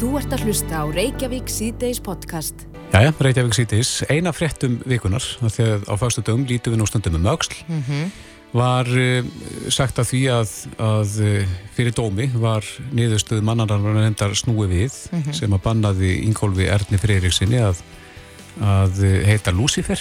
Þú 0.00 0.14
ert 0.16 0.32
að 0.32 0.46
hlusta 0.48 0.78
á 0.80 0.84
Reykjavík 0.88 1.50
C-Days 1.52 1.98
podcast. 2.00 2.62
Jæja, 2.88 3.10
Reykjavík 3.20 3.52
sítis, 3.52 3.88
eina 4.08 4.30
fréttum 4.32 4.78
vikunar, 4.88 5.20
þegar 5.44 5.84
á 5.84 5.94
fagstu 6.00 6.24
dögum 6.24 6.46
lítum 6.48 6.72
við 6.72 6.80
nú 6.80 6.86
stundum 6.88 7.18
um 7.18 7.28
auksl, 7.28 7.52
mm 7.68 7.82
-hmm. 7.84 8.06
var 8.56 8.88
uh, 8.88 9.28
sagt 9.68 10.00
að 10.00 10.08
því 10.08 10.22
að, 10.38 10.48
að 10.80 11.10
uh, 11.20 11.44
fyrir 11.76 11.92
dómi 11.92 12.30
var 12.32 12.64
niðurstuð 12.96 13.44
mannararnar 13.44 14.06
endar 14.06 14.32
snúi 14.32 14.72
við 14.72 14.96
mm 15.12 15.22
-hmm. 15.22 15.32
sem 15.32 15.52
að 15.52 15.62
bannaði 15.68 16.24
Ingólfi 16.24 16.64
Erni 16.64 16.96
Freiriksinni 16.96 17.60
að, 17.60 17.84
að 18.56 19.04
uh, 19.04 19.26
heita 19.28 19.52
Lucifer. 19.52 20.00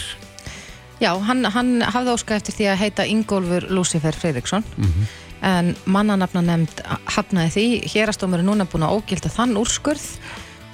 Já, 1.02 1.12
hann, 1.20 1.44
hann 1.44 1.82
hafði 1.82 2.12
óskað 2.16 2.36
eftir 2.36 2.56
því 2.56 2.66
að 2.72 2.80
heita 2.80 3.04
Ingólfur 3.06 3.68
Lucifer 3.70 4.16
Freiriksson. 4.16 4.64
Mm 4.78 4.86
-hmm. 4.86 5.29
En 5.46 5.72
mannanafna 5.88 6.44
nefnd 6.44 6.82
hafnaði 7.16 7.56
því, 7.56 7.66
hérastómur 7.94 8.42
er 8.42 8.48
núna 8.48 8.68
búin 8.68 8.84
að 8.88 8.98
ógilda 8.98 9.32
þann 9.32 9.60
úrskurð 9.60 10.08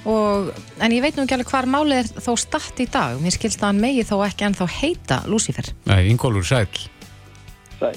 Og, 0.06 0.52
en 0.78 0.92
ég 0.94 1.02
veit 1.02 1.16
nú 1.18 1.24
ekki 1.24 1.34
alveg 1.34 1.48
hvar 1.50 1.66
málið 1.66 2.04
er 2.04 2.22
þó 2.22 2.36
statt 2.38 2.78
í 2.82 2.86
dag. 2.86 3.18
Mér 3.18 3.34
skilst 3.34 3.62
að 3.62 3.72
hann 3.72 3.82
megi 3.82 4.04
þó 4.06 4.20
ekki 4.22 4.46
ennþá 4.46 4.68
heita 4.76 5.22
Lucifer. 5.26 5.72
Nei, 5.90 6.12
Ingólfur 6.12 6.46
Sæl. 6.46 6.68
Sæl. 7.80 7.96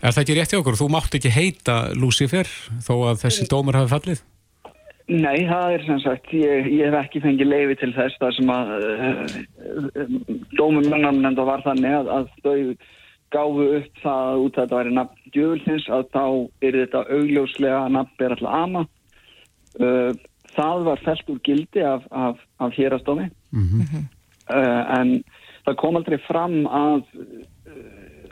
Er 0.00 0.14
það 0.14 0.22
ekki 0.22 0.36
rétt 0.38 0.54
í 0.54 0.58
okkur? 0.60 0.78
Þú 0.78 0.86
mátt 0.94 1.16
ekki 1.18 1.32
heita 1.34 1.80
Lucifer 1.98 2.48
þó 2.86 2.94
að 3.10 3.24
þessi 3.24 3.48
dómur 3.50 3.80
hafi 3.80 3.90
fallið? 3.90 4.22
Nei, 5.10 5.42
það 5.50 5.74
er 5.74 5.84
sem 5.88 5.98
sagt, 6.04 6.30
ég, 6.38 6.68
ég 6.70 6.86
hef 6.86 7.00
ekki 7.00 7.24
fengið 7.24 7.50
leiði 7.50 7.76
til 7.80 7.90
þess 7.96 8.20
það 8.22 8.36
sem 8.36 8.52
að 8.54 8.68
uh, 8.78 10.12
dómur 10.54 10.86
mannamnenda 10.86 11.48
var 11.48 11.64
þannig 11.66 11.96
að, 11.98 12.12
að 12.14 12.30
þau 12.46 12.54
gáfu 13.34 13.66
upp 13.78 14.02
það 14.02 14.44
út 14.44 14.56
að 14.56 14.62
þetta 14.62 14.78
væri 14.80 14.94
nafn 14.96 15.30
djöfulsins 15.34 15.86
að 15.88 16.08
þá 16.14 16.24
er 16.66 16.80
þetta 16.80 17.04
augljóslega 17.16 17.82
nafn 17.96 18.24
er 18.24 18.34
alltaf 18.36 18.56
ama. 18.64 18.86
Uh, 19.78 20.10
það 20.56 20.86
var 20.88 21.04
fælt 21.04 21.30
úr 21.30 21.38
gildi 21.46 21.84
af, 21.86 22.06
af, 22.10 22.40
af 22.58 22.74
hérastómi 22.74 23.28
mm 23.54 23.68
-hmm. 23.68 24.04
uh, 24.50 24.82
en 24.98 25.22
það 25.66 25.76
kom 25.78 25.96
aldrei 25.96 26.18
fram 26.26 26.66
að 26.66 27.06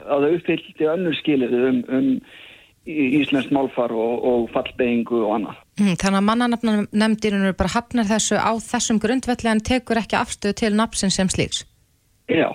að 0.09 0.25
það 0.25 0.37
uppfylgti 0.37 0.93
önnur 0.93 1.17
skilir 1.19 1.55
um, 1.55 1.81
um 1.89 2.12
Íslands 2.89 3.51
málfar 3.53 3.93
og, 3.93 4.23
og 4.25 4.47
fallbeingu 4.55 5.19
og 5.27 5.35
annað. 5.35 5.57
Mm, 5.77 5.97
þannig 6.01 6.19
að 6.21 6.25
mannanafna 6.25 6.77
nefndirinn 6.89 7.57
bara 7.59 7.75
hafnar 7.75 8.09
þessu 8.09 8.39
á 8.41 8.53
þessum 8.65 9.01
grundvelli 9.03 9.51
en 9.53 9.61
tekur 9.61 10.01
ekki 10.01 10.17
afstöðu 10.17 10.57
til 10.62 10.71
nafsin 10.79 11.12
sem 11.12 11.29
slíks? 11.29 11.67
Já, 12.33 12.49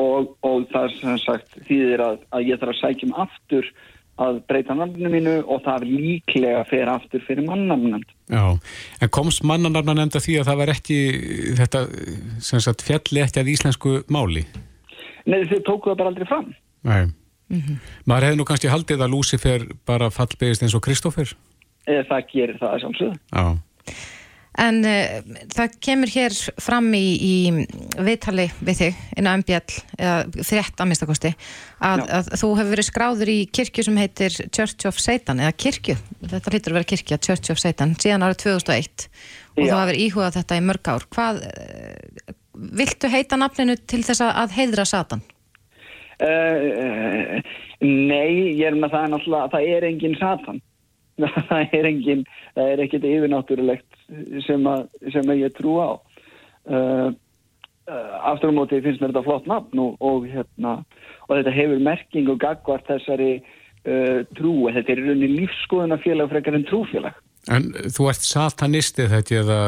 og, 0.00 0.36
og 0.42 0.68
það 0.72 0.84
er 0.88 0.94
sem 0.98 1.18
sagt 1.22 1.56
þýðir 1.68 2.04
að, 2.04 2.20
að 2.32 2.46
ég 2.48 2.60
þarf 2.60 2.74
að 2.74 2.80
sækjum 2.80 3.16
aftur 3.24 3.72
að 4.22 4.42
breyta 4.48 4.74
nafninu 4.76 5.10
mínu 5.12 5.34
og 5.50 5.62
það 5.64 5.86
líklega 5.88 6.64
fer 6.68 6.90
aftur 6.92 7.22
fyrir 7.26 7.46
mannarnamnd. 7.46 8.10
Já, 8.28 8.58
en 9.02 9.12
komst 9.14 9.44
mannarnamnd 9.48 10.18
að 10.18 10.26
því 10.26 10.36
að 10.40 10.50
það 10.50 10.60
var 10.60 10.72
ekki 10.74 10.98
þetta, 11.58 11.82
sem 12.44 12.62
sagt, 12.62 12.84
fjalli 12.86 13.24
ekki 13.24 13.42
að 13.42 13.52
íslensku 13.54 13.94
máli? 14.12 14.44
Nei, 15.24 15.42
þau 15.48 15.58
tókuðu 15.64 15.92
það 15.92 15.98
bara 16.02 16.12
aldrei 16.12 16.28
fram. 16.28 16.54
Nei. 16.88 17.02
Mm 17.52 17.60
-hmm. 17.60 17.76
Maður 18.08 18.26
hefði 18.26 18.38
nú 18.38 18.44
kannski 18.48 18.72
haldið 18.72 19.04
að 19.04 19.12
Lucifer 19.12 19.66
bara 19.86 20.10
fallbegist 20.10 20.62
eins 20.62 20.74
og 20.74 20.84
Kristófer? 20.84 21.34
Eða 21.86 22.04
það 22.08 22.26
gerir 22.32 22.58
það 22.58 22.80
samsögðu. 22.80 23.16
Já. 23.32 23.44
En 24.60 24.82
uh, 24.84 25.36
það 25.48 25.76
kemur 25.80 26.10
hér 26.12 26.34
fram 26.60 26.90
í, 26.92 27.06
í 27.16 27.36
viðtali 27.96 28.50
við 28.60 28.80
þig, 28.82 28.98
inn 29.16 29.28
á 29.28 29.32
MBL, 29.40 29.78
eða 29.96 30.42
þrétt 30.44 30.82
að 30.82 30.90
minnstakosti, 30.90 31.30
að, 31.80 32.02
að 32.18 32.28
þú 32.36 32.50
hefur 32.58 32.72
verið 32.74 32.88
skráður 32.90 33.32
í 33.32 33.38
kirkju 33.48 33.86
sem 33.86 34.00
heitir 34.02 34.36
Church 34.52 34.88
of 34.90 35.00
Satan, 35.00 35.40
eða 35.40 35.56
kirkju, 35.64 35.96
þetta 36.20 36.52
hlýtur 36.52 36.74
að 36.74 36.78
vera 36.80 36.90
kirkja, 36.92 37.20
Church 37.24 37.54
of 37.54 37.62
Satan, 37.62 37.94
síðan 37.96 38.26
árið 38.26 38.42
2001 38.44 39.06
og 39.56 39.62
Já. 39.64 39.70
þú 39.70 39.78
hefur 39.78 40.00
íhugað 40.04 40.36
þetta 40.36 40.58
í 40.58 40.64
mörg 40.68 40.90
ár. 40.92 41.06
Hvað, 41.16 41.40
uh, 41.48 42.34
viltu 42.82 43.12
heita 43.12 43.40
nafninu 43.40 43.78
til 43.88 44.02
þess 44.04 44.24
að 44.26 44.58
heidra 44.58 44.84
Satan? 44.88 45.24
Uh, 46.20 47.40
nei, 47.80 48.52
ég 48.60 48.68
er 48.68 48.76
með 48.76 48.92
það 48.98 49.08
náttúrulega 49.14 49.48
að 49.48 49.56
það 49.56 49.72
er 49.78 49.88
engin 49.88 50.20
Satan. 50.20 50.60
það 51.48 51.74
er 51.78 51.88
engin, 51.88 52.22
það 52.52 52.70
er 52.74 52.84
ekkert 52.84 53.08
yfirnáttúrulegt 53.08 54.01
sem 54.46 54.66
að, 54.68 54.86
sem 55.14 55.32
að 55.32 55.42
ég 55.42 55.54
trú 55.56 55.76
á. 55.80 55.90
Uh, 56.62 57.10
aftur 58.22 58.52
á 58.54 58.58
móti 58.58 58.78
finnst 58.82 59.02
mér 59.02 59.10
þetta 59.10 59.24
flott 59.26 59.48
nafn 59.50 59.80
og, 59.82 59.96
og 59.98 60.28
hérna 60.30 60.76
og 61.26 61.32
þetta 61.34 61.54
hefur 61.56 61.82
merking 61.82 62.30
og 62.30 62.38
gagvart 62.42 62.86
þessari 62.86 63.32
uh, 63.40 64.22
trú, 64.38 64.54
þetta 64.70 64.94
er 64.94 65.02
rauninni 65.02 65.30
lífskoðunafélag 65.40 66.30
frekar 66.30 66.58
en 66.58 66.66
trúfélag. 66.70 67.18
En 67.50 67.72
þú 67.90 68.10
ert 68.12 68.22
satanisti 68.22 69.08
þetta 69.10 69.40
eða 69.40 69.62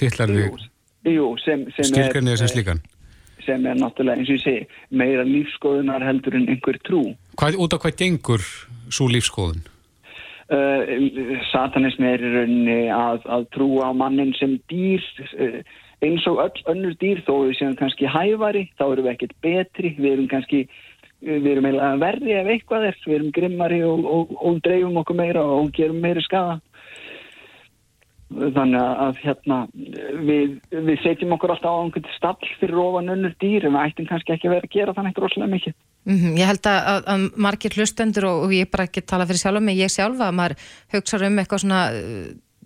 tillar 0.00 0.34
við 0.34 0.64
skilgarnið 1.04 2.40
sem 2.42 2.50
slíkan? 2.50 2.82
sem 3.44 3.66
er 3.66 3.78
náttúrulega 3.78 4.20
eins 4.20 4.30
og 4.30 4.36
ég 4.36 4.42
segi 4.44 4.96
meira 5.00 5.24
lífskoðunar 5.26 6.04
heldur 6.04 6.36
en 6.38 6.48
einhver 6.52 6.78
trú. 6.86 7.02
Hvað, 7.40 7.58
Út 7.64 7.76
af 7.76 7.84
hvað 7.84 7.98
gengur 8.02 8.46
svo 8.92 9.08
lífskoðun? 9.10 9.62
Uh, 10.50 11.38
satanismi 11.52 12.08
er 12.10 12.22
í 12.26 12.30
rauninni 12.32 12.80
að, 12.90 13.20
að 13.30 13.44
trúa 13.54 13.90
á 13.90 13.94
mannin 13.94 14.32
sem 14.34 14.56
dýr 14.66 15.04
uh, 15.38 15.60
eins 16.02 16.24
og 16.26 16.40
öll 16.42 16.64
önnur 16.72 16.96
dýr 16.98 17.20
þó 17.22 17.44
við 17.44 17.52
séum 17.60 17.76
kannski 17.78 18.08
hæfari 18.10 18.64
þá 18.74 18.84
erum 18.88 19.06
við 19.06 19.12
ekkert 19.12 19.36
betri 19.46 19.92
við 19.98 20.10
erum 20.16 20.26
kannski 20.32 20.64
við 21.20 21.46
erum 21.52 21.68
verri 22.00 22.34
ef 22.34 22.50
eitthvað 22.50 22.88
er 22.88 22.98
við 23.04 23.16
erum 23.18 23.30
grimmari 23.36 23.80
og, 23.84 24.02
og, 24.08 24.34
og 24.40 24.58
dreifum 24.64 24.98
okkur 25.02 25.20
meira 25.20 25.44
og 25.44 25.70
gerum 25.76 26.00
meiri 26.02 26.24
skada 26.24 26.58
þannig 28.30 28.80
að 29.06 29.22
hérna 29.24 29.60
við, 30.26 30.58
við 30.70 31.00
setjum 31.02 31.34
okkur 31.36 31.54
alltaf 31.54 31.74
á 31.74 31.82
einhvern 31.82 32.12
stall 32.14 32.50
fyrir 32.60 32.82
ofan 32.82 33.14
önnur 33.16 33.34
dýr 33.42 33.66
en 33.66 33.74
við 33.74 33.88
ættum 33.88 34.10
kannski 34.10 34.36
ekki 34.36 34.50
að 34.50 34.54
vera 34.56 34.70
að 34.70 34.76
gera 34.76 34.96
þannig 34.98 35.16
droslega 35.18 35.54
mikið 35.54 35.78
Mm 36.04 36.16
-hmm. 36.16 36.36
Ég 36.40 36.46
held 36.48 36.64
að, 36.64 36.78
að, 36.90 37.02
að 37.12 37.24
margir 37.36 37.74
hlustendur 37.76 38.24
og, 38.24 38.44
og 38.44 38.52
ég 38.56 38.70
bara 38.72 38.86
ekki 38.88 39.02
tala 39.04 39.26
fyrir 39.28 39.42
sjálf 39.42 39.60
með 39.60 39.82
ég 39.84 39.90
sjálfa 39.92 40.30
að 40.30 40.38
maður 40.38 40.54
hugsa 40.94 41.18
um 41.26 41.38
eitthvað 41.38 41.60
svona 41.60 41.80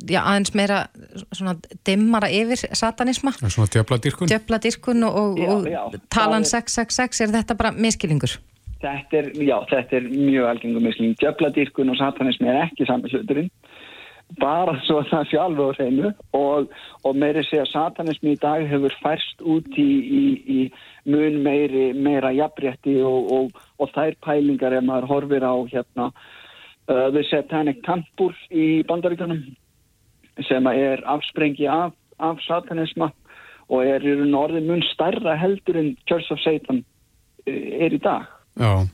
já, 0.02 0.20
aðeins 0.22 0.54
meira 0.54 0.78
svona 1.32 1.54
dimmara 1.86 2.30
yfir 2.30 2.64
satanisma 2.74 3.32
Svona 3.38 3.70
djöfladirkun 3.74 4.30
Djöfladirkun 4.30 5.06
og, 5.08 5.14
og, 5.20 5.38
já, 5.38 5.70
já, 5.70 5.80
og 5.84 5.94
talan 6.10 6.44
666 6.44 7.20
er 7.20 7.34
þetta 7.38 7.56
bara 7.58 7.72
miskilingur? 7.72 8.38
Þetta 8.84 9.16
er, 9.16 9.30
já, 9.40 9.56
þetta 9.70 9.96
er 9.96 10.08
mjög 10.10 10.48
algengum 10.50 10.88
miskiling 10.88 11.16
Djöfladirkun 11.20 11.90
og 11.90 12.00
satanismi 12.00 12.50
er 12.50 12.64
ekki 12.66 12.86
saman 12.86 13.10
hluturinn 13.10 13.50
bara 14.40 14.76
svo 14.86 15.02
það 15.10 15.28
sjálf 15.30 15.60
á 15.60 15.68
hreinu. 15.78 16.12
Og, 16.36 16.70
og 17.04 17.18
meiri 17.18 17.44
segja 17.48 17.66
satanismi 17.70 18.34
í 18.34 18.40
dag 18.42 18.66
hefur 18.70 18.94
færst 19.02 19.42
út 19.42 19.68
í, 19.80 19.90
í, 20.20 20.22
í 20.56 20.60
mun 21.10 21.42
meiri, 21.44 21.90
meira 21.96 22.32
jafnrétti 22.34 23.00
og, 23.04 23.32
og, 23.36 23.66
og 23.78 23.92
þær 23.96 24.18
pælingar 24.24 24.76
ef 24.76 24.86
maður 24.86 25.10
horfir 25.10 25.44
á 25.46 25.54
hérna 25.72 26.10
uh, 26.10 27.10
The 27.10 27.24
Satanic 27.30 27.84
Temple 27.86 28.32
í 28.50 28.82
bandaríkanum 28.88 29.44
sem 30.48 30.66
er 30.72 31.04
afsprengi 31.06 31.68
af, 31.70 31.92
af 32.18 32.40
satanisma 32.46 33.12
og 33.70 33.84
er 33.86 34.02
í 34.04 34.16
norðin 34.28 34.66
mun 34.68 34.82
starra 34.90 35.36
heldur 35.38 35.78
en 35.80 35.94
Church 36.08 36.32
of 36.34 36.42
Satan 36.42 36.82
uh, 36.82 37.52
er 37.54 37.94
í 37.94 38.00
dag 38.02 38.26
Já, 38.54 38.86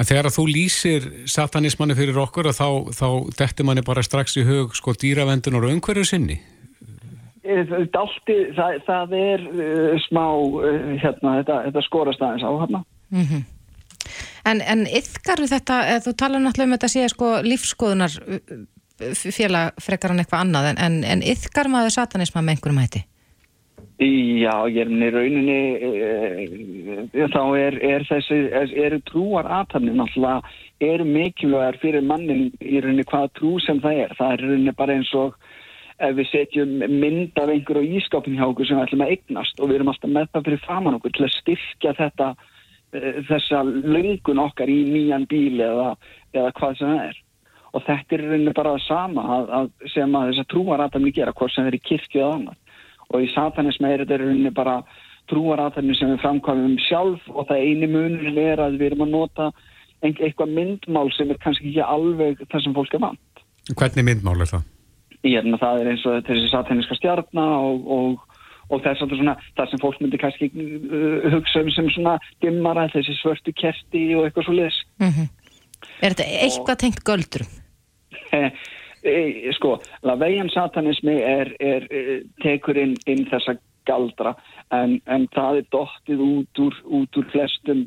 en 0.00 0.08
þegar 0.08 0.30
að 0.30 0.36
þú 0.38 0.44
lýsir 0.48 1.06
satanismanni 1.28 1.96
fyrir 1.98 2.16
okkur 2.22 2.48
þá, 2.56 2.88
þá 2.96 3.08
dettir 3.36 3.66
manni 3.68 3.84
bara 3.84 4.04
strax 4.04 4.38
í 4.40 4.44
hug 4.48 4.72
sko 4.78 4.94
dýravendun 4.96 5.58
og 5.58 5.66
umhverju 5.68 6.06
sinni 6.08 6.38
eh, 7.44 7.74
Dalti, 7.92 8.38
það, 8.56 8.78
það 8.86 9.16
er 9.18 9.44
uh, 9.50 9.98
smá 10.06 10.24
uh, 10.24 10.94
hérna, 11.02 11.36
þetta, 11.42 11.60
þetta 11.68 11.84
skorast 11.84 12.24
aðeins 12.24 12.48
á 12.48 12.52
hérna 12.62 12.84
mm 13.10 13.26
-hmm. 13.28 13.44
En, 14.44 14.60
en 14.60 14.86
yfkaru 14.86 15.46
þetta, 15.48 16.00
þú 16.04 16.12
tala 16.20 16.38
náttúrulega 16.38 16.68
um 16.68 16.74
þetta 16.76 16.88
að 16.88 16.92
sé 16.92 17.08
sko 17.08 17.28
lífskoðunar 17.44 18.12
félag 19.32 19.80
frekar 19.80 20.12
en 20.12 20.20
eitthvað 20.20 20.40
annað 20.44 20.74
en, 20.76 21.04
en 21.04 21.22
yfkar 21.22 21.68
maður 21.72 21.94
satanisma 21.96 22.42
með 22.42 22.56
einhverjum 22.56 22.80
hætti? 22.82 23.04
Já, 23.94 24.66
ég 24.66 24.80
er 24.82 24.88
með 24.90 25.12
rauninni 25.14 25.58
e, 25.86 27.26
þá 27.30 27.42
er, 27.54 27.76
er 27.78 28.04
þessi 28.08 28.38
eru 28.82 28.98
trúar 29.06 29.46
aðtæmni 29.46 29.92
náttúrulega 29.94 30.40
eru 30.82 31.04
mikilvægar 31.06 31.78
fyrir 31.78 32.02
mannin 32.02 32.48
í 32.58 32.80
rauninni 32.82 33.04
hvaða 33.06 33.30
trú 33.38 33.52
sem 33.62 33.78
það 33.84 34.00
er. 34.02 34.16
Það 34.18 34.32
er 34.32 34.42
rauninni 34.42 34.74
bara 34.74 34.96
eins 34.98 35.12
og 35.14 35.36
ef 36.02 36.16
við 36.18 36.26
setjum 36.32 36.72
mynd 36.90 37.38
af 37.38 37.52
einhverju 37.54 38.00
ískapin 38.00 38.34
hjá 38.34 38.48
okkur 38.48 38.66
sem 38.66 38.80
við 38.80 38.88
ætlum 38.88 39.06
að 39.06 39.14
eignast 39.14 39.62
og 39.62 39.70
við 39.70 39.78
erum 39.78 39.92
alltaf 39.94 40.14
með 40.16 40.26
það 40.32 40.48
fyrir 40.48 40.64
framann 40.64 40.98
okkur 40.98 41.14
til 41.14 41.26
að 41.28 41.32
styrkja 41.36 41.94
þetta 42.00 42.32
e, 42.34 43.14
þessa 43.30 43.62
löngun 43.68 44.42
okkar 44.48 44.74
í 44.74 44.80
nýjan 44.90 45.28
bíl 45.30 45.62
eða, 45.62 45.94
eða 46.34 46.50
hvað 46.58 46.76
sem 46.80 46.90
það 46.96 47.06
er. 47.12 47.22
Og 47.70 47.86
þetta 47.86 48.18
er 48.18 48.26
rauninni 48.26 48.58
bara 48.58 48.74
það 48.74 48.84
sama 48.88 49.30
að, 49.38 49.56
að 49.60 49.72
sem 49.94 50.18
að 50.18 50.28
þessa 50.32 50.48
trúar 50.50 50.82
aðtæmni 50.88 51.14
gera 51.14 51.38
hvort 51.38 51.54
sem 51.54 51.62
það 51.62 51.72
er 51.76 51.78
í 51.78 51.84
kirkju 51.92 52.24
eða 52.24 52.34
annað 52.40 52.60
og 53.14 53.24
í 53.24 53.30
satanismi 53.32 53.90
er 53.90 54.04
þetta 54.04 54.20
rauninni 54.20 54.52
bara 54.54 54.80
trúaraðarni 55.30 55.96
sem 55.96 56.10
við 56.12 56.20
framkvæmum 56.24 56.76
sjálf 56.84 57.24
og 57.32 57.48
það 57.48 57.64
eini 57.64 57.88
munur 57.88 58.42
er 58.42 58.60
að 58.60 58.76
við 58.80 58.90
erum 58.90 59.06
að 59.06 59.14
nota 59.14 59.50
eitthvað 60.04 60.52
myndmál 60.52 61.08
sem 61.16 61.30
er 61.32 61.40
kannski 61.40 61.70
ekki 61.70 61.84
alveg 61.86 62.42
það 62.50 62.66
sem 62.66 62.76
fólk 62.76 62.94
er 62.94 63.04
vant. 63.06 63.44
Hvernig 63.72 64.04
myndmál 64.04 64.42
er 64.44 64.50
það? 64.50 64.70
hérna, 65.24 65.58
það 65.60 65.80
er 65.80 65.90
eins 65.92 66.04
og 66.08 66.24
þessi 66.26 66.50
sataniska 66.52 66.96
stjarnar 66.98 67.54
og, 67.56 67.86
og, 67.96 68.40
og 68.68 68.82
þess 68.84 69.04
að 69.04 69.16
svona, 69.16 69.36
það 69.56 69.70
sem 69.70 69.82
fólk 69.82 70.02
myndi 70.02 70.20
kannski 70.20 70.50
uh, 70.52 71.28
hugsa 71.32 71.64
um 71.64 71.70
sem 71.72 71.90
svona 71.94 72.18
dimmara, 72.44 72.90
þessi 72.92 73.16
svörtu 73.20 73.54
kerti 73.56 74.04
og 74.18 74.26
eitthvað 74.26 74.48
svo 74.48 74.58
liðs. 74.58 74.82
Mm 75.00 75.10
Er 76.00 76.14
þetta 76.14 76.24
eitthvað 76.24 76.78
tengt 76.80 77.02
göldurum? 77.04 77.50
e, 79.04 79.52
sko, 79.56 79.76
laveian 80.06 80.50
satanismi 80.52 81.16
er, 81.20 81.52
er, 81.60 81.88
er 81.90 82.22
tekur 82.42 82.78
inn, 82.80 82.96
inn 83.10 83.26
þessa 83.30 83.56
galdra 83.88 84.34
en, 84.72 84.98
en 85.06 85.26
það 85.34 85.60
er 85.60 85.68
dottið 85.74 86.24
út 86.24 86.62
úr, 86.64 86.78
út 87.00 87.20
úr 87.20 87.28
flestum 87.32 87.84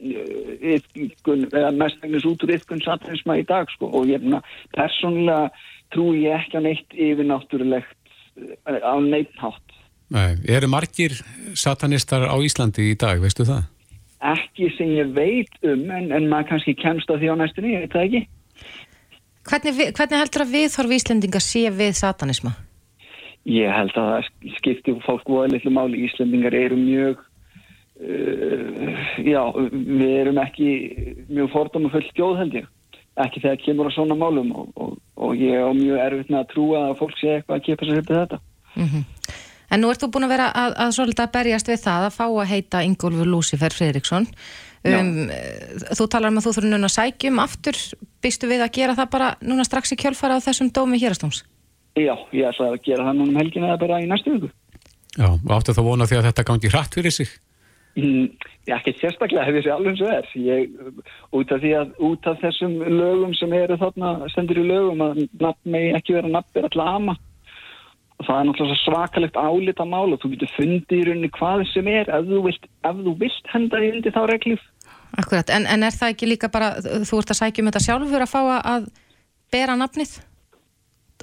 yfkun, 0.00 1.48
eða 1.50 1.74
mestengnis 1.76 2.24
út 2.24 2.46
úr 2.46 2.54
yfkun 2.54 2.80
satanisma 2.80 3.36
í 3.36 3.44
dag 3.44 3.68
sko. 3.74 3.90
Og 3.92 4.08
ég 4.08 4.22
er 4.22 4.46
persónulega 4.72 5.50
trú 5.92 6.14
ég 6.16 6.38
ekki 6.38 6.56
á 6.56 6.64
neitt 6.64 6.94
yfirnáttúrulegt 6.94 7.98
á 8.64 8.94
neittnátt 9.02 9.76
Nei, 10.10 10.34
eru 10.50 10.66
margir 10.66 11.14
satanistar 11.54 12.26
á 12.26 12.34
Íslandi 12.42 12.88
í 12.90 12.96
dag, 12.98 13.20
veistu 13.22 13.46
það? 13.46 13.68
Ekki 14.26 14.70
sem 14.74 14.90
ég 14.96 15.12
veit 15.14 15.52
um 15.62 15.84
en, 15.94 16.10
en 16.10 16.26
maður 16.30 16.48
kannski 16.54 16.74
kemst 16.78 17.10
að 17.12 17.22
því 17.22 17.30
á 17.30 17.36
næstunni, 17.38 17.74
ég 17.76 17.84
veit 17.84 17.94
það 17.94 18.06
ekki 18.08 18.22
Hvernig, 19.50 19.94
hvernig 19.96 20.20
heldur 20.20 20.44
að 20.44 20.52
viðhorf 20.54 20.92
Íslendinga 20.94 21.40
sé 21.42 21.64
við 21.74 21.96
satanisma? 21.98 22.52
Ég 23.50 23.72
held 23.72 23.96
að 23.98 24.10
það 24.12 24.28
skipti 24.58 24.94
fólk 25.02 25.26
voða 25.26 25.48
litlu 25.54 25.72
máli. 25.74 26.04
Íslendingar 26.06 26.54
eru 26.54 26.78
mjög, 26.78 27.24
uh, 28.04 29.00
já, 29.26 29.40
við 29.72 30.12
erum 30.20 30.38
ekki 30.44 30.68
mjög 31.32 31.50
fordóma 31.54 31.90
fullt 31.90 32.12
gjóð 32.14 32.38
held 32.44 32.58
ég. 32.60 32.70
Ekki 33.20 33.42
þegar 33.42 33.62
kemur 33.64 33.90
á 33.90 33.96
svona 33.96 34.16
málum 34.16 34.52
og, 34.54 34.70
og, 34.78 34.94
og 35.18 35.34
ég 35.40 35.58
er 35.58 35.74
mjög 35.74 36.04
erfitt 36.04 36.30
með 36.30 36.42
að 36.44 36.50
trúa 36.54 36.84
að 36.86 36.98
fólk 37.00 37.18
sé 37.18 37.34
eitthvað 37.34 37.58
að 37.58 37.64
kipa 37.66 37.88
sér 37.88 38.02
upp 38.04 38.12
í 38.12 38.18
þetta. 38.20 38.40
Mm 38.76 38.86
-hmm. 38.86 39.08
En 39.70 39.82
nú 39.82 39.90
ert 39.90 40.02
þú 40.02 40.10
búin 40.14 40.26
að 40.26 40.34
vera 40.34 40.48
að, 40.50 40.72
að 40.82 40.94
svolítið 40.96 41.24
að 41.24 41.34
berjast 41.34 41.68
við 41.70 41.82
það 41.84 42.06
að 42.06 42.16
fá 42.16 42.24
að 42.26 42.50
heita 42.50 42.82
Ingólfur 42.86 43.28
Lúsifer 43.30 43.74
Fredriksson. 43.74 44.26
Um, 44.80 45.28
þú 45.94 46.06
talar 46.10 46.32
um 46.32 46.40
að 46.40 46.46
þú 46.46 46.52
þurfum 46.56 46.72
núna 46.72 46.88
að 46.88 46.96
sækjum 46.96 47.42
aftur, 47.42 47.78
býstu 48.22 48.50
við 48.50 48.64
að 48.64 48.74
gera 48.78 48.96
það 48.98 49.12
bara 49.14 49.34
núna 49.42 49.66
strax 49.66 49.94
í 49.94 50.00
kjölfara 50.00 50.38
á 50.38 50.44
þessum 50.44 50.72
dómi 50.74 51.00
hérastóms? 51.02 51.44
Já, 51.98 52.14
ég 52.32 52.46
ætla 52.46 52.70
að 52.70 52.82
gera 52.86 53.06
það 53.08 53.20
núna 53.20 53.32
um 53.32 53.40
helgina 53.40 53.70
eða 53.72 53.82
bara 53.84 54.00
í 54.02 54.08
næstu 54.10 54.34
viku 54.36 54.50
Já, 55.18 55.26
og 55.34 55.54
áttu 55.56 55.74
þá 55.74 55.82
vona 55.82 56.06
því 56.06 56.20
að 56.20 56.26
þetta 56.28 56.44
gangi 56.46 56.70
hratt 56.70 56.94
fyrir 56.94 57.14
sig? 57.14 57.30
Mm, 57.98 58.28
já, 58.68 58.76
ekki 58.76 58.92
sérstaklega 59.00 59.48
hefði 59.48 59.62
þessi 59.64 59.72
alveg 59.74 59.90
eins 59.90 60.02
og 60.04 60.12
er 60.14 60.28
ég, 60.38 60.76
út, 61.34 61.54
af 61.56 61.64
að, 61.66 61.96
út 62.06 62.28
af 62.30 62.38
þessum 62.44 62.76
lögum 62.86 63.32
sem 63.34 63.56
eru 63.58 63.78
þarna 63.80 64.12
stendur 64.30 64.60
í 64.62 64.66
lögum 64.68 65.02
að 65.02 65.24
nafn 65.40 65.74
megi 65.74 65.90
ekki 65.98 66.14
vera 66.14 66.30
nafn 66.30 66.60
er 66.60 66.68
alltaf 66.68 66.92
ama 66.94 67.16
og 68.20 68.28
það 68.28 68.36
er 68.36 68.46
náttúrulega 68.46 68.80
svakalegt 68.84 69.40
álita 69.40 69.86
mál 69.88 70.12
og 70.12 70.20
þú 70.22 70.32
getur 70.36 70.52
fundið 70.54 70.96
í 71.00 71.04
rauninni 71.08 71.32
hvað 71.34 71.64
sem 71.72 71.90
er 71.90 72.12
ef 72.14 72.30
þú 72.30 72.42
vilt, 72.46 72.70
ef 72.86 73.02
þú 73.02 73.14
vilt 73.24 73.52
henda 73.54 73.80
í 73.82 73.90
undir 73.96 74.14
þá 74.14 74.22
reglif 74.30 74.66
Akkurat, 75.18 75.50
en, 75.50 75.66
en 75.66 75.82
er 75.86 75.94
það 75.94 76.14
ekki 76.14 76.28
líka 76.30 76.50
bara, 76.52 76.74
þú 76.78 77.20
ert 77.20 77.32
að 77.34 77.40
sækja 77.40 77.62
um 77.62 77.70
þetta 77.70 77.84
sjálfur 77.86 78.24
að 78.24 78.30
fá 78.30 78.40
að 78.58 78.90
bera 79.52 79.76
nafnið? 79.78 80.18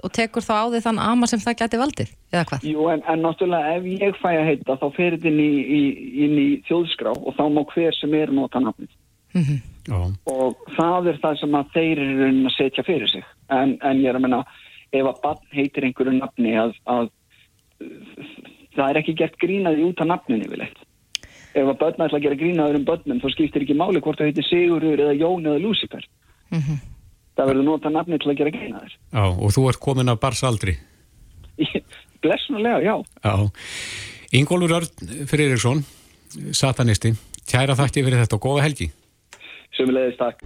Og 0.05 0.11
tekur 0.13 0.45
þá 0.45 0.53
á 0.53 0.65
því 0.69 0.81
þann 0.85 0.99
ama 1.01 1.27
sem 1.29 1.41
það 1.41 1.55
geti 1.61 1.79
valdið, 1.81 2.11
eða 2.33 2.43
hvað? 2.51 2.67
Jú, 2.69 2.83
en, 2.93 3.01
en 3.09 3.23
náttúrulega 3.25 3.77
ef 3.79 3.87
ég 3.89 4.19
fæ 4.21 4.29
að 4.35 4.49
heita 4.51 4.77
þá 4.77 4.85
fer 4.97 5.15
þetta 5.15 5.31
inn 5.31 5.39
í, 5.41 5.53
í, 5.77 5.81
inn 6.25 6.35
í 6.37 6.47
þjóðskrá 6.67 7.15
og 7.15 7.33
þá 7.39 7.43
má 7.55 7.63
hver 7.71 7.97
sem 7.97 8.13
er 8.19 8.33
nota 8.35 8.61
nafnið. 8.61 8.91
Mm 9.33 9.43
-hmm. 9.47 10.13
og 10.31 10.69
það 10.77 11.09
er 11.11 11.17
það 11.23 11.39
sem 11.39 11.57
að 11.57 11.73
þeir 11.73 12.03
eru 12.03 12.29
að 12.29 12.53
setja 12.57 12.85
fyrir 12.85 13.09
sig. 13.09 13.25
En, 13.49 13.77
en 13.81 14.03
ég 14.03 14.11
er 14.11 14.19
að 14.19 14.25
menna 14.27 14.43
ef 14.91 15.07
að 15.07 15.21
barn 15.23 15.55
heitir 15.55 15.87
einhverju 15.87 16.13
nafni 16.19 16.53
að, 16.59 16.75
að 16.85 17.09
það 18.77 18.89
er 18.89 18.99
ekki 19.01 19.17
gert 19.17 19.39
grínaði 19.41 19.87
út 19.89 20.03
af 20.03 20.11
nafninu 20.11 20.47
yfirleitt 20.47 20.86
ef 21.53 21.63
að 21.67 21.79
börn 21.81 22.05
ætla 22.05 22.17
að 22.19 22.23
gera 22.25 22.39
grínaður 22.41 22.79
um 22.79 22.85
börnum 22.85 23.21
þá 23.23 23.29
skiptir 23.33 23.65
ekki 23.65 23.77
máli 23.77 24.01
hvort 24.01 24.19
það 24.19 24.31
heitir 24.31 24.47
Sigurur 24.49 24.99
eða 25.05 25.17
Jón 25.17 25.45
eða 25.45 25.63
Lucifer 25.63 26.07
Mm 26.47 26.61
-hmm. 26.63 26.77
það 27.35 27.47
verður 27.49 27.63
nota 27.63 27.89
nafni 27.89 28.17
til 28.17 28.31
að 28.31 28.37
gera 28.37 28.49
grínaður 28.55 28.91
Já, 29.13 29.23
og 29.43 29.51
þú 29.51 29.69
ert 29.69 29.79
komin 29.79 30.09
af 30.09 30.19
barsaldri 30.19 30.77
Blessunulega, 32.21 32.79
já. 32.81 32.95
Já, 33.23 33.51
Ingólfur 34.31 34.71
Örn 34.71 35.27
Friðriksson 35.27 35.83
satanisti, 36.55 37.13
kæra 37.49 37.75
þakki 37.77 38.03
fyrir 38.05 38.23
þetta 38.23 38.39
og 38.39 38.45
góða 38.47 38.67
helgi. 38.67 38.91
Sumulegðist 39.77 40.21
takk. 40.21 40.45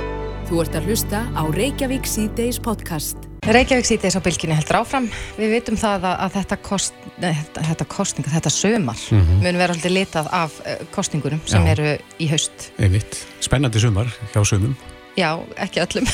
Þú 0.50 0.64
ert 0.66 0.80
að 0.80 0.90
hlusta 0.92 1.26
á 1.32 1.44
Reykjavík 1.56 2.10
C-Days 2.10 2.60
podcast. 2.62 3.31
Reykjavík 3.42 3.88
sýtis 3.90 4.14
á 4.14 4.22
bylginni 4.22 4.54
heldur 4.54 4.78
áfram. 4.84 5.08
Við 5.34 5.56
vitum 5.56 5.78
það 5.80 6.04
að, 6.12 6.20
að 6.28 6.36
þetta, 6.36 6.58
kost, 6.62 7.00
þetta, 7.16 7.64
þetta 7.72 7.88
kostninga, 7.90 8.34
þetta 8.36 8.52
sömar 8.54 9.02
mun 9.42 9.58
vera 9.58 9.74
alltaf 9.74 9.96
litað 9.96 10.30
af 10.38 10.60
uh, 10.62 10.76
kostningurum 10.94 11.42
sem 11.50 11.66
Já. 11.66 11.72
eru 11.74 11.88
í 12.22 12.30
haust. 12.30 12.70
Einmitt, 12.78 13.18
spennandi 13.42 13.82
sumar 13.82 14.14
hjá 14.36 14.46
sumum 14.46 14.78
Já, 15.18 15.42
ekki 15.60 15.82
öllum. 15.82 16.06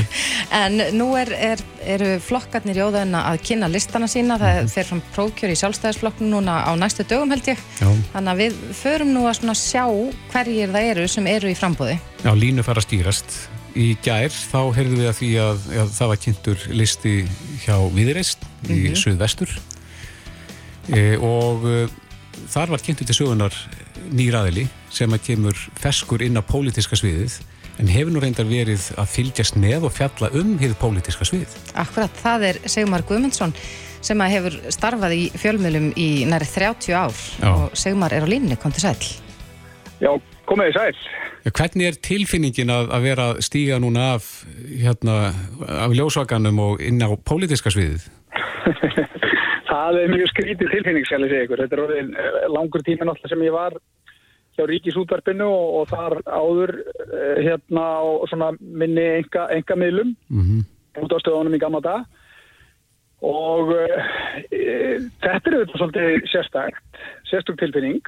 En 0.62 0.80
nú 0.96 1.12
er, 1.20 1.30
er, 1.52 1.60
eru 1.84 2.16
flokkarnir 2.24 2.80
í 2.80 2.82
óðauna 2.88 3.22
að 3.30 3.44
kynna 3.46 3.68
listana 3.70 4.08
sína. 4.10 4.40
Það 4.40 4.72
fer 4.72 4.88
fram 4.88 5.04
prófkjör 5.14 5.52
í 5.52 5.60
sjálfstæðisflokknu 5.60 6.32
núna 6.32 6.58
á 6.66 6.72
næstu 6.80 7.06
dögum 7.06 7.30
held 7.36 7.52
ég. 7.52 7.62
Já, 7.78 7.88
Þannig 8.16 8.32
að 8.32 8.42
við 8.42 8.60
förum 8.80 9.14
nú 9.14 9.28
að 9.30 9.44
sjá 9.60 9.84
hverjir 10.32 10.74
það 10.74 10.92
eru 10.96 11.08
sem 11.08 11.32
eru 11.36 11.52
í 11.52 11.56
frambóði. 11.56 12.00
Já 12.24 12.32
línu 12.32 12.64
fara 12.66 12.82
að 12.82 12.88
stýrast 12.88 13.42
Í 13.72 13.92
gær 14.04 14.32
þá 14.32 14.58
heyrðum 14.76 15.00
við 15.00 15.08
að 15.08 15.18
því 15.18 15.30
að, 15.40 15.62
að 15.82 15.92
það 15.96 16.10
var 16.10 16.20
kynntur 16.26 16.64
listi 16.76 17.12
hjá 17.64 17.76
Viðreist 17.94 18.42
í 18.68 18.80
Suðvestur 18.98 19.54
e, 20.92 21.16
og 21.16 21.64
e, 21.64 21.78
þar 22.52 22.74
var 22.74 22.84
kynntur 22.84 23.08
til 23.08 23.16
sögunar 23.16 23.56
nýraðili 24.12 24.66
sem 24.92 25.12
að 25.14 25.24
kemur 25.30 25.64
feskur 25.80 26.24
inn 26.24 26.36
á 26.36 26.42
pólitíska 26.44 26.98
sviðið 27.00 27.38
en 27.80 27.88
hefur 27.88 28.12
nú 28.12 28.20
reyndar 28.22 28.48
verið 28.48 28.90
að 29.00 29.14
fylgjast 29.14 29.56
með 29.60 29.88
og 29.88 29.94
fjalla 29.96 30.28
um 30.36 30.52
hið 30.60 30.76
pólitíska 30.80 31.26
svið. 31.26 31.56
Akkurat, 31.80 32.12
það 32.20 32.46
er 32.50 32.60
Sigmar 32.68 33.06
Guðmundsson 33.08 33.54
sem 34.02 34.20
að 34.20 34.34
hefur 34.36 34.58
starfað 34.74 35.16
í 35.16 35.24
fjölmjölum 35.38 35.88
í 35.96 36.10
næri 36.28 36.48
30 36.50 36.92
ár 36.98 37.16
Já. 37.38 37.48
og 37.48 37.78
Sigmar 37.78 38.14
er 38.14 38.26
á 38.26 38.28
línni, 38.28 38.58
kom 38.60 38.74
til 38.74 38.84
sæl. 38.84 38.98
Já, 40.02 40.12
komið 40.48 40.70
þið 40.70 40.76
sæl. 40.78 41.00
Ja, 41.42 41.52
hvernig 41.58 41.88
er 41.88 41.98
tilfinningin 42.08 42.72
að, 42.72 42.90
að 42.94 43.06
vera 43.08 43.28
að 43.32 43.40
stíga 43.46 43.78
núna 43.82 44.12
af, 44.16 44.28
hérna, 44.82 45.16
af 45.86 45.94
ljósvakanum 45.96 46.60
og 46.62 46.84
inn 46.84 47.02
á 47.02 47.10
pólitíska 47.26 47.72
sviðið? 47.74 48.06
Það 49.72 49.98
er 50.02 50.12
mjög 50.12 50.30
skrítið 50.30 50.70
tilfinning, 50.74 51.06
skal 51.08 51.24
ég 51.24 51.32
segja 51.32 51.46
ykkur. 51.46 51.62
Þetta 51.64 51.76
er 51.76 51.82
orðin 51.86 52.14
eh, 52.14 52.40
langur 52.52 52.84
tími 52.84 53.06
náttúrulega 53.08 53.32
sem 53.32 53.44
ég 53.46 53.54
var 53.54 53.76
hjá 54.52 54.66
Ríkisútvarpinu 54.68 55.46
og, 55.48 55.68
og 55.80 55.86
þar 55.92 56.18
áður 56.28 56.74
eh, 56.76 57.38
hérna 57.46 57.86
á 57.98 58.04
svona 58.30 58.50
minni 58.60 59.04
enga, 59.22 59.46
enga 59.54 59.78
miðlum 59.80 60.12
Mm 60.28 60.42
-hmm. 60.44 60.66
út 61.04 61.14
á 61.16 61.22
stöðunum 61.22 61.56
í 61.56 61.62
gamla 61.62 61.80
dag 61.80 62.04
og 63.22 63.70
e, 64.50 64.98
þetta 65.22 65.50
er 65.50 65.56
auðvitað 65.56 65.78
svolítið 65.78 66.24
sérstækt, 66.32 67.00
sérstök 67.30 67.58
tilfinning 67.60 68.02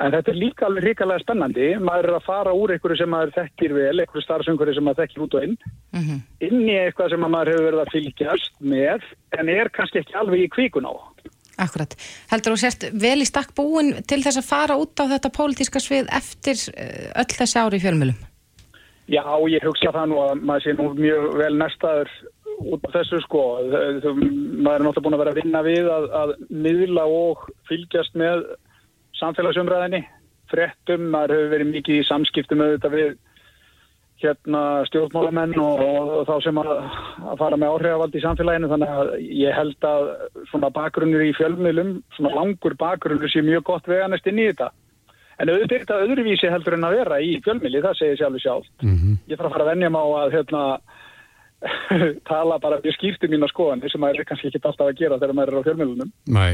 en 0.00 0.14
þetta 0.14 0.32
er 0.32 0.38
líka 0.40 0.66
alveg 0.66 0.86
ríkalega 0.88 1.22
spennandi 1.24 1.66
maður 1.80 2.08
er 2.08 2.16
að 2.18 2.28
fara 2.28 2.54
úr 2.56 2.74
einhverju 2.74 3.00
sem 3.00 3.10
maður 3.12 3.34
þekkir 3.36 3.74
vel, 3.76 3.96
einhverju 4.00 4.24
starfsöngur 4.24 4.72
sem 4.74 4.86
maður 4.86 5.02
þekkir 5.04 5.26
út 5.26 5.36
og 5.38 5.48
inn 5.48 5.56
Mm 5.96 6.22
inn 6.40 6.62
í 6.64 6.76
eitthvað 6.78 7.12
sem 7.12 7.24
að 7.26 7.32
maður 7.34 7.50
hefur 7.52 7.66
verið 7.66 7.82
að 7.82 7.92
fylgjast 7.94 8.54
með 8.72 9.04
en 9.38 9.50
er 9.52 9.68
kannski 9.74 10.00
ekki 10.00 10.16
alveg 10.16 10.46
í 10.46 10.48
kvíkun 10.54 10.88
á. 10.88 10.92
Akkurat. 11.60 11.92
Heldur 12.30 12.54
þú 12.54 12.60
sért 12.62 12.86
vel 13.02 13.20
í 13.20 13.28
stakk 13.28 13.52
búin 13.58 13.92
til 14.08 14.22
þess 14.24 14.40
að 14.40 14.48
fara 14.48 14.78
út 14.80 14.96
á 14.96 15.04
þetta 15.12 15.30
pólitíska 15.36 15.82
svið 15.82 16.08
eftir 16.16 16.56
eh, 16.72 17.10
öll 17.20 17.28
þessi 17.36 17.60
ári 17.60 17.76
í 17.76 17.84
fjölmjölum? 17.84 18.18
Já, 19.10 19.24
ég 19.50 19.66
hugsa 19.66 19.92
það 19.92 20.06
nú 20.12 20.20
að 20.22 20.42
maður 20.46 20.64
sé 20.64 20.74
nú 20.78 20.88
mjög 20.96 21.22
vel 21.42 21.54
næstaður 21.58 22.10
út 22.60 22.88
af 22.88 22.92
þessu 22.94 23.20
sko. 23.26 23.42
Maður 23.66 24.78
er 24.78 24.84
náttúrulega 24.86 25.04
búin 25.04 25.16
að 25.18 25.22
vera 25.24 25.34
að 25.34 25.40
vinna 25.42 25.62
við 25.66 25.92
að, 25.92 26.04
að 26.22 26.34
samfélagsumræðinni, 29.20 30.04
fréttum, 30.50 31.10
maður 31.12 31.36
hefur 31.36 31.52
verið 31.54 31.74
mikið 31.74 32.00
í 32.00 32.06
samskiptum 32.08 32.64
auðvitað 32.64 32.96
við 32.96 33.10
hérna 34.20 34.84
stjórnmálamenn 34.88 35.54
og, 35.60 35.80
og, 35.80 36.10
og 36.18 36.28
þá 36.28 36.34
sem 36.44 36.60
að, 36.60 36.70
að 37.32 37.40
fara 37.40 37.58
með 37.60 37.74
áhrifavald 37.74 38.16
í 38.16 38.22
samfélaginu 38.24 38.70
þannig 38.72 38.92
að 39.00 39.12
ég 39.40 39.56
held 39.56 39.88
að 39.88 40.10
svona 40.50 40.70
bakgrunnur 40.76 41.24
í 41.24 41.32
fjölmiðlum, 41.38 41.94
svona 42.16 42.34
langur 42.36 42.76
bakgrunnur 42.80 43.32
sé 43.32 43.42
mjög 43.46 43.64
gott 43.70 43.88
veganest 43.88 44.28
inn 44.28 44.42
í 44.42 44.48
þetta. 44.50 44.70
En 45.40 45.48
auðvitað 45.48 45.74
er 45.74 45.84
þetta 45.86 46.00
öðruvísi 46.04 46.50
heldur 46.52 46.76
en 46.76 46.84
að 46.84 46.96
vera 46.98 47.20
í 47.24 47.36
fjölmiðli, 47.44 47.80
það 47.86 47.96
segir 47.96 48.18
sjálfur 48.20 48.42
sjálf. 48.44 48.66
Ég 49.30 49.38
þarf 49.38 49.46
að 49.48 49.54
fara 49.54 49.64
að 49.64 49.70
venja 49.72 49.92
mig 49.94 50.04
á 50.04 50.08
að 50.18 50.34
hérna, 50.36 50.64
tala 52.30 52.58
bara 52.60 52.80
mjög 52.84 52.96
skýrt 52.98 53.24
um 53.24 53.32
mína 53.32 53.48
skoðan, 53.48 53.86
sem 53.88 54.04
maður 54.04 54.20
er 54.20 54.28
kannski 54.28 54.50
ekki 54.50 54.60
alltaf 54.60 54.90
að 54.90 55.00
gera 55.00 55.20
þegar 55.22 55.38
maður 55.38 55.54
er 55.54 55.64
á 55.64 55.66
fjölmiðlunum. 55.70 56.12
Nei, 56.36 56.52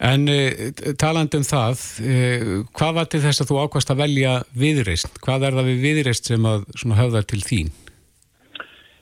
en 0.00 0.24
uh, 0.32 0.94
talandi 1.00 1.40
um 1.40 1.44
það, 1.46 1.84
uh, 2.04 2.56
hvað 2.76 2.96
var 2.96 3.10
til 3.12 3.20
þess 3.26 3.44
að 3.44 3.52
þú 3.52 3.60
ákvast 3.64 3.92
að 3.92 4.02
velja 4.04 4.34
viðreist? 4.56 5.20
Hvað 5.24 5.46
er 5.48 5.58
það 5.58 5.70
við 5.70 5.86
viðreist 5.86 6.32
sem 6.32 6.50
að 6.50 6.66
höfðar 7.02 7.28
til 7.28 7.42
þín? 7.44 7.72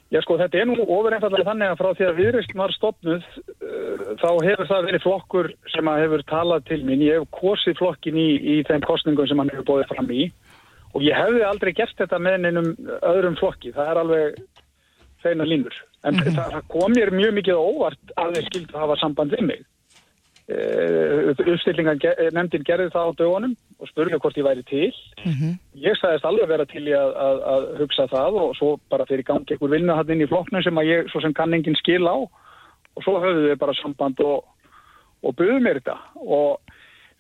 Já 0.09 0.23
sko 0.25 0.39
þetta 0.41 0.57
er 0.57 0.69
nú 0.71 0.79
ofur 0.81 1.13
einfallega 1.13 1.45
þannig 1.51 1.69
að 1.69 1.81
frá 1.83 1.89
því 1.99 2.05
að 2.09 2.21
viðrist 2.23 2.53
var 2.57 2.73
stopnuð 2.73 3.25
uh, 3.29 4.05
þá 4.23 4.31
hefur 4.47 4.71
það 4.71 4.87
verið 4.89 5.05
flokkur 5.05 5.49
sem 5.75 5.91
að 5.93 6.03
hefur 6.07 6.25
talað 6.31 6.69
til 6.71 6.79
mín. 6.89 7.05
Ég 7.05 7.21
hef 7.21 7.29
kosið 7.37 7.77
flokkin 7.81 8.17
í, 8.17 8.29
í 8.41 8.55
þeim 8.69 8.87
kostningum 8.89 9.29
sem 9.29 9.43
hann 9.43 9.53
hefur 9.53 9.69
bóðið 9.69 9.93
fram 9.93 10.09
í 10.15 10.31
og 10.97 11.05
ég 11.05 11.19
hefði 11.19 11.45
aldrei 11.45 11.75
gert 11.77 11.99
þetta 12.01 12.21
með 12.25 12.49
einum 12.49 12.71
öðrum 13.05 13.37
flokki. 13.37 13.75
Það 13.77 13.93
er 13.93 14.01
alveg 14.03 14.39
feina 15.23 15.45
línur. 15.45 15.77
En 16.07 16.15
mm 16.15 16.23
-hmm. 16.25 16.39
það 16.39 16.69
kom 16.73 16.95
mér 16.95 17.13
mjög 17.13 17.35
mikið 17.35 17.61
óvart 17.61 18.15
að 18.17 18.35
þeir 18.35 18.47
skildi 18.49 18.75
að 18.75 18.81
hafa 18.81 18.97
samband 19.03 19.35
við 19.37 19.45
mig. 19.45 19.61
Uh, 20.49 21.35
uppstillingan 21.45 21.99
nefndin 22.33 22.63
gerði 22.65 22.89
það 22.95 23.11
á 23.13 23.19
dögunum 23.19 23.51
og 23.83 23.89
spurði 23.91 24.17
hvort 24.17 24.39
ég 24.41 24.47
væri 24.47 24.63
til. 24.65 24.95
Mm 25.21 25.33
-hmm. 25.33 25.53
Ég 25.77 25.99
sagðist 26.01 26.25
alveg 26.25 26.49
vera 26.49 26.65
til 26.65 26.85
að, 26.89 27.11
að, 27.27 27.41
að 27.53 27.67
hugsa 27.81 28.07
það 28.09 28.39
og 28.43 28.57
svo 28.57 28.71
bara 28.89 29.05
fyrir 29.05 29.29
gangi 29.29 29.53
einhver 29.53 29.71
vinna 29.71 29.97
hann 29.97 30.11
inn 30.11 30.25
í 30.25 30.31
flokknu 30.31 30.63
sem 30.63 30.79
að 30.79 30.89
ég 30.89 31.11
svo 31.11 31.21
sem 31.21 31.35
kanningin 31.35 31.77
skil 31.77 32.09
á 32.09 32.17
og 32.97 33.05
svo 33.05 33.21
höfðu 33.21 33.43
við 33.49 33.59
bara 33.59 33.75
samband 33.75 34.21
og, 34.21 34.45
og 35.23 35.37
buðum 35.37 35.63
mér 35.63 35.83
þetta 35.83 35.99
og 36.17 36.61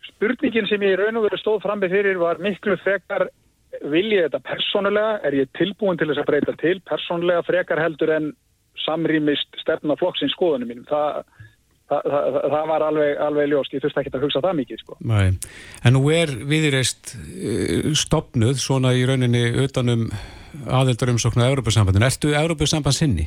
spurningin 0.08 0.66
sem 0.66 0.82
ég 0.82 0.96
raun 0.98 1.20
og 1.20 1.28
verið 1.28 1.42
stóð 1.42 1.62
fram 1.62 1.80
með 1.82 1.90
fyrir 1.90 2.18
var 2.18 2.40
miklu 2.42 2.76
frekar 2.76 3.28
vil 3.82 4.08
ég 4.12 4.24
þetta 4.24 4.40
persónulega, 4.40 5.20
er 5.22 5.34
ég 5.34 5.52
tilbúin 5.58 5.98
til 5.98 6.08
þess 6.08 6.22
að 6.22 6.30
breyta 6.30 6.56
til 6.56 6.80
persónulega 6.80 7.44
frekar 7.44 7.82
heldur 7.82 8.14
en 8.16 8.32
samrýmist 8.86 9.60
stefna 9.60 9.96
flokksins 10.00 10.32
skoðunum 10.32 10.72
mínum 10.72 10.88
það 10.88 11.24
Það, 11.88 12.08
það, 12.12 12.34
það 12.52 12.64
var 12.68 12.82
alveg, 12.84 13.10
alveg 13.24 13.46
ljóst, 13.48 13.72
ég 13.72 13.80
þurfti 13.80 14.00
ekki 14.02 14.10
að 14.12 14.24
hugsa 14.26 14.42
það 14.44 14.58
mikið 14.58 14.80
sko. 14.82 14.96
Nei. 15.08 15.28
En 15.88 15.94
nú 15.96 16.02
er 16.12 16.32
viðreist 16.50 17.14
eh, 17.16 17.88
stopnuð 17.96 18.60
svona 18.60 18.92
í 18.92 19.06
rauninni 19.08 19.46
utanum 19.64 20.08
aðeldarumsoknu 20.68 21.44
á 21.44 21.48
Európa-sambandinu. 21.48 22.08
Ertu 22.08 22.34
Európa-sambandsinni? 22.36 23.24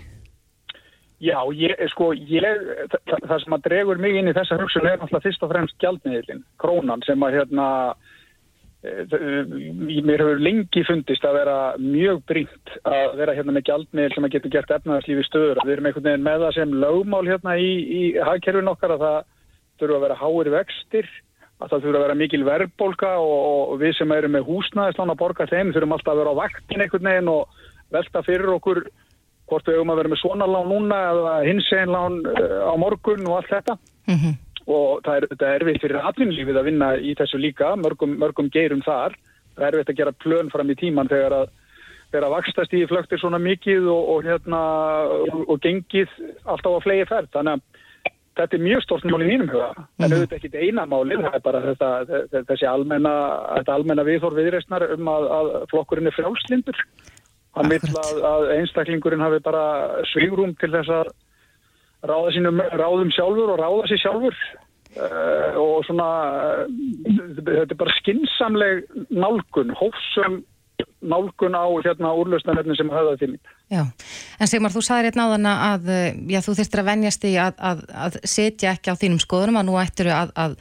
Já, 1.21 1.37
ég, 1.53 1.73
sko, 1.93 2.11
ég, 2.17 2.45
það, 2.89 3.25
það 3.29 3.43
sem 3.43 3.55
að 3.57 3.65
dregur 3.67 3.99
mig 4.01 4.15
inn 4.17 4.29
í 4.31 4.33
þessa 4.33 4.57
hugsun 4.57 4.87
er 4.89 4.97
náttúrulega 4.97 5.25
fyrst 5.27 5.43
og 5.45 5.51
fremst 5.51 5.75
gjaldmiðlinn, 5.83 6.45
krónan 6.61 7.03
sem 7.05 7.25
að 7.25 7.37
hérna 7.37 7.67
mér 8.81 10.23
hefur 10.23 10.39
lengi 10.41 10.81
fundist 10.87 11.25
að 11.27 11.35
vera 11.37 11.57
mjög 11.77 12.23
brínt 12.29 12.71
að 12.89 13.17
vera 13.19 13.35
hérna 13.37 13.53
með 13.53 13.67
gjaldmiðl 13.69 14.15
sem 14.15 14.25
að 14.25 14.33
getur 14.35 14.53
gert 14.55 14.73
efnaðarslífi 14.73 15.25
stöður. 15.27 15.61
Við 15.65 15.73
erum 15.75 15.89
einhvern 15.89 16.07
veginn 16.07 16.25
með 16.25 16.45
það 16.45 16.55
sem 16.57 16.73
lögmál 16.81 17.27
hérna 17.29 17.57
í, 17.61 17.69
í 17.85 18.01
hagkerfin 18.25 18.71
okkar 18.73 18.95
að 18.95 19.05
það 19.05 19.19
þurfa 19.81 19.99
að 19.99 20.05
vera 20.07 20.19
háir 20.23 20.51
vextir, 20.55 21.13
að 21.61 21.69
það 21.69 21.85
þurfa 21.85 22.01
að 22.01 22.05
vera 22.07 22.19
mikil 22.23 22.43
verðbólka 22.49 23.13
og, 23.21 23.47
og 23.69 23.79
við 23.83 23.95
sem 23.99 24.17
erum 24.17 24.37
með 24.37 24.49
húsnæðislán 24.49 25.13
að 25.13 25.21
borga 25.21 25.49
þeim 25.53 25.73
þurfum 25.75 25.97
alltaf 25.97 26.13
að 26.15 26.21
vera 26.23 26.33
á 26.33 26.41
vaktin 26.41 26.85
einhvern 26.85 27.09
veginn 27.11 27.33
og 27.35 27.63
velta 27.93 28.25
fyrir 28.25 28.55
okkur 28.57 28.85
hvort 29.51 29.67
við 29.67 29.77
höfum 29.77 29.93
að 29.93 30.01
vera 30.01 30.13
með 30.15 30.23
svona 30.23 30.49
lán 30.49 30.71
núna 30.71 31.03
eða 31.11 31.41
hins 31.45 31.73
einn 31.75 31.93
lán 31.93 32.21
eh, 32.33 32.61
á 32.65 32.73
morgun 32.81 33.27
og 33.29 33.43
allt 33.43 33.53
þetta. 33.53 33.77
Mm 34.09 34.17
-hmm 34.17 34.39
og 34.69 35.01
það 35.05 35.17
er, 35.17 35.27
það 35.33 35.47
er 35.47 35.63
erfitt 35.63 35.85
fyrir 35.85 36.07
atvinnlífið 36.09 36.59
að 36.59 36.67
vinna 36.69 36.91
í 36.97 37.15
þessu 37.17 37.39
líka, 37.41 37.73
mörgum, 37.79 38.13
mörgum 38.21 38.51
geirum 38.53 38.83
þar. 38.85 39.17
Það 39.55 39.65
er 39.67 39.77
erfitt 39.77 39.93
að 39.93 39.99
gera 40.01 40.17
plön 40.23 40.51
fram 40.53 40.71
í 40.71 40.77
tíman 40.79 41.09
þegar 41.11 41.37
að, 41.41 41.53
þegar 42.11 42.27
að 42.27 42.35
vakstast 42.35 42.75
í 42.77 42.83
flöktir 42.89 43.21
svona 43.21 43.41
mikið 43.41 43.89
og, 43.91 44.11
og, 44.15 44.27
hérna, 44.27 44.61
og, 45.17 45.39
og 45.47 45.63
gengið 45.63 46.13
alltaf 46.45 46.77
á 46.77 46.85
flegi 46.85 47.07
færð. 47.09 47.31
Þannig 47.35 47.57
að 47.57 47.81
þetta 48.39 48.57
er 48.57 48.63
mjög 48.63 48.83
stort 48.85 49.07
mál 49.09 49.23
í 49.23 49.27
mínum 49.27 49.49
huga, 49.51 49.71
en 49.75 50.05
mhm. 50.05 50.13
auðvitað 50.13 50.37
ekki 50.37 50.61
eina 50.61 50.85
málið, 50.89 51.25
það 51.25 51.33
er 51.35 51.43
bara 51.47 51.63
þetta, 51.65 51.89
þessi 52.51 52.69
almenna, 52.69 53.15
almenna 53.73 54.05
viðhór 54.07 54.37
viðreistnar 54.37 54.85
um 54.95 55.09
að, 55.11 55.27
að 55.37 55.51
flokkurinn 55.73 56.07
er 56.07 56.15
frjálslindur. 56.15 56.79
Hann 57.57 57.67
vil 57.67 57.81
að, 57.99 58.45
einstaklingurinn 58.55 59.23
hafi 59.23 59.41
bara 59.43 59.65
svigrum 60.13 60.55
til 60.61 60.71
þess 60.71 60.93
að 61.01 61.11
ráða 62.07 62.35
sínum 62.35 62.61
ráðum 62.73 63.11
sjálfur 63.13 63.53
og 63.53 63.59
ráða 63.61 63.89
sér 63.91 64.01
sjálfur 64.03 64.37
uh, 64.37 65.59
og 65.61 65.83
svona 65.87 66.07
uh, 66.65 67.35
þetta 67.39 67.67
er 67.67 67.79
bara 67.79 67.97
skinsamleg 67.99 68.85
nálgun, 69.09 69.75
hófsum 69.77 70.41
nálgun 71.01 71.57
á 71.57 71.65
hérna 71.85 72.13
úrlausnarefni 72.17 72.75
sem 72.77 72.89
höfða 72.89 73.17
til 73.17 73.33
mín. 73.33 73.41
Já, 73.69 73.83
en 74.41 74.49
Sigmar, 74.49 74.73
þú 74.73 74.81
sagði 74.85 75.09
hérna 75.09 75.27
á 75.29 75.33
þann 75.33 75.49
að 75.51 75.91
já, 76.29 76.39
þú 76.45 76.55
þurftir 76.57 76.81
að 76.81 76.89
venjast 76.89 77.27
í 77.29 77.33
að, 77.41 77.59
að, 77.71 77.83
að 78.05 78.17
setja 78.25 78.73
ekki 78.75 78.93
á 78.93 79.01
þínum 79.01 79.21
skoðunum 79.21 79.61
að 79.61 79.67
nú 79.69 79.77
ættir 79.81 80.11
að, 80.13 80.33
að 80.37 80.57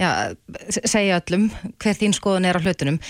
já, 0.00 0.34
segja 0.68 1.20
öllum 1.20 1.48
hver 1.82 1.98
þín 1.98 2.14
skoðun 2.16 2.48
er 2.48 2.58
á 2.58 2.64
hlutunum. 2.64 3.00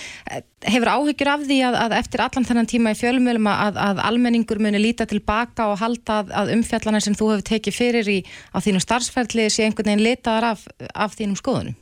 Hefur 0.66 0.92
áhyggjur 0.92 1.32
af 1.32 1.44
því 1.48 1.58
að, 1.68 1.78
að 1.84 1.96
eftir 1.98 2.24
allan 2.24 2.48
þennan 2.48 2.70
tíma 2.70 2.94
í 2.94 2.98
fjölumölum 2.98 3.50
að, 3.50 3.78
að 3.82 4.02
almenningur 4.08 4.62
muni 4.62 4.82
líta 4.82 5.06
tilbaka 5.10 5.70
og 5.72 5.80
halda 5.82 6.22
að 6.42 6.54
umfjallana 6.56 7.02
sem 7.02 7.16
þú 7.18 7.34
hefur 7.34 7.46
tekið 7.52 7.78
fyrir 7.78 8.10
í 8.10 8.18
á 8.54 8.58
þínu 8.62 8.82
starfsferðli 8.82 9.48
sé 9.50 9.66
einhvern 9.66 9.92
veginn 9.92 10.06
litaðar 10.08 10.52
af, 10.54 10.66
af 10.94 11.16
þínum 11.18 11.38
skoðunum? 11.40 11.78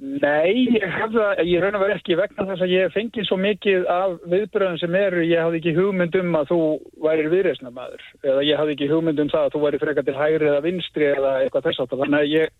Nei, 0.00 0.64
ég 0.72 0.84
hef 0.88 1.10
það, 1.12 1.42
ég 1.44 1.60
raun 1.60 1.74
að 1.76 1.82
vera 1.84 1.96
ekki 1.98 2.16
vegna 2.16 2.46
þess 2.48 2.64
að 2.64 2.70
ég 2.72 2.92
fengi 2.94 3.22
svo 3.28 3.36
mikið 3.36 3.82
af 3.92 4.14
viðbröðum 4.32 4.78
sem 4.80 4.94
eru, 4.96 5.26
ég 5.28 5.42
hafði 5.44 5.58
ekki 5.60 5.74
hugmynd 5.76 6.16
um 6.16 6.38
að 6.38 6.52
þú 6.54 6.60
væri 7.04 7.26
viðreysna 7.28 7.72
maður 7.74 8.06
eða 8.24 8.46
ég 8.48 8.60
hafði 8.62 8.76
ekki 8.78 8.88
hugmynd 8.88 9.20
um 9.20 9.32
það 9.34 9.44
að 9.44 9.52
þú 9.52 9.60
væri 9.66 9.80
frekar 9.82 10.06
til 10.06 10.14
hægri 10.16 10.48
eða 10.48 10.62
vinstri 10.64 11.10
eða 11.10 11.34
eitthvað 11.42 11.68
þess 11.68 11.84
að 11.84 11.92
þannig 12.00 12.18
að 12.22 12.32
ég 12.32 12.56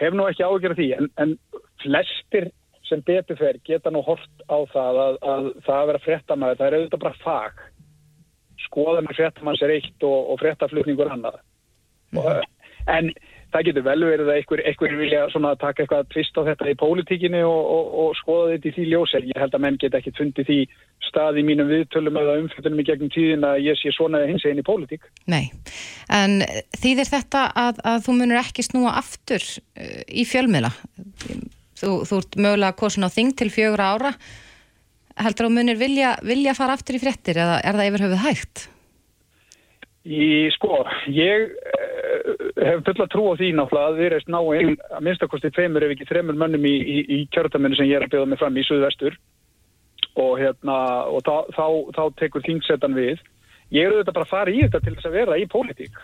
hef 0.00 0.14
nú 0.14 0.26
ekki 0.28 0.46
ágjörð 0.46 0.80
því 0.80 0.88
en, 0.98 1.10
en 1.22 1.36
flestir 1.82 2.50
sem 2.88 3.02
betur 3.06 3.38
fer 3.40 3.60
geta 3.64 3.92
nú 3.92 4.02
hort 4.04 4.44
á 4.50 4.58
það 4.72 5.00
að, 5.04 5.20
að 5.22 5.46
það 5.64 5.78
að 5.78 5.86
vera 5.90 6.02
frettamæður, 6.04 6.58
það 6.58 6.66
er 6.66 6.76
auðvitað 6.78 7.04
bara 7.04 7.22
fag 7.22 7.62
skoða 8.64 9.04
með 9.04 9.18
frettamanns 9.20 9.62
er 9.64 9.74
eitt 9.76 10.06
og, 10.06 10.18
og 10.32 10.40
frettaflutningur 10.42 11.12
annað 11.12 11.40
mm 12.12 12.20
-hmm. 12.20 12.50
en 12.96 13.10
það 13.54 13.66
getur 13.68 13.84
vel 13.86 14.00
verið 14.02 14.28
að 14.28 14.38
einhver, 14.40 14.62
einhver 14.66 14.94
vilja 14.98 15.26
taka 15.60 15.84
eitthvað 15.84 16.08
tvist 16.10 16.38
á 16.38 16.42
þetta 16.48 16.70
í 16.72 16.78
pólitíkinni 16.80 17.42
og, 17.46 17.62
og, 17.76 17.92
og 18.02 18.16
skoða 18.18 18.54
þetta 18.54 18.68
í 18.70 18.74
því 18.74 18.86
ljósel 18.90 19.22
ég 19.28 19.40
held 19.40 19.54
að 19.54 19.64
menn 19.64 19.78
geta 19.80 20.00
ekki 20.00 20.14
fundið 20.18 20.48
því 20.48 20.58
stað 21.08 21.38
í 21.38 21.44
mínum 21.46 21.70
viðtölum 21.70 22.18
eða 22.18 22.36
umfjöldunum 22.42 22.82
í 22.82 22.86
gegnum 22.88 23.12
tíðin 23.14 23.46
að 23.46 23.60
ég 23.68 23.78
sé 23.78 23.92
svona 23.94 24.24
hins 24.26 24.46
einn 24.48 24.58
í 24.58 24.66
pólitík. 24.66 25.06
Nei, 25.30 25.52
en 26.10 26.40
þýðir 26.74 27.10
þetta 27.12 27.44
að, 27.64 27.82
að 27.92 28.00
þú 28.08 28.16
munur 28.18 28.42
ekki 28.42 28.66
snúa 28.66 28.96
aftur 28.98 29.44
uh, 29.44 30.02
í 30.10 30.26
fjölmiðla? 30.28 30.72
Þú, 31.78 31.92
þú 32.08 32.20
ert 32.22 32.38
mögulega 32.40 32.78
kosin 32.78 33.06
á 33.06 33.10
þing 33.14 33.34
til 33.38 33.50
fjögur 33.54 33.82
ára. 33.84 34.14
Heldur 35.20 35.46
að 35.46 35.58
munir 35.60 35.78
vilja, 35.78 36.16
vilja 36.26 36.56
fara 36.58 36.74
aftur 36.74 36.98
í 36.98 37.02
frettir 37.02 37.38
eða 37.38 37.60
er 37.62 37.78
það 37.78 37.90
yfir 37.90 38.06
höfuð 38.08 38.24
hægt? 38.24 38.68
Í 40.04 40.50
sko, 40.52 40.82
ég 41.08 41.54
hef 42.24 42.82
fulla 42.86 43.06
trú 43.12 43.26
á 43.28 43.34
því 43.36 43.50
náttúrulega 43.58 43.90
að 43.90 43.98
við 43.98 44.06
erum 44.08 44.32
ná 44.32 44.40
einn 44.56 44.74
að 44.96 45.04
minnstakosti 45.04 45.50
tveimur 45.52 45.84
ef 45.84 45.94
ekki 45.94 46.08
þreimur 46.08 46.38
mönnum 46.40 46.66
í, 46.68 46.74
í, 46.74 46.98
í 47.16 47.18
kjörtaminu 47.34 47.76
sem 47.76 47.88
ég 47.90 47.98
er 47.98 48.06
að 48.06 48.14
bjóða 48.14 48.30
mig 48.30 48.40
fram 48.40 48.56
í 48.56 48.64
Suðvestur 48.64 49.18
og, 50.14 50.32
hérna, 50.40 50.78
og 51.10 51.24
þá, 51.26 51.34
þá, 51.56 51.66
þá 51.96 52.02
tekur 52.20 52.44
þingsetan 52.46 52.96
við. 52.96 53.20
Ég 53.74 53.88
eru 53.88 54.00
þetta 54.00 54.14
bara 54.14 54.28
að 54.28 54.32
fara 54.32 54.54
í 54.54 54.62
þetta 54.62 54.80
til 54.84 54.94
þess 54.94 55.08
að 55.10 55.16
vera 55.18 55.38
í 55.40 55.46
pólitík. 55.50 56.00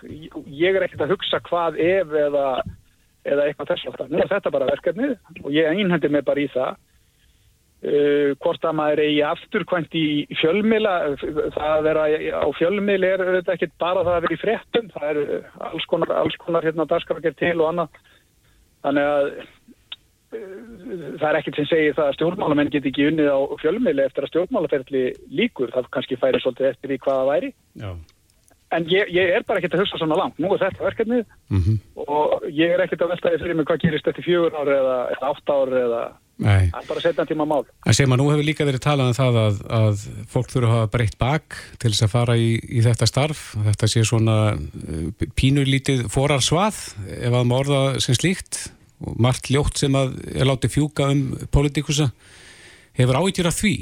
Ég 0.60 0.76
er 0.76 0.86
ekkert 0.86 1.04
að 1.06 1.14
hugsa 1.14 1.40
hvað 1.46 1.80
ef 1.84 2.14
eða, 2.26 2.46
eða 3.30 3.46
eitthvað 3.46 3.72
þess 3.72 3.90
aftar. 3.92 4.10
Nú 4.10 4.20
er 4.20 4.32
þetta 4.32 4.54
bara 4.56 4.70
verkefnið 4.72 5.16
og 5.44 5.50
ég 5.54 5.70
einhendir 5.70 6.12
mig 6.12 6.26
bara 6.26 6.42
í 6.42 6.48
það. 6.52 6.80
Uh, 7.80 8.34
hvort 8.44 8.60
að 8.68 8.74
maður 8.76 9.00
eigi 9.06 9.20
afturkvæmt 9.24 9.94
í 9.96 10.08
fjölmila 10.36 10.90
það 11.16 11.62
að 11.64 11.86
vera 11.86 12.02
á 12.44 12.48
fjölmil 12.58 12.98
er 13.08 13.22
þetta 13.38 13.54
ekki 13.54 13.68
bara 13.80 14.02
það 14.04 14.18
að 14.18 14.26
vera 14.26 14.36
í 14.36 14.40
fréttum 14.42 14.90
það 14.92 15.06
er 15.08 15.46
alls 15.64 15.86
konar, 15.88 16.12
alls 16.12 16.36
konar 16.42 16.68
hérna 16.68 16.84
dagskrafger 16.90 17.38
til 17.40 17.54
og 17.54 17.70
annað 17.70 17.96
þannig 18.84 19.08
að 19.14 19.30
uh, 19.32 19.48
það 21.24 21.26
er 21.30 21.40
ekkert 21.40 21.62
sem 21.62 21.70
segir 21.72 21.96
það 21.96 22.10
að 22.10 22.14
stjórnmálamenn 22.18 22.74
get 22.76 22.92
ekki 22.92 23.08
unnið 23.14 23.32
á 23.32 23.40
fjölmili 23.64 24.04
eftir 24.04 24.28
að 24.28 24.32
stjórnmálaferðli 24.34 25.04
líkur 25.40 25.72
það 25.72 25.92
kannski 25.96 26.20
færi 26.20 26.44
svolítið 26.44 26.72
eftir 26.74 26.96
í 26.98 27.02
hvaða 27.08 27.26
væri 27.32 27.54
Já. 27.80 27.90
en 28.76 28.90
ég, 28.92 29.08
ég 29.08 29.36
er 29.38 29.48
bara 29.48 29.64
ekkert 29.64 29.80
að 29.80 29.86
hugsa 29.86 30.04
svona 30.04 30.20
langt, 30.20 30.36
nú 30.36 30.52
er 30.52 30.66
þetta 30.68 30.90
verkefnið 30.92 31.24
mm 31.24 31.62
-hmm. 31.64 31.84
og 32.04 32.44
ég 32.52 32.76
er 32.76 32.84
ekkert 32.84 33.08
að 33.08 33.16
veltaði 33.16 33.46
fyrir 33.46 33.56
mig 33.56 33.72
hvað 33.72 33.86
gerist 33.88 34.12
eftir 34.12 34.28
fjögur 34.28 34.52
ár 34.52 34.68
eða, 34.68 34.98
eða 35.16 35.32
átt 35.32 35.48
ár 35.48 35.80
eða 35.88 36.10
Nei. 36.40 36.70
Það 36.72 36.80
er 36.80 36.88
bara 36.88 37.02
setna 37.04 37.26
tíma 37.28 37.46
mál. 37.48 37.62
En 37.84 37.96
sem 37.96 38.12
að 38.12 38.20
nú 38.22 38.30
hefur 38.30 38.46
líka 38.46 38.66
verið 38.68 38.82
talað 38.86 39.10
um 39.10 39.16
það 39.18 39.38
að, 39.42 39.60
að 39.76 40.04
fólk 40.32 40.50
þurfa 40.52 40.70
að 40.70 40.76
hafa 40.76 40.90
breytt 40.94 41.16
bak 41.20 41.56
til 41.82 41.92
þess 41.92 42.06
að 42.06 42.12
fara 42.14 42.36
í, 42.40 42.50
í 42.56 42.82
þetta 42.86 43.08
starf. 43.10 43.44
Þetta 43.68 43.90
sé 43.92 44.04
svona 44.08 44.36
uh, 44.56 45.28
pínulítið 45.36 46.06
forarsvað 46.12 46.82
ef 47.20 47.30
að 47.30 47.48
maður 47.50 47.72
orða 47.76 48.04
sem 48.04 48.16
slíkt 48.16 48.62
og 49.04 49.16
margt 49.20 49.52
ljótt 49.52 49.80
sem 49.80 49.96
að 49.96 50.16
er 50.32 50.48
látið 50.48 50.76
fjúka 50.78 51.08
um 51.12 51.24
politikusa. 51.52 52.10
Hefur 52.96 53.20
áhyggjur 53.20 53.48
af 53.50 53.60
því? 53.60 53.74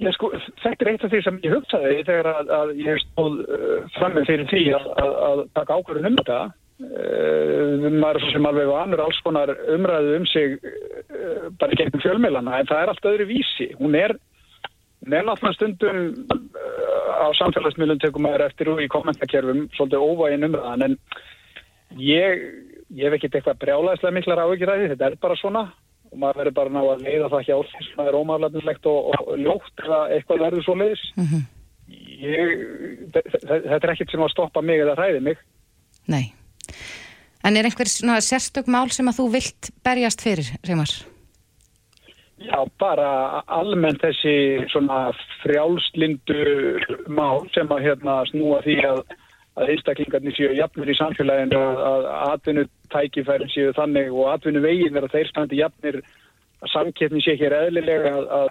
Já, 0.00 0.10
sko, 0.12 0.28
þetta 0.60 0.84
er 0.84 0.90
eitt 0.92 1.04
af 1.06 1.12
því 1.12 1.20
sem 1.24 1.38
ég 1.44 1.54
hugsaði 1.56 2.00
þegar 2.04 2.26
að, 2.32 2.50
að 2.52 2.72
ég 2.84 3.04
stóð 3.04 3.42
uh, 3.44 3.76
fram 3.96 4.16
með 4.16 4.30
fyrir 4.32 4.48
því 4.52 4.64
að, 4.76 4.88
að 5.28 5.44
taka 5.56 5.76
ákvörðun 5.76 6.10
um 6.10 6.18
þetta 6.20 6.40
Uh, 6.76 7.86
maður 7.88 8.26
sem 8.34 8.44
alveg 8.44 8.66
vanur 8.68 9.00
alls 9.06 9.18
konar 9.24 9.48
umræðu 9.72 10.18
um 10.18 10.26
sig 10.28 10.58
uh, 10.60 11.46
bara 11.56 11.78
gegnum 11.78 12.02
fjölmilana 12.04 12.58
en 12.60 12.68
það 12.68 12.82
er 12.82 12.92
allt 12.92 13.08
öðru 13.08 13.26
vísi. 13.30 13.70
Hún 13.78 13.96
er, 13.96 14.12
náttúrulega 15.06 15.54
stundum 15.56 16.02
uh, 16.34 17.24
á 17.24 17.32
samfélagsmiðlum 17.38 18.02
tekum 18.02 18.28
maður 18.28 18.44
eftir 18.50 18.74
og 18.74 18.84
í 18.84 18.90
kommentarkerfum 18.92 19.64
svolítið 19.78 20.04
óvægin 20.04 20.48
umræðan 20.50 20.86
en 20.90 21.00
ég, 21.96 22.44
ég 22.92 23.08
hef 23.08 23.16
ekkert 23.16 23.40
eitthvað 23.40 23.60
brjálæðislega 23.64 24.18
miklar 24.18 24.44
áhyggjur 24.44 24.76
þetta 24.92 25.08
er 25.08 25.20
bara 25.24 25.40
svona 25.40 25.66
og 26.12 26.20
maður 26.20 26.42
verður 26.42 26.58
bara 26.60 26.76
ná 26.76 26.80
að 26.84 27.04
leiða 27.08 27.30
það 27.32 27.46
hjá 27.48 27.56
því 27.56 27.84
sem 27.88 28.04
er 28.04 28.20
ómæðlætinslegt 28.20 28.88
og, 28.92 29.12
og 29.16 29.36
ljótt 29.40 29.86
eða 29.86 30.06
eitthvað 30.12 30.44
verður 30.44 30.66
svo 30.66 30.76
leiðis 30.76 31.04
mm 31.16 31.28
-hmm. 31.30 31.44
þetta 33.48 33.80
er 33.80 33.92
ekkert 33.94 34.12
sem 34.12 34.26
að 34.28 34.34
stoppa 34.34 34.62
mig 34.62 34.84
eða 34.84 34.98
hræði 35.00 35.20
mig. 35.30 35.40
Nei, 36.06 36.26
en 37.44 37.56
er 37.56 37.68
einhver 37.68 37.90
sérstök 37.90 38.70
mál 38.70 38.90
sem 38.90 39.08
að 39.08 39.20
þú 39.20 39.28
vilt 39.36 39.70
berjast 39.86 40.24
fyrir, 40.24 40.48
Reymar? 40.66 40.94
Já, 42.36 42.58
bara 42.78 43.42
almennt 43.48 44.02
þessi 44.04 44.66
svona 44.68 45.06
frjálslindu 45.42 46.42
mál 47.08 47.46
sem 47.54 47.70
að 47.72 47.86
hérna 47.86 48.18
snúa 48.28 48.60
því 48.66 48.80
að 48.90 49.06
að 49.56 49.72
einstaklingarnir 49.72 50.36
séu 50.36 50.52
jafnir 50.56 50.90
í 50.92 50.98
samfélaginu 50.98 51.56
að, 51.56 52.06
atvinnutækifærin 52.34 53.52
séu 53.52 53.72
þannig 53.76 54.12
og 54.12 54.30
atvinnuvegin 54.34 54.98
er 54.98 55.06
að 55.06 55.14
þeir 55.16 55.30
standi 55.30 55.60
jafnir 55.62 56.00
að 56.02 56.72
samkeppni 56.74 57.22
sé 57.24 57.36
hér 57.40 57.56
eðlilega 57.62 58.12
að, 58.18 58.26
að 58.40 58.50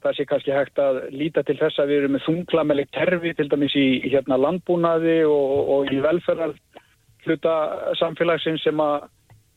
það 0.00 0.16
sé 0.16 0.26
kannski 0.30 0.54
hægt 0.56 0.80
að 0.80 1.02
líta 1.12 1.44
til 1.44 1.58
þess 1.60 1.82
að 1.82 1.92
við 1.92 2.00
erum 2.00 2.16
með 2.16 2.24
þunglameleg 2.28 2.92
terfi 2.96 3.34
til 3.36 3.48
dæmis 3.52 3.76
í 3.76 3.86
hérna 4.06 4.40
landbúnaði 4.40 5.18
og, 5.28 5.74
og 5.76 5.92
í 5.92 6.00
velferðar 6.06 6.56
hluta 7.26 7.54
samfélagsins 8.00 8.62
sem 8.64 8.80
að 8.82 9.08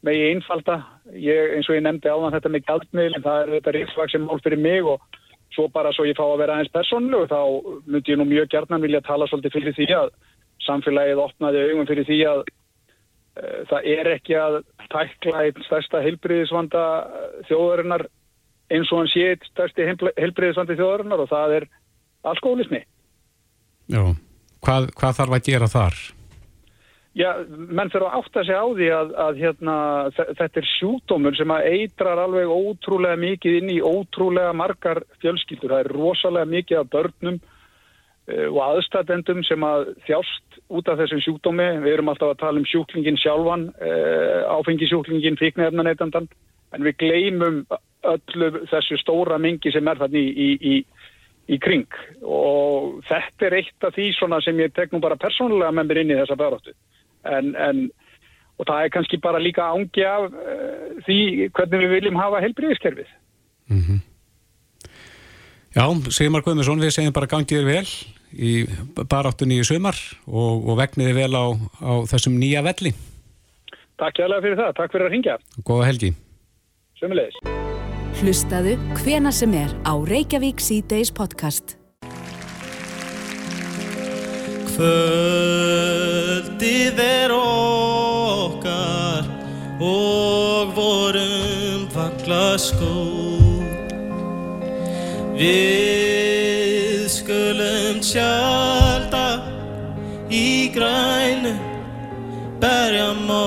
megi 0.03 0.29
einfalda. 0.34 0.79
Ég, 1.15 1.58
eins 1.58 1.70
og 1.70 1.77
ég 1.77 1.84
nefndi 1.86 2.12
áðan 2.12 2.36
þetta 2.36 2.51
með 2.51 2.65
gældmiðl 2.70 3.17
en 3.17 3.25
það 3.25 3.41
er 3.41 3.53
þetta 3.58 3.75
ríksvaksinn 3.77 4.25
mál 4.27 4.41
fyrir 4.43 4.62
mig 4.63 4.89
og 4.93 5.22
svo 5.53 5.67
bara 5.72 5.93
svo 5.93 6.08
ég 6.08 6.17
fá 6.17 6.25
að 6.25 6.39
vera 6.41 6.58
aðeins 6.58 6.74
persónlu 6.74 7.24
og 7.24 7.29
þá 7.32 7.39
myndi 7.86 8.13
ég 8.13 8.20
nú 8.20 8.25
mjög 8.27 8.50
gerðan 8.51 8.84
vilja 8.84 9.03
tala 9.05 9.27
svolítið 9.29 9.55
fyrir 9.58 9.77
því 9.77 9.88
að 10.00 10.12
samfélagið 10.65 11.22
opnaði 11.24 11.63
augum 11.70 11.88
fyrir 11.89 12.08
því 12.10 12.20
að 12.32 12.41
uh, 12.43 13.60
það 13.70 13.88
er 13.93 14.12
ekki 14.15 14.38
að 14.39 14.60
tækla 14.89 15.46
einn 15.46 15.67
stærsta 15.67 16.01
heilbriðisvanda 16.03 16.84
þjóðarinnar 17.50 18.08
eins 18.74 18.91
og 18.91 19.03
hann 19.03 19.12
sé 19.13 19.27
eitt 19.34 19.48
stærsti 19.51 19.88
heilbriðisvandi 19.91 20.77
þjóðarinnar 20.79 21.24
og 21.25 21.32
það 21.32 21.58
er 21.60 21.70
alkoholismi. 22.34 22.82
Já, 23.91 24.03
hvað, 24.63 24.89
hvað 24.98 25.17
þarf 25.20 25.38
að 25.38 25.48
gera 25.50 25.70
þar? 25.70 26.03
Já, 27.13 27.29
menn 27.48 27.91
fyrir 27.93 28.08
að 28.08 28.15
átta 28.17 28.41
sig 28.41 28.58
á 28.58 28.65
því 28.74 28.86
að, 28.89 29.12
að 29.22 29.41
hérna, 29.43 29.74
þetta 30.17 30.62
er 30.63 30.70
sjúkdómur 30.72 31.36
sem 31.38 31.51
að 31.53 31.67
eitrar 31.70 32.22
alveg 32.24 32.50
ótrúlega 32.50 33.20
mikið 33.22 33.58
inn 33.60 33.74
í 33.75 33.82
ótrúlega 33.86 34.55
margar 34.58 35.03
fjölskyldur. 35.22 35.75
Það 35.75 35.84
er 35.84 35.93
rosalega 35.93 36.50
mikið 36.55 36.79
af 36.79 36.89
börnum 36.96 37.38
Eh, 38.24 38.48
og 38.48 38.62
aðstatendum 38.63 39.41
sem 39.43 39.63
að 39.67 39.89
þjást 40.08 40.60
út 40.72 40.88
af 40.88 41.00
þessum 41.01 41.20
sjúkdómi. 41.25 41.65
Við 41.84 41.96
erum 41.98 42.12
alltaf 42.12 42.32
að 42.32 42.39
tala 42.39 42.62
um 42.62 42.67
sjúklingin 42.70 43.20
sjálfan, 43.20 43.65
eh, 43.84 44.43
áfengisjúklingin, 44.48 45.39
fíknefnaneytandan, 45.41 46.29
en 46.72 46.84
við 46.88 46.96
gleymum 47.03 47.65
öllu 48.03 48.50
þessu 48.72 48.98
stóra 49.01 49.38
mingi 49.38 49.72
sem 49.72 49.88
er 49.88 50.00
þarna 50.00 50.20
í, 50.20 50.29
í, 50.32 50.50
í, 50.72 50.86
í 51.51 51.60
kring 51.60 51.88
og 52.24 53.03
þetta 53.08 53.46
er 53.48 53.53
eitt 53.60 53.84
af 53.84 53.93
því 53.96 54.08
sem 54.43 54.60
ég 54.60 54.74
tek 54.74 54.91
nú 54.91 55.00
bara 55.00 55.15
persónulega 55.15 55.72
með 55.72 55.88
mér 55.88 56.01
inn 56.01 56.12
í 56.12 56.20
þessa 56.20 56.36
baráttu. 56.36 56.72
En, 57.23 57.53
en, 57.55 57.83
og 58.59 58.67
það 58.69 58.85
er 58.85 58.95
kannski 58.95 59.19
bara 59.23 59.41
líka 59.41 59.69
ángi 59.73 60.03
af 60.07 60.27
uh, 60.29 60.97
því 61.05 61.19
hvernig 61.55 61.85
við 61.85 61.95
viljum 61.97 62.19
hafa 62.19 62.41
heilbriðiskerfið. 62.43 63.13
Mm 63.71 63.83
-hmm. 63.85 64.01
Já, 65.73 65.85
Sigmar 66.13 66.43
Guðmundsson, 66.45 66.81
við 66.83 66.93
segjum 66.93 67.13
bara 67.13 67.29
gangið 67.31 67.63
þér 67.63 67.65
vel 67.65 67.87
í 68.33 68.51
baráttunni 69.09 69.59
í 69.61 69.65
sumar 69.65 69.97
og, 70.27 70.69
og 70.69 70.77
vegniði 70.77 71.13
vel 71.17 71.33
á, 71.33 71.45
á 71.81 71.93
þessum 72.09 72.37
nýja 72.37 72.61
velli. 72.65 72.93
Takk 73.97 74.17
hjá 74.17 74.27
fyrir 74.41 74.57
það, 74.57 74.73
takk 74.77 74.91
fyrir 74.91 75.05
að 75.07 75.13
ringja. 75.15 75.37
Góða 75.65 75.89
helgi. 75.89 76.13
Sumulegis. 76.99 77.38
Hlustaðu 78.21 78.77
hvena 79.01 79.31
sem 79.33 79.53
er 79.57 79.73
á 79.81 79.93
Reykjavík 79.97 80.62
C-Days 80.62 81.13
podcast. 81.13 81.83
Kvöldið 84.73 86.57
er 86.97 87.29
okkar 87.38 89.27
og 89.77 90.71
vorum 90.73 91.83
vakla 91.93 92.57
skó 92.57 92.95
Við 95.38 97.05
skulum 97.19 98.01
tjálta 98.01 99.45
í 100.33 100.73
grænu 100.73 101.53
berja 102.57 103.13
mó 103.29 103.45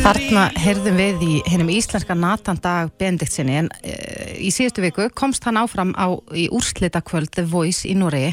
Þarna 0.00 0.46
herðum 0.56 0.96
við 0.96 1.22
í 1.26 1.34
hennum 1.50 1.70
íslenska 1.74 2.14
Natandag 2.16 2.94
Benediktsinni 2.98 3.58
en 3.60 3.68
e, 3.84 3.92
í 4.40 4.48
síðustu 4.54 4.80
viku 4.80 5.10
komst 5.12 5.44
hann 5.44 5.58
áfram 5.60 5.92
á, 5.92 6.08
í 6.32 6.46
úrslitakvöld 6.48 7.34
The 7.36 7.44
Voice 7.44 7.84
í 7.84 7.92
Núri 7.98 8.30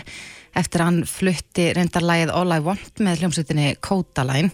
eftir 0.58 0.82
að 0.82 0.88
hann 0.88 1.02
flutti 1.12 1.68
reyndarlægið 1.76 2.32
All 2.32 2.56
I 2.56 2.62
Want 2.64 3.04
með 3.04 3.22
hljómsveitinni 3.22 3.74
Kodaline 3.84 4.54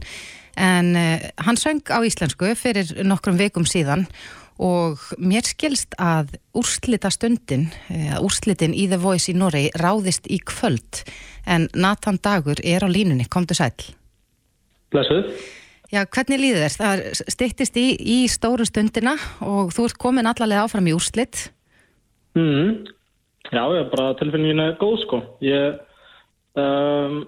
en 0.58 0.92
uh, 0.98 1.30
hann 1.46 1.58
söng 1.58 1.86
á 1.94 2.02
íslensku 2.06 2.54
fyrir 2.58 2.92
nokkrum 3.06 3.38
vikum 3.38 3.66
síðan 3.70 4.08
og 4.62 5.02
mér 5.18 5.46
skilst 5.46 5.96
að 6.02 6.36
úrslita 6.58 7.10
stundin, 7.14 7.70
uh, 7.94 8.20
úrslitin 8.26 8.74
í 8.74 8.90
The 8.90 9.02
Voice 9.02 9.30
í 9.30 9.38
Noregi 9.38 9.74
ráðist 9.82 10.30
í 10.30 10.42
kvöld 10.42 11.06
en 11.46 11.70
Nathan 11.74 12.22
Dagur 12.22 12.62
er 12.64 12.86
á 12.86 12.90
línunni, 12.90 13.30
komdu 13.30 13.58
sæl. 13.58 13.74
Blessuð. 14.94 15.30
Já, 15.94 16.02
hvernig 16.10 16.42
líður 16.42 16.64
þess? 16.66 16.80
Það 16.80 17.02
stittist 17.36 17.76
í, 17.78 17.86
í 17.94 18.18
stóru 18.32 18.66
stundina 18.66 19.14
og 19.46 19.70
þú 19.76 19.88
ert 19.90 20.00
komin 20.02 20.30
allavega 20.30 20.66
áfram 20.66 20.88
í 20.90 20.94
úrslit. 20.96 21.52
Mm, 22.34 22.88
já, 23.52 23.62
ég 23.62 23.82
er 23.84 23.92
bara 23.92 24.16
tilfinningin 24.18 24.64
að 24.64 24.78
góð 24.82 24.96
sko. 25.04 25.20
Ég, 25.46 25.76
um, 26.58 27.20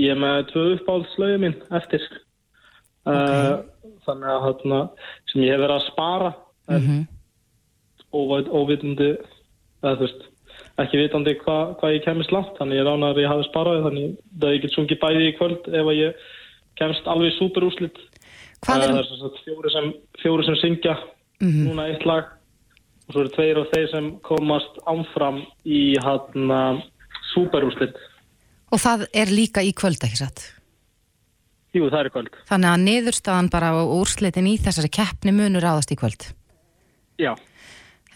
ég 0.00 0.14
er 0.14 0.22
með 0.22 0.46
tvö 0.54 0.64
uppáhaldslögu 0.78 1.42
mín 1.42 1.58
eftir 1.76 2.06
okay. 3.04 3.52
uh, 3.52 3.92
þannig 4.06 4.32
að 4.32 4.46
hérna, 4.46 4.80
sem 5.32 5.44
ég 5.44 5.52
hef 5.52 5.62
verið 5.66 5.76
að 5.76 5.86
spara 5.90 6.32
mm 6.70 6.86
-hmm. 6.86 7.04
óvitandi 8.56 9.10
eða 9.82 9.94
þú 9.98 10.06
veist 10.06 10.24
ekki 10.80 11.00
vitandi 11.00 11.36
hvað 11.40 11.76
hva 11.80 11.92
ég 11.92 12.04
kemist 12.04 12.32
langt 12.32 12.56
þannig 12.58 12.80
ég 12.80 12.88
ránar 12.88 13.14
að 13.14 13.22
ég 13.24 13.30
hafi 13.32 13.48
sparaði 13.48 13.84
þannig 13.86 14.18
að 14.42 14.54
ég 14.54 14.62
get 14.64 14.74
sungið 14.74 15.00
bæði 15.00 15.28
í 15.28 15.36
kvöld 15.38 15.68
ef 15.68 15.86
að 15.92 16.00
ég 16.00 16.26
kemst 16.80 17.06
alveg 17.10 17.32
í 17.32 17.36
superúslit 17.38 17.96
er... 17.98 18.10
það 18.66 18.86
er 19.00 19.38
fjóri 19.44 19.72
sem, 19.74 19.92
fjóri 20.22 20.48
sem 20.48 20.58
syngja 20.62 20.96
mm 20.96 21.48
-hmm. 21.48 21.64
núna 21.68 21.88
eitt 21.92 22.04
lag 22.08 22.34
og 23.06 23.14
svo 23.14 23.22
eru 23.22 23.34
tveir 23.36 23.62
og 23.62 23.70
þeir 23.72 23.88
sem 23.90 24.10
komast 24.26 24.78
ánfram 24.86 25.42
í 25.64 25.96
hann 26.02 26.28
hérna, 26.34 26.60
superúslit 27.34 27.96
og 28.72 28.82
það 28.82 29.08
er 29.14 29.32
líka 29.32 29.62
í 29.62 29.72
kvöld 29.72 30.02
ekki 30.02 30.20
satt? 30.20 30.52
Jú, 31.76 31.90
það 31.92 32.00
er 32.00 32.12
kvöld. 32.14 32.38
Þannig 32.48 32.70
að 32.70 32.84
niðurstaðan 32.86 33.50
bara 33.52 33.72
og 33.76 33.92
úrslitin 33.98 34.48
í 34.48 34.56
þessari 34.62 34.90
keppni 34.96 35.34
munur 35.36 35.66
áðast 35.66 35.92
í 35.92 35.98
kvöld. 36.00 36.30
Já. 37.20 37.34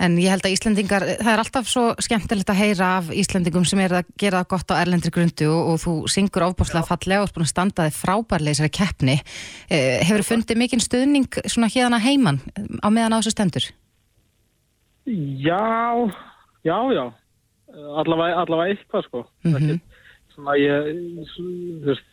En 0.00 0.14
ég 0.16 0.32
held 0.32 0.46
að 0.46 0.54
Íslandingar, 0.54 1.04
það 1.20 1.32
er 1.32 1.42
alltaf 1.42 1.66
svo 1.68 1.82
skemmtilegt 2.00 2.48
að 2.52 2.60
heyra 2.62 2.86
af 3.00 3.10
Íslandingum 3.12 3.66
sem 3.68 3.82
er 3.84 3.98
að 3.98 4.12
gera 4.20 4.44
gott 4.48 4.72
á 4.72 4.80
erlendri 4.80 5.12
grundu 5.12 5.50
og, 5.50 5.74
og 5.74 5.82
þú 5.82 5.94
syngur 6.08 6.46
ofbúrslega 6.46 6.88
fallega 6.88 7.26
og 7.26 7.34
búin 7.34 7.44
að 7.44 7.52
standa 7.52 7.88
þig 7.88 7.98
frábærlega 7.98 8.54
í 8.54 8.56
þessari 8.56 8.74
keppni. 8.78 9.18
Eh, 9.68 10.00
hefur 10.06 10.24
þú 10.24 10.28
fundið 10.30 10.60
mikinn 10.62 10.84
stuðning 10.84 11.40
svona 11.44 11.68
hérna 11.74 12.00
heimann 12.00 12.40
á 12.80 12.88
meðan 12.88 13.16
á 13.16 13.20
þessu 13.20 13.34
stendur? 13.34 13.68
Já, 15.10 15.60
já, 16.64 16.78
já. 16.96 17.04
Allavega, 17.70 18.40
allavega 18.40 18.72
eitthvað 18.72 19.08
sko. 19.10 19.26
Mm 19.44 19.56
-hmm 19.56 19.80
ég, 20.58 20.90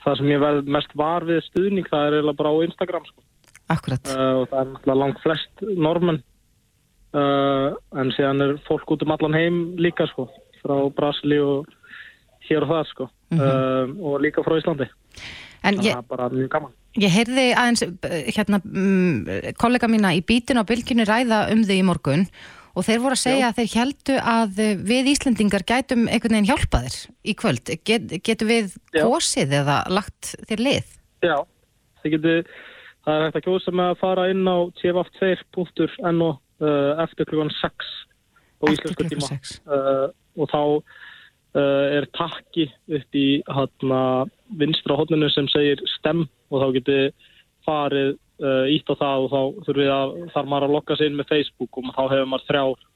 það 0.04 0.20
sem 0.20 0.32
ég 0.32 0.42
verð 0.42 0.70
mest 0.72 0.94
var 0.98 1.26
við 1.28 1.44
stuðning 1.48 1.88
það 1.90 2.20
er 2.20 2.34
bara 2.34 2.52
á 2.52 2.66
Instagram 2.66 3.06
sko. 3.08 3.24
Akkurat 3.68 4.12
uh, 4.14 4.42
og 4.42 4.50
það 4.52 4.92
er 4.94 5.00
langt 5.02 5.22
flest 5.24 5.64
normen 5.76 6.22
uh, 7.18 7.74
en 8.00 8.14
síðan 8.16 8.46
er 8.46 8.56
fólk 8.68 8.96
út 8.96 9.06
um 9.06 9.14
allan 9.16 9.38
heim 9.38 9.60
líka 9.82 10.08
sko, 10.12 10.28
frá 10.62 10.76
Brasili 10.96 11.40
og 11.44 11.68
hér 12.48 12.66
og 12.66 12.74
það 12.74 12.92
sko 12.92 13.10
mm 13.10 13.38
-hmm. 13.38 13.44
uh, 13.44 14.12
og 14.12 14.22
líka 14.22 14.44
frá 14.46 14.58
Íslandi 14.58 14.88
en 15.64 15.76
það 15.76 15.86
ég, 15.86 15.98
er 15.98 16.08
bara 16.10 16.30
mjög 16.30 16.50
gaman 16.50 16.76
Ég 16.98 17.14
heyrði 17.14 17.54
aðeins 17.54 17.84
hérna, 18.34 18.58
um, 18.66 19.26
kollega 19.62 19.88
mína 19.88 20.16
í 20.18 20.24
bítinu 20.26 20.66
á 20.66 20.70
bylginu 20.70 21.06
ræða 21.06 21.52
um 21.54 21.62
þau 21.62 21.76
í 21.76 21.84
morgun 21.86 22.24
og 22.78 22.86
þeir 22.86 23.02
voru 23.02 23.18
að 23.18 23.24
segja 23.24 23.44
Já. 23.44 23.50
að 23.50 23.60
þeir 23.60 23.76
heldu 23.80 24.16
að 24.34 24.62
við 24.86 25.12
Íslandingar 25.14 25.66
gætum 25.68 26.08
einhvern 26.08 26.38
veginn 26.38 26.50
hjálpaðir 26.50 26.98
í 27.26 27.36
kvöld. 27.38 27.72
Get, 27.86 28.10
getur 28.26 28.50
við 28.50 28.74
Já. 28.94 29.04
kosið 29.06 29.56
eða 29.62 29.78
lagt 29.94 30.34
þér 30.50 30.64
lið? 30.68 30.92
Já, 31.26 31.38
getur, 32.06 32.52
það 33.06 33.16
er 33.16 33.26
hægt 33.26 33.40
að 33.40 33.48
kjósa 33.48 33.74
með 33.74 33.94
að 33.94 34.02
fara 34.04 34.28
inn 34.34 34.44
á 34.46 34.58
tf2.no 34.82 36.30
uh, 36.30 36.42
eftir 36.58 37.28
klukkan 37.30 37.52
6 37.54 37.90
á 38.58 38.66
íslensku 38.72 39.06
tíma 39.06 39.30
uh, 39.30 40.08
og 40.38 40.50
þá 40.50 40.62
uh, 40.78 41.86
er 41.98 42.08
takki 42.18 42.68
upp 42.98 43.18
í 43.18 43.28
hana, 43.46 44.02
vinstra 44.58 44.98
hodninu 44.98 45.30
sem 45.34 45.50
segir 45.54 45.82
stem 45.98 46.26
og 46.50 46.64
þá 46.64 46.68
getið 46.80 47.04
farið 47.68 48.16
uh, 48.42 48.66
ítt 48.72 48.90
á 48.90 48.96
það 48.98 49.26
og 49.26 49.30
þá 49.34 49.42
þurfið 49.68 49.94
að 49.98 50.16
þarf 50.34 50.50
maður 50.50 50.68
að 50.68 50.76
lokka 50.78 50.98
sig 50.98 51.12
inn 51.12 51.20
með 51.20 51.32
Facebook 51.34 51.82
og 51.82 51.92
þá 51.94 52.04
hefur 52.06 52.32
maður 52.32 52.50
þrjár, 52.50 52.88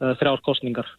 uh, 0.00 0.14
þrjár 0.22 0.44
kostningar. 0.48 0.94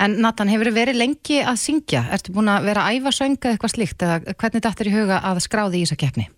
En 0.00 0.16
Nathan, 0.24 0.48
hefur 0.48 0.72
verið 0.72 0.96
lengi 0.96 1.42
að 1.44 1.58
syngja? 1.60 2.06
Ertu 2.14 2.32
búin 2.32 2.48
að 2.48 2.70
vera 2.70 2.86
að 2.88 3.00
æfa 3.00 3.12
sönga 3.12 3.50
eitthvað 3.52 3.74
slíkt 3.74 4.04
eða 4.06 4.20
hvernig 4.32 4.64
dættir 4.64 4.88
í 4.88 4.94
huga 4.94 5.20
að 5.28 5.42
skráði 5.44 5.82
í 5.82 5.84
þessa 5.84 6.00
keppni? 6.00 6.30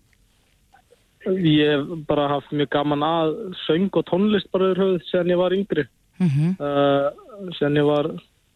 Ég 1.25 1.69
hef 1.71 2.05
bara 2.07 2.27
haft 2.27 2.51
mjög 2.51 2.69
gaman 2.69 3.03
að 3.07 3.33
söng 3.65 3.89
og 3.93 4.05
tónlist 4.09 4.51
bara 4.51 4.71
yfir 4.71 4.83
höfuð 4.83 5.09
sen 5.09 5.31
ég 5.31 5.39
var 5.39 5.55
yngri. 5.55 5.87
Mm 6.19 6.55
uh, 6.59 7.09
sen 7.57 7.75
ég 7.75 7.85
var 7.85 8.11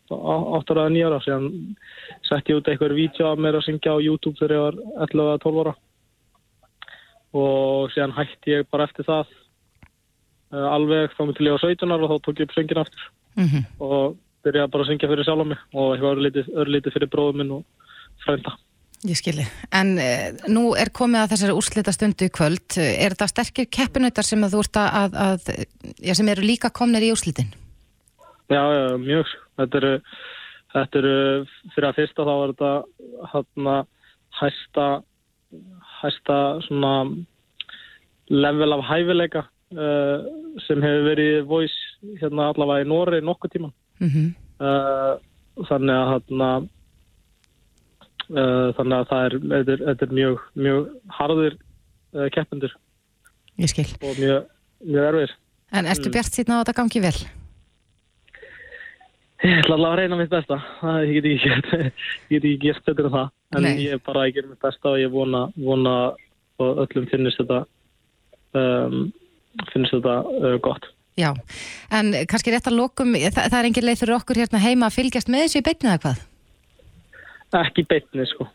8 0.09 0.71
ára 0.71 0.85
eða 0.87 0.93
9 0.93 1.07
ára 1.07 1.19
sen 1.19 1.75
sett 2.23 2.49
ég 2.49 2.59
út 2.59 2.67
eitthvað 2.67 2.95
vídeo 2.95 3.27
af 3.27 3.39
mér 3.39 3.57
að 3.59 3.65
syngja 3.67 3.95
á 3.95 3.99
YouTube 3.99 4.37
þegar 4.39 4.55
ég 4.55 4.63
var 4.63 4.75
11 5.07 5.23
eða 5.23 5.41
12 5.43 5.59
ára 5.63 5.73
og 7.33 7.91
sen 7.91 8.11
hætti 8.15 8.55
ég 8.55 8.69
bara 8.71 8.87
eftir 8.87 9.07
það 9.07 9.25
uh, 10.53 10.67
alveg 10.71 11.11
þá 11.17 11.23
til 11.35 11.49
ég 11.49 11.57
var 11.57 11.65
17 11.65 11.91
ára 11.91 12.07
og 12.07 12.13
þá 12.13 12.23
tók 12.23 12.39
ég 12.39 12.47
upp 12.47 12.55
söngin 12.55 12.81
aftur 12.83 13.03
-hmm. 13.35 13.65
og 13.79 14.15
byrjaði 14.43 14.71
bara 14.71 14.83
að 14.83 14.89
syngja 14.91 15.09
fyrir 15.11 15.27
sjálf 15.27 15.43
á 15.43 15.47
mig 15.51 15.59
og 15.73 15.91
eitthvað 15.91 16.13
örlítið, 16.15 16.45
örlítið 16.61 16.93
fyrir 16.95 17.11
bróðum 17.11 17.37
minn 17.41 17.51
og 17.57 17.63
frænda 18.23 18.55
Ég 19.05 19.17
skilji. 19.19 19.45
En 19.77 19.93
e, 20.01 20.09
nú 20.49 20.71
er 20.79 20.89
komið 20.95 21.21
að 21.21 21.33
þessari 21.35 21.55
úrslita 21.57 21.93
stundu 21.93 22.25
í 22.25 22.33
kvöld. 22.33 22.77
Er 22.81 23.13
þetta 23.13 23.27
sterkir 23.29 23.67
keppinautar 23.69 24.25
sem 24.25 24.41
að 24.41 24.55
þú 24.55 24.63
ert 24.63 24.79
að, 24.81 25.17
að 25.27 25.51
já, 26.01 26.13
sem 26.17 26.31
eru 26.33 26.45
líka 26.45 26.71
komnir 26.73 27.05
í 27.05 27.11
úrslitin? 27.13 27.51
Já, 28.49 28.63
mjög. 28.97 29.29
Þetta 29.61 29.79
eru, 29.81 29.91
þetta 30.73 30.99
eru 31.01 31.13
fyrir 31.75 31.89
að 31.89 31.99
fyrsta 31.99 32.25
þá 32.25 32.33
er 32.33 32.55
þetta 32.55 32.71
hérna 33.33 33.75
hæsta, 34.39 34.87
hæsta 35.99 36.39
svona 36.65 36.93
level 38.33 38.75
af 38.75 38.83
hæfileika 38.89 39.45
uh, 39.77 40.25
sem 40.65 40.81
hefur 40.83 41.07
verið 41.11 41.37
voice 41.47 42.17
hérna 42.21 42.49
allavega 42.51 42.85
í 42.85 42.89
Nóri 42.89 43.21
nokkuð 43.21 43.55
tíman. 43.57 43.77
Mm 44.01 44.33
Uh, 44.57 45.19
þannig 45.69 45.93
að 45.93 46.07
hérna 46.09 46.47
þannig 48.27 48.97
að 48.97 49.07
það 49.11 49.25
er, 49.27 49.35
þetta 49.53 49.71
er, 49.77 49.83
þetta 49.87 50.05
er 50.07 50.13
mjög, 50.19 50.39
mjög 50.67 50.87
harður 51.19 51.53
uh, 51.57 52.27
keppendur 52.35 52.73
Ég 53.57 53.71
skil. 53.71 53.87
og 54.03 54.17
mjög, 54.19 54.47
mjög 54.85 55.07
erfir. 55.11 55.35
En 55.73 55.85
ertu 55.89 56.07
Mm. 56.09 56.13
bjart 56.17 56.35
síðan 56.35 56.53
á 56.53 56.57
að 56.57 56.63
þetta 56.65 56.77
gangi 56.81 57.01
vel? 57.03 57.17
Ég 59.45 59.59
ætla 59.61 59.75
allavega 59.77 59.93
að 59.93 59.99
reyna 60.01 60.17
mitt 60.17 60.31
besta. 60.33 60.57
Það 60.81 60.99
ég 61.07 61.17
get 61.17 61.25
ég 62.33 62.37
ekki 62.39 62.53
gert 62.63 62.85
betur 62.87 63.05
en 63.09 63.13
það. 63.15 63.27
En 63.55 63.63
Nei. 63.63 63.73
ég 63.85 63.93
er 63.97 64.01
bara 64.05 64.23
að 64.25 64.33
gera 64.35 64.49
mitt 64.51 64.61
besta 64.63 64.89
og 64.91 64.97
ég 65.01 65.11
vona, 65.13 65.43
vona 65.61 65.95
og 66.57 66.79
öllum 66.83 67.05
finnist 67.11 67.37
þetta, 67.43 67.59
um, 68.57 69.03
finnst 69.73 69.93
þetta 69.93 70.15
uh, 70.25 70.55
gott. 70.65 70.89
Já. 71.17 71.31
En 71.93 72.11
kannski 72.29 72.51
rétt 72.53 72.67
að 72.69 72.77
lokum, 72.79 73.13
það, 73.17 73.45
það 73.49 73.59
er 73.61 73.69
engin 73.69 73.85
leið 73.87 74.01
fyrir 74.03 74.17
okkur 74.17 74.41
hérna 74.41 74.61
heima 74.61 74.89
að 74.89 74.97
fylgjast 74.97 75.29
með 75.33 75.45
þessu 75.45 75.61
í 75.61 75.65
beinni 75.69 75.89
eða 75.93 76.01
hvað? 76.03 76.25
Ekki 77.55 77.85
beitni, 77.87 78.25
sko. 78.27 78.47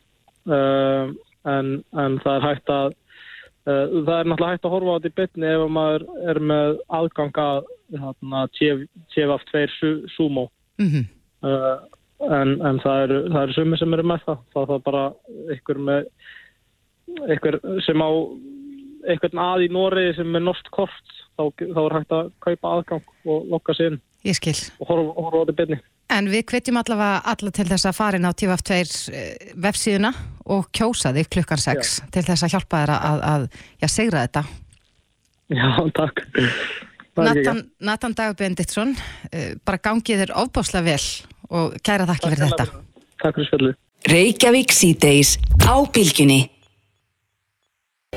Um, 0.45 1.15
en, 1.49 1.71
en 1.97 2.19
það 2.21 2.35
er 2.37 2.45
hægt 2.49 2.73
að, 2.75 2.93
uh, 3.65 3.87
það 4.05 4.19
er 4.19 4.29
náttúrulega 4.29 4.53
hægt 4.53 4.67
að 4.69 4.75
horfa 4.75 4.93
á 4.93 4.97
þetta 4.99 5.11
í 5.13 5.17
beitni 5.23 5.49
ef 5.55 5.65
maður 5.71 6.05
er 6.33 6.41
með 6.53 6.77
aðgang 6.99 7.41
að 7.47 7.65
hérna, 8.03 8.45
TF2 8.59 9.67
su- 9.79 9.99
Sumo. 10.17 10.49
Mm 10.79 11.09
Uh, 11.43 11.81
en, 12.31 12.53
en 12.63 12.77
það 12.79 13.01
eru, 13.03 13.17
eru 13.35 13.55
sumir 13.57 13.81
sem 13.81 13.95
eru 13.97 14.05
með 14.07 14.21
það 14.29 14.43
þá 14.53 14.59
er 14.61 14.69
það 14.69 14.83
bara 14.87 15.01
einhver 15.51 15.79
með 15.89 16.05
einhver 17.27 17.57
sem 17.83 18.05
á 18.07 18.11
einhvern 19.11 19.41
að 19.43 19.65
í 19.65 19.69
Nóriði 19.75 20.13
sem 20.21 20.39
er 20.39 20.45
norskt 20.47 20.71
kort 20.71 21.17
þá, 21.35 21.43
þá 21.59 21.81
er 21.83 21.97
hægt 21.97 22.15
að 22.15 22.31
kaupa 22.47 22.75
aðgang 22.77 23.11
og 23.27 23.51
lokka 23.51 23.75
sig 23.75 23.91
inn 23.91 23.99
Ég 24.23 24.39
skil. 24.39 24.55
og 24.79 24.87
horfa, 24.87 25.11
á 25.19 25.39
þetta 25.43 25.57
byrni 25.59 25.81
En 26.13 26.29
við 26.29 26.45
hvetjum 26.51 26.77
allavega 26.77 27.23
alla 27.33 27.51
til 27.55 27.65
þess 27.71 27.89
að 27.89 27.97
farin 27.97 28.29
á 28.29 28.33
TF2 28.37 28.79
eh, 29.17 29.53
vefsíðuna 29.65 30.11
og 30.53 30.67
kjósa 30.77 31.13
þig 31.17 31.31
klukkan 31.33 31.61
6 31.63 31.95
til 32.13 32.25
þess 32.27 32.45
að 32.45 32.53
hjálpa 32.53 32.83
þér 32.83 32.93
að, 32.93 33.05
að, 33.07 33.23
að 33.33 33.47
já, 33.81 33.89
segra 33.89 34.25
þetta. 34.27 34.43
Já, 35.53 35.69
takk 35.97 36.25
Nathan, 37.13 37.61
Nathan 37.85 38.15
Benditsson, 38.39 38.95
uh, 38.97 39.51
bara 39.67 39.81
gangið 39.85 40.23
þér 40.23 40.35
ofbáslega 40.43 40.87
vel 40.87 41.09
og 41.53 41.75
kæra 41.85 42.07
þakki 42.09 42.31
fyrir 42.33 42.41
Takk 42.41 42.55
þetta. 42.55 42.65
hérlega. 42.65 43.17
Takk 43.23 43.37
fyrir 43.39 43.51
spjallið 43.51 43.79
Reykjavík 44.13 44.73
síðdeis 44.75 45.37
á 45.63 45.75
bylgjunni. 45.95 46.41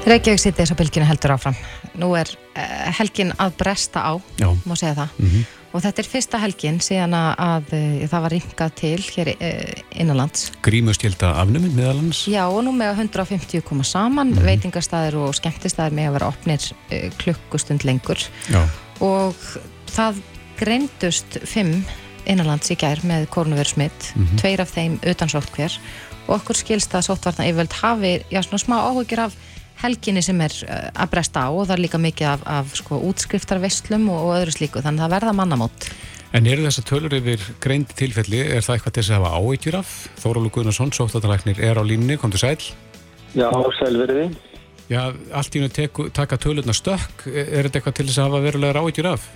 Reykjavík 0.05 0.41
þess 0.47 0.73
að 0.73 0.79
bylginu 0.79 1.07
heldur 1.07 1.35
áfram. 1.35 1.59
Nú 1.99 2.13
er 2.17 2.31
uh, 2.31 2.63
helgin 2.99 3.35
að 3.39 3.59
bresta 3.59 4.01
á, 4.01 4.13
Já. 4.41 4.49
má 4.65 4.73
segja 4.75 4.95
það. 5.03 5.19
Mhm. 5.21 5.45
Og 5.75 5.83
þetta 5.83 6.01
er 6.01 6.07
fyrsta 6.07 6.39
helgin 6.39 6.77
síðan 6.83 7.13
að, 7.17 7.73
uh, 7.75 8.05
það 8.07 8.25
var 8.25 8.33
ringað 8.33 8.75
til 8.79 8.99
hér 9.09 9.31
uh, 9.33 9.81
innanlands. 9.99 10.47
Grímustjelda 10.63 11.33
afnumin 11.41 11.75
meðal 11.75 11.97
hans. 11.99 12.21
Já, 12.31 12.45
og 12.47 12.61
nú 12.63 12.71
með 12.77 13.01
150 13.03 13.65
koma 13.67 13.83
saman, 13.87 14.31
veitingastæðir 14.45 15.19
og 15.19 15.35
skemmtistæðir 15.35 15.97
með 15.99 16.09
að 16.09 16.17
vera 16.17 16.31
opnir 16.31 16.69
uh, 16.71 17.09
klukkustund 17.19 17.83
lengur. 17.87 18.23
Já. 18.47 18.61
Og 19.03 19.35
það 19.91 20.23
greindust 20.55 21.41
fimm 21.43 21.81
innanlands 22.25 22.71
í 22.71 22.79
gær 22.79 23.03
með 23.05 23.27
koronaviru 23.33 23.75
smitt, 23.75 24.13
tveir 24.39 24.63
af 24.63 24.71
þeim 24.73 24.95
utan 25.05 25.29
sóttkvér 25.29 25.75
og 26.25 26.39
okkur 26.39 26.57
skilst 26.57 26.95
að 26.97 27.09
sóttvarna 27.09 27.45
yfirvöld 27.45 27.75
hafi, 27.83 28.13
já, 28.33 28.39
svona 28.41 28.61
smá 28.63 28.77
áhugir 28.87 29.21
af 29.27 29.35
helginni 29.81 30.23
sem 30.25 30.41
er 30.45 30.55
uh, 30.65 30.89
að 30.93 31.13
bresta 31.13 31.45
á 31.45 31.49
og 31.51 31.67
það 31.67 31.75
er 31.77 31.83
líka 31.85 32.01
mikið 32.01 32.31
af, 32.31 32.43
af 32.57 32.75
sko, 32.79 32.99
útskriftarvestlum 33.11 34.09
og, 34.09 34.19
og 34.27 34.35
öðru 34.39 34.55
slíku, 34.57 34.83
þannig 34.85 35.03
að 35.03 35.07
það 35.07 35.15
verða 35.17 35.37
mannamót. 35.39 35.89
En 36.35 36.49
eru 36.51 36.65
þessar 36.65 36.87
tölur 36.89 37.15
yfir 37.15 37.43
greind 37.63 37.93
tilfelli, 37.95 38.41
er 38.43 38.65
það 38.65 38.77
eitthvað 38.77 38.95
til 38.95 39.03
þess 39.03 39.13
að 39.13 39.21
hafa 39.23 39.37
áeitjur 39.39 39.77
af? 39.79 39.93
Þórólu 40.19 40.51
Guðnarsson, 40.51 40.91
sóttattalæknir, 40.95 41.61
er 41.63 41.79
á 41.79 41.83
línni, 41.85 42.17
kom 42.19 42.33
til 42.33 42.41
sæl. 42.41 42.57
Já, 43.35 43.47
sælveriði. 43.79 44.29
Já, 44.91 45.01
allt 45.33 45.55
í 45.55 45.63
hennu 45.63 46.09
taka 46.13 46.37
tölurna 46.37 46.75
stökk, 46.75 47.25
er 47.31 47.47
er 47.47 47.67
þetta 47.69 47.79
eitthvað 47.79 47.97
til 47.99 48.07
þess 48.09 48.19
að 48.19 48.27
hafa 48.27 48.43
verulegar 48.43 48.81
áeitjur 48.83 49.11
af? 49.15 49.29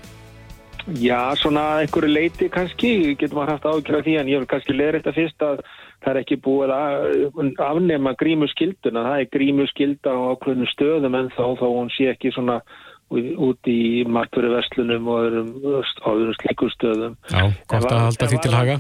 Já, 0.98 1.36
svona 1.38 1.64
einhverju 1.84 2.10
leiti 2.10 2.50
kannski, 2.52 3.16
getur 3.20 3.38
maður 3.38 3.56
haft 3.56 3.68
ágjörð 3.70 4.06
því 4.06 4.16
en 4.20 4.30
ég 4.32 4.42
vil 4.42 4.50
kannski 4.50 4.76
leira 4.76 5.00
þetta 5.00 5.16
fyrst 5.16 5.46
að 5.46 5.64
það 6.04 6.12
er 6.12 6.20
ekki 6.22 6.38
búið 6.44 6.74
að 6.76 7.58
afnema 7.66 8.14
grímu 8.20 8.48
skilduna, 8.52 9.04
það 9.08 9.24
er 9.24 9.34
grímu 9.36 9.68
skilda 9.72 10.14
á 10.16 10.20
ákveðnum 10.34 10.72
stöðum 10.74 11.18
en 11.20 11.30
þá 11.36 11.44
þá 11.60 11.66
hún 11.68 11.92
sé 11.96 12.10
ekki 12.14 12.32
svona 12.36 12.60
út 13.10 13.70
í 13.70 14.06
margfyrir 14.06 14.54
verslunum 14.54 15.08
og 15.10 15.22
öðrum, 15.26 15.54
öðrum 15.66 16.36
slíkur 16.38 16.74
stöðum. 16.76 17.16
Já, 17.32 17.42
gott 17.72 17.88
að 17.90 18.04
halda 18.06 18.28
því 18.30 18.42
til 18.44 18.54
haga. 18.54 18.78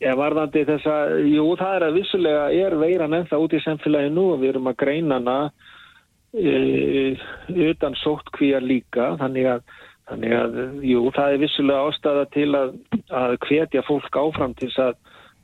Ég 0.00 0.16
varðandi 0.16 0.62
þess 0.64 0.88
að, 0.88 1.10
jú, 1.28 1.44
það 1.60 1.74
er 1.76 1.84
að 1.84 1.98
vissulega 1.98 2.44
er 2.56 2.76
veiran 2.80 3.16
ennþá 3.18 3.40
út 3.44 3.52
í 3.52 3.60
samfélagi 3.60 4.14
nú 4.14 4.30
og 4.32 4.40
við 4.40 4.54
erum 4.54 4.70
að 4.70 4.78
greina 4.80 5.18
hana 5.18 5.34
e, 6.32 6.54
utan 7.68 7.98
sóttkvíjar 8.00 8.64
líka, 8.64 9.12
þannig 9.20 9.50
að 9.58 9.78
Þannig 10.10 10.32
að, 10.34 10.56
jú, 10.82 11.00
það 11.14 11.32
er 11.32 11.40
vissulega 11.44 11.82
ástæða 11.86 12.22
til 12.34 12.48
að, 12.58 12.70
að 13.14 13.34
hvetja 13.46 13.82
fólk 13.86 14.16
áfram 14.18 14.56
til 14.58 14.66
þess 14.66 14.80
að 14.88 14.96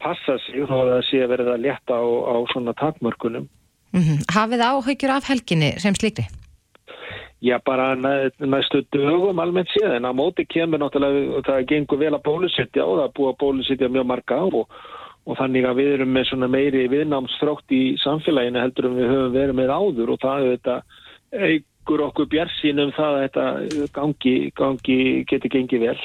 passa 0.02 0.38
sig 0.46 0.66
þá 0.68 0.74
að 0.78 0.90
það 0.92 1.04
sé 1.10 1.22
að 1.22 1.30
verða 1.34 1.60
létta 1.60 2.00
á, 2.00 2.04
á 2.04 2.36
svona 2.52 2.74
takmörkunum. 2.80 3.46
Mm 3.96 4.18
Hafið 4.32 4.66
áhugjur 4.66 5.14
af 5.14 5.28
helginni 5.30 5.70
sem 5.80 5.94
slíkri? 5.94 6.26
Já, 7.40 7.58
bara 7.64 7.94
næ, 7.94 8.30
næstu 8.40 8.80
dögum 8.92 9.38
almennt 9.38 9.68
séð, 9.68 9.96
en 9.96 10.08
á 10.08 10.12
móti 10.12 10.46
kemur 10.48 10.80
náttúrulega, 10.80 11.42
það 11.44 11.66
gengur 11.68 11.98
vel 12.00 12.14
að 12.16 12.24
bólusetja 12.24 12.84
og 12.84 12.96
það 12.96 13.04
er 13.04 13.12
búið 13.18 13.28
að 13.32 13.40
bólusetja 13.42 13.88
mjög 13.92 14.06
marga 14.08 14.38
á 14.40 14.46
og, 14.48 14.64
og 15.26 15.36
þannig 15.36 15.68
að 15.68 15.76
við 15.76 15.92
erum 15.94 16.12
með 16.16 16.24
svona 16.30 16.48
meiri 16.48 16.86
viðnámsþrótt 16.88 17.76
í 17.76 17.82
samfélaginu 18.00 18.62
heldur 18.62 18.88
en 18.88 18.96
við 18.96 19.12
höfum 19.12 19.36
verið 19.36 19.58
með 19.60 19.74
áður 19.76 20.12
og 20.14 20.20
það 20.24 20.46
er 20.46 20.56
þetta 20.56 20.76
eigur 21.44 22.04
okkur 22.08 22.30
björnsýn 22.32 22.82
um 22.86 22.92
það 22.96 23.12
að 23.12 23.22
þetta 23.26 23.90
gangi, 24.00 24.36
gangi 24.56 24.98
geti 25.28 25.52
gengið 25.52 25.88
vel. 25.90 25.98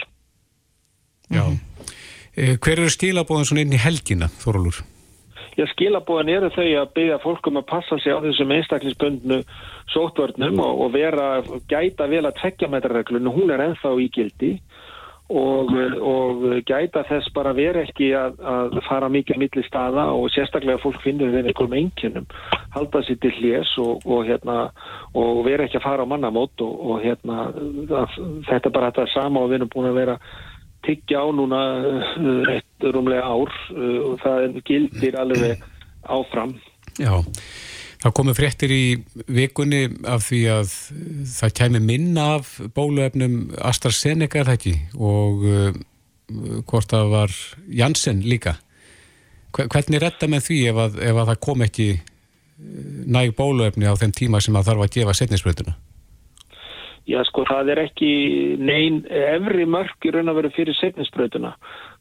Já. 1.31 1.45
Eh, 1.47 1.70
Hver 2.35 2.79
eru 2.79 2.91
stílabóðan 2.91 3.47
svona 3.49 3.65
inn 3.65 3.75
í 3.75 3.81
helgina, 3.81 4.31
Þórólur? 4.41 4.81
Já, 5.59 5.65
skilabóðan 5.73 6.31
eru 6.31 6.49
þau 6.55 6.67
að 6.79 6.93
byggja 6.95 7.17
fólkum 7.23 7.59
að 7.59 7.67
passa 7.73 7.97
sig 7.99 8.15
á 8.15 8.23
þessum 8.23 8.53
einstaklingsbundnu 8.55 9.41
sóttvörnum 9.91 10.61
og, 10.63 10.85
og 10.85 10.93
vera, 10.95 11.25
gæta 11.67 12.07
vel 12.07 12.23
að 12.23 12.37
tvekja 12.39 12.69
metrarreglunum, 12.71 13.35
hún 13.35 13.51
er 13.51 13.65
ennþá 13.65 13.91
í 13.99 14.07
gildi 14.15 14.53
og, 15.31 15.73
og 15.99 16.45
gæta 16.67 17.03
þess 17.07 17.31
bara 17.35 17.53
vera 17.55 17.83
ekki 17.85 18.11
að, 18.15 18.39
að 18.39 18.79
fara 18.87 19.09
mikið 19.11 19.41
milli 19.43 19.63
staða 19.67 20.07
og 20.15 20.31
sérstaklega 20.31 20.79
fólk 20.83 21.01
finnur 21.03 21.31
við 21.31 21.51
einhverjum 21.51 21.77
enginum, 21.81 22.29
halda 22.75 23.03
sér 23.07 23.19
til 23.23 23.33
hljés 23.39 23.75
og, 23.83 24.05
og, 24.07 24.23
hérna, 24.27 24.57
vera 25.47 25.67
ekki 25.67 25.81
að 25.81 25.87
fara 25.87 26.07
á 26.07 26.11
mannamót 26.11 26.63
og 26.63 27.03
hérna 27.03 27.49
þetta 28.47 28.71
er 28.71 28.75
bara 28.75 28.91
þetta 28.91 29.07
sama 29.13 29.43
og 29.43 29.51
við 29.51 29.61
erum 29.61 29.73
búin 29.75 29.91
að 29.91 29.99
vera 29.99 30.17
tyggja 30.85 31.21
á 31.21 31.27
núna 31.33 31.61
uh, 31.81 32.39
rétt 32.47 32.87
rúmlega 32.93 33.25
ár 33.25 33.51
uh, 33.51 33.99
og 34.11 34.15
það 34.23 34.57
gildir 34.67 35.17
alveg 35.19 35.61
áfram. 36.09 36.55
Já, 36.99 37.21
það 38.01 38.15
komu 38.17 38.35
fréttir 38.37 38.73
í 38.73 38.85
vikunni 39.29 39.83
af 40.09 40.25
því 40.29 40.41
að 40.55 40.73
það 41.35 41.55
kæmi 41.61 41.83
minna 41.85 42.27
af 42.39 42.57
bóluefnum 42.75 43.53
AstraZeneca 43.57 44.41
er 44.41 44.51
það 44.51 44.59
ekki 44.59 44.75
og 44.97 45.45
uh, 45.45 45.71
hvort 46.67 46.91
það 46.91 47.11
var 47.11 47.37
Janssen 47.67 48.23
líka. 48.25 48.57
Hvernig 49.51 49.99
retta 49.99 50.29
með 50.31 50.47
því 50.47 50.59
ef 50.71 50.77
að, 50.79 50.99
ef 51.03 51.17
að 51.19 51.29
það 51.33 51.41
kom 51.43 51.63
ekki 51.65 51.87
næg 53.11 53.33
bóluefni 53.35 53.89
á 53.89 53.99
þeim 53.99 54.13
tíma 54.15 54.39
sem 54.43 54.55
að 54.55 54.69
þarf 54.69 54.85
að 54.85 54.93
gefa 54.95 55.15
setninspröðuna? 55.17 55.73
Já 57.09 57.23
sko 57.25 57.43
það 57.49 57.71
er 57.73 57.79
ekki 57.87 58.11
neyn 58.61 58.99
efri 59.09 59.65
mörg 59.65 60.05
í 60.05 60.11
raun 60.13 60.29
að 60.29 60.37
vera 60.41 60.51
fyrir 60.53 60.77
setninspröðuna. 60.77 61.55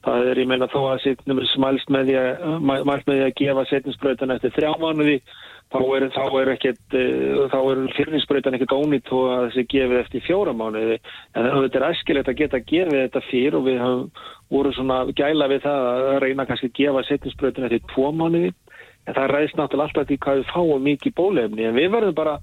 Það 0.04 0.32
er 0.32 0.40
ég 0.42 0.50
meina 0.50 0.68
þó 0.72 0.80
að 0.90 1.04
setnum 1.06 1.40
smælst 1.54 1.92
með 1.92 2.10
því 2.10 2.18
að, 2.20 2.50
með 2.68 3.06
því 3.06 3.22
að 3.24 3.38
gefa 3.40 3.64
setninspröðuna 3.70 4.36
eftir 4.36 4.54
þrjá 4.58 4.74
mánuði 4.80 5.16
þá 5.70 5.80
er, 5.94 6.06
þá 6.10 6.24
er 6.40 6.50
eh, 6.50 7.58
er 7.60 7.82
fyrirninspröðan 7.94 8.56
ekkert 8.58 8.74
ónýtt 8.74 9.10
og 9.14 9.26
að 9.30 9.44
þessi 9.48 9.66
gefið 9.70 10.00
eftir 10.00 10.24
fjóra 10.26 10.54
mánuði. 10.56 10.96
En 11.34 11.46
þetta 11.46 11.80
er 11.80 11.86
æskilegt 11.90 12.30
að 12.30 12.40
geta 12.40 12.62
gefið 12.72 13.04
þetta 13.04 13.22
fyrir 13.28 13.58
og 13.58 13.66
við 13.68 13.78
hafum 13.82 14.08
voru 14.50 14.72
svona 14.74 15.04
gæla 15.14 15.46
við 15.52 15.62
það 15.66 15.86
að 15.90 16.18
reyna 16.24 16.48
kannski 16.48 16.70
að 16.72 16.80
gefa 16.80 17.04
setninspröðuna 17.08 17.70
eftir 17.70 17.86
tvo 17.94 18.10
mánuði. 18.18 18.50
En 19.06 19.16
það 19.16 19.30
ræðist 19.32 19.58
náttúrulega 19.58 19.88
alltaf 19.88 20.10
því 20.10 20.18
hvað 20.24 20.40
við 20.40 20.50
fáum 20.50 20.84
mikið 20.88 21.16
bólefni 21.20 21.68
en 21.68 21.78
við 21.78 21.94
verðum 21.94 22.18
bara 22.18 22.34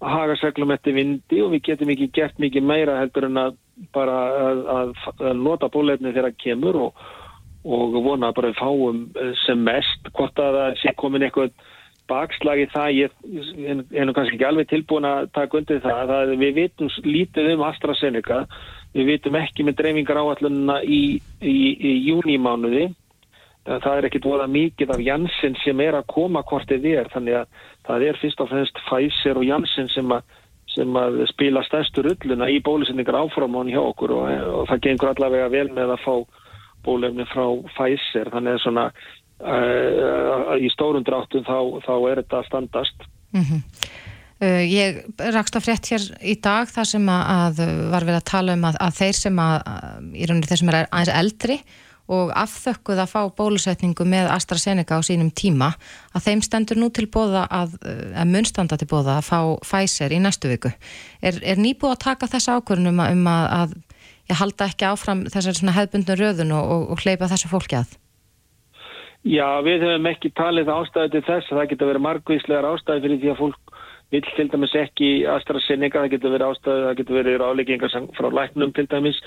að 0.00 0.12
haga 0.12 0.36
seglum 0.40 0.72
eftir 0.74 0.96
vindi 0.96 1.42
og 1.44 1.54
við 1.54 1.62
getum 1.70 1.92
ekki 1.94 2.10
gert 2.18 2.40
mikið 2.42 2.66
meira 2.68 2.98
heldur 3.00 3.28
en 3.30 3.40
að 3.40 3.54
bara 3.96 4.16
að, 4.48 4.64
að, 4.74 4.90
að 5.20 5.40
nota 5.40 5.70
bólefni 5.72 6.12
þegar 6.12 6.30
það 6.30 6.42
kemur 6.42 6.80
og, 6.86 7.06
og 7.64 7.96
vona 8.04 8.30
að 8.30 8.36
bara 8.40 8.52
við 8.52 8.60
fáum 8.60 9.00
eh, 9.16 9.32
sem 9.44 9.64
mest 9.64 10.12
hvort 10.12 10.42
að 10.42 10.60
það 10.60 10.78
sé 10.82 10.94
komin 11.00 11.26
eitthvað 11.26 11.56
bakslagi 12.06 12.68
það, 12.70 12.90
ég 12.94 13.14
er 13.66 14.06
nú 14.06 14.14
kannski 14.14 14.36
ekki 14.36 14.46
alveg 14.46 14.68
tilbúin 14.70 15.08
að 15.08 15.30
taka 15.34 15.58
undir 15.58 15.80
það, 15.82 16.12
það 16.12 16.34
við 16.42 16.52
vitum 16.60 16.90
lítið 17.02 17.48
um 17.56 17.64
AstraZeneca. 17.66 18.44
Við 18.94 19.10
vitum 19.10 19.38
ekki 19.40 19.66
með 19.66 19.80
dreifingar 19.80 20.20
áallunna 20.22 20.76
í, 20.86 21.00
í, 21.42 21.56
í 21.74 21.92
júnimánuði 22.06 22.86
það 23.66 23.92
er 23.96 24.08
ekkit 24.08 24.26
voða 24.28 24.46
mikið 24.50 24.94
af 24.94 25.02
Janssen 25.02 25.56
sem 25.64 25.80
er 25.82 25.98
að 25.98 26.08
koma 26.12 26.42
hvort 26.46 26.70
þið 26.70 26.86
er 26.92 27.12
þannig 27.12 27.38
að 27.40 27.62
það 27.88 28.08
er 28.08 28.18
fyrst 28.22 28.42
og 28.42 28.50
fremst 28.52 28.82
Pfizer 28.86 29.40
og 29.40 29.46
Janssen 29.46 29.90
sem 29.94 30.18
sem 30.76 30.98
að 31.00 31.22
spila 31.30 31.62
stærstu 31.64 32.04
rulluna 32.04 32.48
í 32.52 32.58
bólusendingar 32.64 33.16
áframón 33.16 33.70
hjá 33.72 33.80
okkur 33.80 34.12
og, 34.12 34.26
og 34.60 34.66
það 34.68 34.82
gengur 34.84 35.12
allavega 35.12 35.52
vel 35.52 35.68
með 35.72 35.94
að 35.94 36.02
fá 36.04 36.14
bólefni 36.86 37.24
frá 37.30 37.46
Pfizer 37.70 38.30
þannig 38.34 38.58
að 38.58 38.64
svona 38.64 38.84
uh, 38.90 40.52
í 40.60 40.68
stórum 40.74 41.06
dráttum 41.06 41.46
þá, 41.46 41.58
þá 41.86 41.94
er 42.10 42.20
þetta 42.22 42.42
að 42.42 42.50
standast 42.50 43.08
mm 43.32 43.46
-hmm. 43.48 43.64
uh, 44.44 44.62
Ég 44.68 45.00
rakst 45.38 45.56
á 45.56 45.60
frétt 45.64 45.90
hér 45.90 46.06
í 46.20 46.36
dag 46.44 46.68
þar 46.68 46.92
sem 46.92 47.08
að, 47.08 47.24
að 47.38 47.64
var 47.94 48.08
verið 48.10 48.20
að 48.20 48.30
tala 48.34 48.58
um 48.58 48.68
að, 48.68 48.80
að 48.86 49.00
þeir 49.00 49.20
sem 49.22 49.42
að 49.48 49.56
í 50.12 50.28
rauninni 50.28 50.52
þeir 50.52 50.62
sem 50.62 50.74
er 50.74 50.80
aðeins 50.84 51.16
eldri 51.22 51.58
og 52.06 52.30
afþökkuð 52.38 53.02
að 53.02 53.10
fá 53.10 53.20
bólusetningu 53.38 54.06
með 54.06 54.30
AstraZeneca 54.34 54.98
á 54.98 55.02
sínum 55.06 55.32
tíma 55.34 55.72
að 56.14 56.28
þeim 56.28 56.44
stendur 56.46 56.78
nú 56.78 56.90
til 56.94 57.08
bóða 57.10 57.46
að, 57.50 57.76
eh, 57.82 58.14
að 58.14 58.30
munstanda 58.30 58.78
til 58.78 58.88
bóða 58.90 59.18
að 59.18 59.28
fá 59.30 59.40
Pfizer 59.64 60.14
í 60.14 60.22
næstu 60.22 60.50
viku. 60.52 60.72
Er, 61.20 61.40
er 61.42 61.58
nýbúið 61.58 61.96
að 61.96 62.04
taka 62.06 62.30
þessa 62.30 62.60
ákvörnum 62.60 63.02
um 63.02 63.26
að, 63.26 63.46
að 63.60 63.76
ég 64.30 64.40
halda 64.40 64.70
ekki 64.70 64.88
áfram 64.88 65.26
þessar 65.30 65.74
hefðbundnu 65.78 66.18
röðun 66.18 66.54
og, 66.54 66.64
og, 66.64 66.90
og 66.94 67.02
hleypa 67.02 67.30
þessu 67.30 67.50
fólki 67.50 67.80
að? 67.80 67.98
Já, 69.26 69.58
við 69.66 69.82
hefum 69.82 70.06
ekki 70.06 70.30
talið 70.38 70.68
ástæði 70.70 71.16
til 71.16 71.24
þess 71.26 71.50
að 71.50 71.58
það 71.58 71.70
geta 71.72 71.86
verið 71.88 72.04
margvíslegar 72.04 72.68
ástæði 72.68 73.02
fyrir 73.02 73.22
því 73.22 73.30
að 73.32 73.40
fólk 73.40 73.65
vil 74.14 74.22
til 74.36 74.48
dæmis 74.52 74.74
ekki 74.78 75.10
AstraZeneca, 75.30 76.04
það 76.04 76.12
getur 76.14 76.34
verið 76.36 76.52
ástæði, 76.52 76.82
það 76.86 76.98
getur 77.00 77.18
verið 77.18 77.38
ráleikingar 77.42 77.94
frá 78.14 78.28
læknum 78.30 78.72
til 78.76 78.86
dæmis 78.90 79.18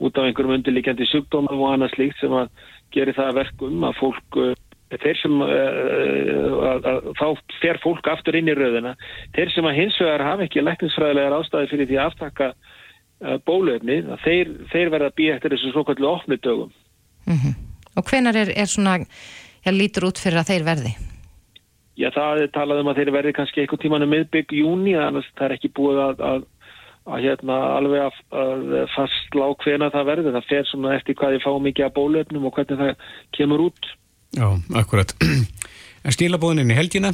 út 0.00 0.18
af 0.18 0.28
einhverjum 0.28 0.58
undirlíkjandi 0.58 1.08
sjúkdómum 1.08 1.62
og 1.64 1.72
annað 1.72 1.94
slíkt 1.94 2.20
sem 2.20 2.34
að 2.36 2.50
gera 2.94 3.16
það 3.16 3.38
verkum 3.40 3.86
að 3.88 3.96
fólk, 4.00 4.38
eh, 4.44 4.98
þeir 5.00 5.20
sem 5.22 5.40
eh, 5.46 6.42
að, 6.70 6.90
að, 6.92 7.08
þá 7.16 7.26
fer 7.62 7.80
fólk 7.84 8.12
aftur 8.12 8.36
inn 8.36 8.52
í 8.52 8.58
rauðina, 8.58 8.94
þeir 9.36 9.54
sem 9.54 9.70
að 9.70 9.78
hins 9.80 9.98
vegar 10.04 10.26
hafa 10.28 10.46
ekki 10.46 10.66
lækningsfræðilegar 10.66 11.38
ástæði 11.40 11.72
fyrir 11.72 11.90
því 11.90 11.98
að 11.98 12.12
aftaka 12.12 12.52
eh, 12.52 13.40
bólöfni, 13.48 14.02
þeir, 14.26 14.54
þeir 14.74 14.92
verða 14.92 15.10
að 15.12 15.18
býja 15.22 15.40
eftir 15.40 15.56
þessu 15.56 15.72
svokallu 15.72 16.12
ofnudögum. 16.12 16.72
Mm 17.26 17.40
-hmm. 17.40 17.58
Og 17.96 18.04
hvenar 18.04 18.36
er, 18.36 18.52
er 18.52 18.68
svona, 18.68 18.98
já, 19.64 19.72
lítur 19.72 20.10
út 20.12 20.20
fyrir 20.20 20.44
að 20.44 20.52
þeir 20.52 20.68
verði? 20.68 20.96
Já, 21.96 22.10
það 22.12 22.42
er 22.42 22.50
talað 22.52 22.82
um 22.82 22.90
að 22.92 22.98
þeir 23.00 23.10
verði 23.14 23.32
kannski 23.38 23.62
eitthvað 23.62 23.82
tíman 23.86 24.04
um 24.04 24.10
miðbygg 24.12 24.52
júni, 24.52 24.92
að 25.00 25.22
það 25.38 25.46
er 25.46 25.54
ekki 25.54 25.70
búið 25.78 26.00
að, 26.04 26.18
að, 26.28 26.42
að 27.08 27.22
hérna 27.24 27.60
alveg 27.78 28.04
að, 28.04 28.18
að 28.42 28.74
fastlá 28.92 29.46
hvena 29.64 29.88
það 29.94 30.10
verði. 30.10 30.34
Það 30.34 30.50
fer 30.50 30.68
svona 30.68 30.92
eftir 30.98 31.16
hvað 31.16 31.36
þið 31.36 31.46
fá 31.46 31.52
mikið 31.68 31.86
að 31.86 31.94
bólöfnum 31.96 32.48
og 32.50 32.58
hvernig 32.58 32.82
það 32.82 33.08
kemur 33.38 33.64
út. 33.70 33.90
Já, 34.36 34.48
akkurat. 34.82 35.16
En 36.06 36.14
stílabóðininn 36.14 36.70
í 36.70 36.74
helgina, 36.78 37.08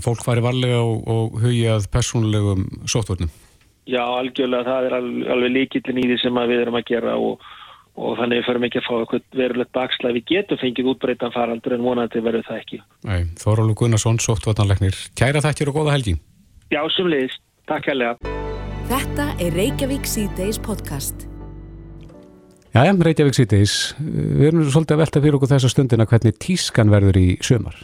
fólk 0.00 0.22
fari 0.24 0.40
varlega 0.40 0.78
og, 0.80 1.02
og 1.04 1.34
hugja 1.42 1.74
að 1.76 1.90
persónulegum 1.92 2.62
sótvörnum. 2.88 3.28
Já, 3.90 4.00
algjörlega, 4.00 4.64
það 4.64 4.86
er 4.86 4.94
alveg 5.34 5.52
líkillin 5.52 5.98
í 6.00 6.06
því 6.08 6.16
sem 6.22 6.40
við 6.48 6.62
erum 6.62 6.78
að 6.78 6.86
gera 6.88 7.18
og 7.20 7.44
og 8.00 8.16
þannig 8.18 8.40
við 8.40 8.46
förum 8.48 8.66
ekki 8.66 8.80
að 8.80 8.86
fá 8.86 8.92
eitthvað 8.96 9.38
verulegt 9.40 9.72
bakslæð 9.76 10.16
við 10.16 10.26
getum 10.30 10.60
fengið 10.62 10.90
útbreytan 10.94 11.34
faraldur 11.34 11.76
en 11.76 11.84
vonandi 11.84 12.22
verður 12.24 12.46
það 12.48 12.60
ekki. 12.62 12.80
Nei, 13.08 13.20
Þórólu 13.40 13.76
Gunnarsson, 13.76 14.20
sóttvarnarleiknir 14.24 14.96
Kæra 15.18 15.42
þættir 15.44 15.72
og 15.72 15.80
góða 15.80 15.96
helgi. 15.98 16.16
Já, 16.72 16.80
sumliðis, 16.96 17.36
takk 17.68 17.90
helga 17.92 18.16
Þetta 18.90 19.26
er 19.38 19.54
Reykjavík 19.54 20.08
C-Days 20.08 20.58
podcast. 20.58 21.28
Jæja, 22.74 22.94
Reykjavík 23.06 23.36
C-Days. 23.36 23.74
Við 24.00 24.48
erum 24.48 24.64
svolítið 24.66 24.96
að 24.96 25.02
velta 25.04 25.22
fyrir 25.22 25.38
okkur 25.38 25.52
þessa 25.52 25.70
stundina 25.70 26.06
hvernig 26.10 26.38
tískan 26.42 26.90
verður 26.90 27.20
í 27.20 27.26
sömar 27.44 27.78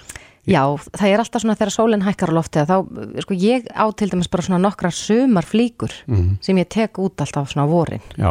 Já, 0.47 0.63
það 0.95 1.09
er 1.11 1.21
alltaf 1.23 1.43
svona 1.43 1.57
þegar 1.59 1.75
sólinn 1.75 2.05
hækkar 2.07 2.31
á 2.31 2.37
lofti 2.39 2.63
þá, 2.69 2.77
sko, 3.25 3.35
ég 3.35 3.65
á 3.75 3.87
til 3.99 4.07
dæmis 4.13 4.31
bara 4.31 4.45
svona 4.47 4.61
nokkra 4.63 4.93
sömarflíkur 4.95 5.95
mm. 6.07 6.29
sem 6.47 6.61
ég 6.63 6.69
tek 6.71 7.01
út 7.03 7.19
alltaf 7.23 7.51
svona 7.51 7.67
vorin. 7.67 8.05
Já. 8.15 8.31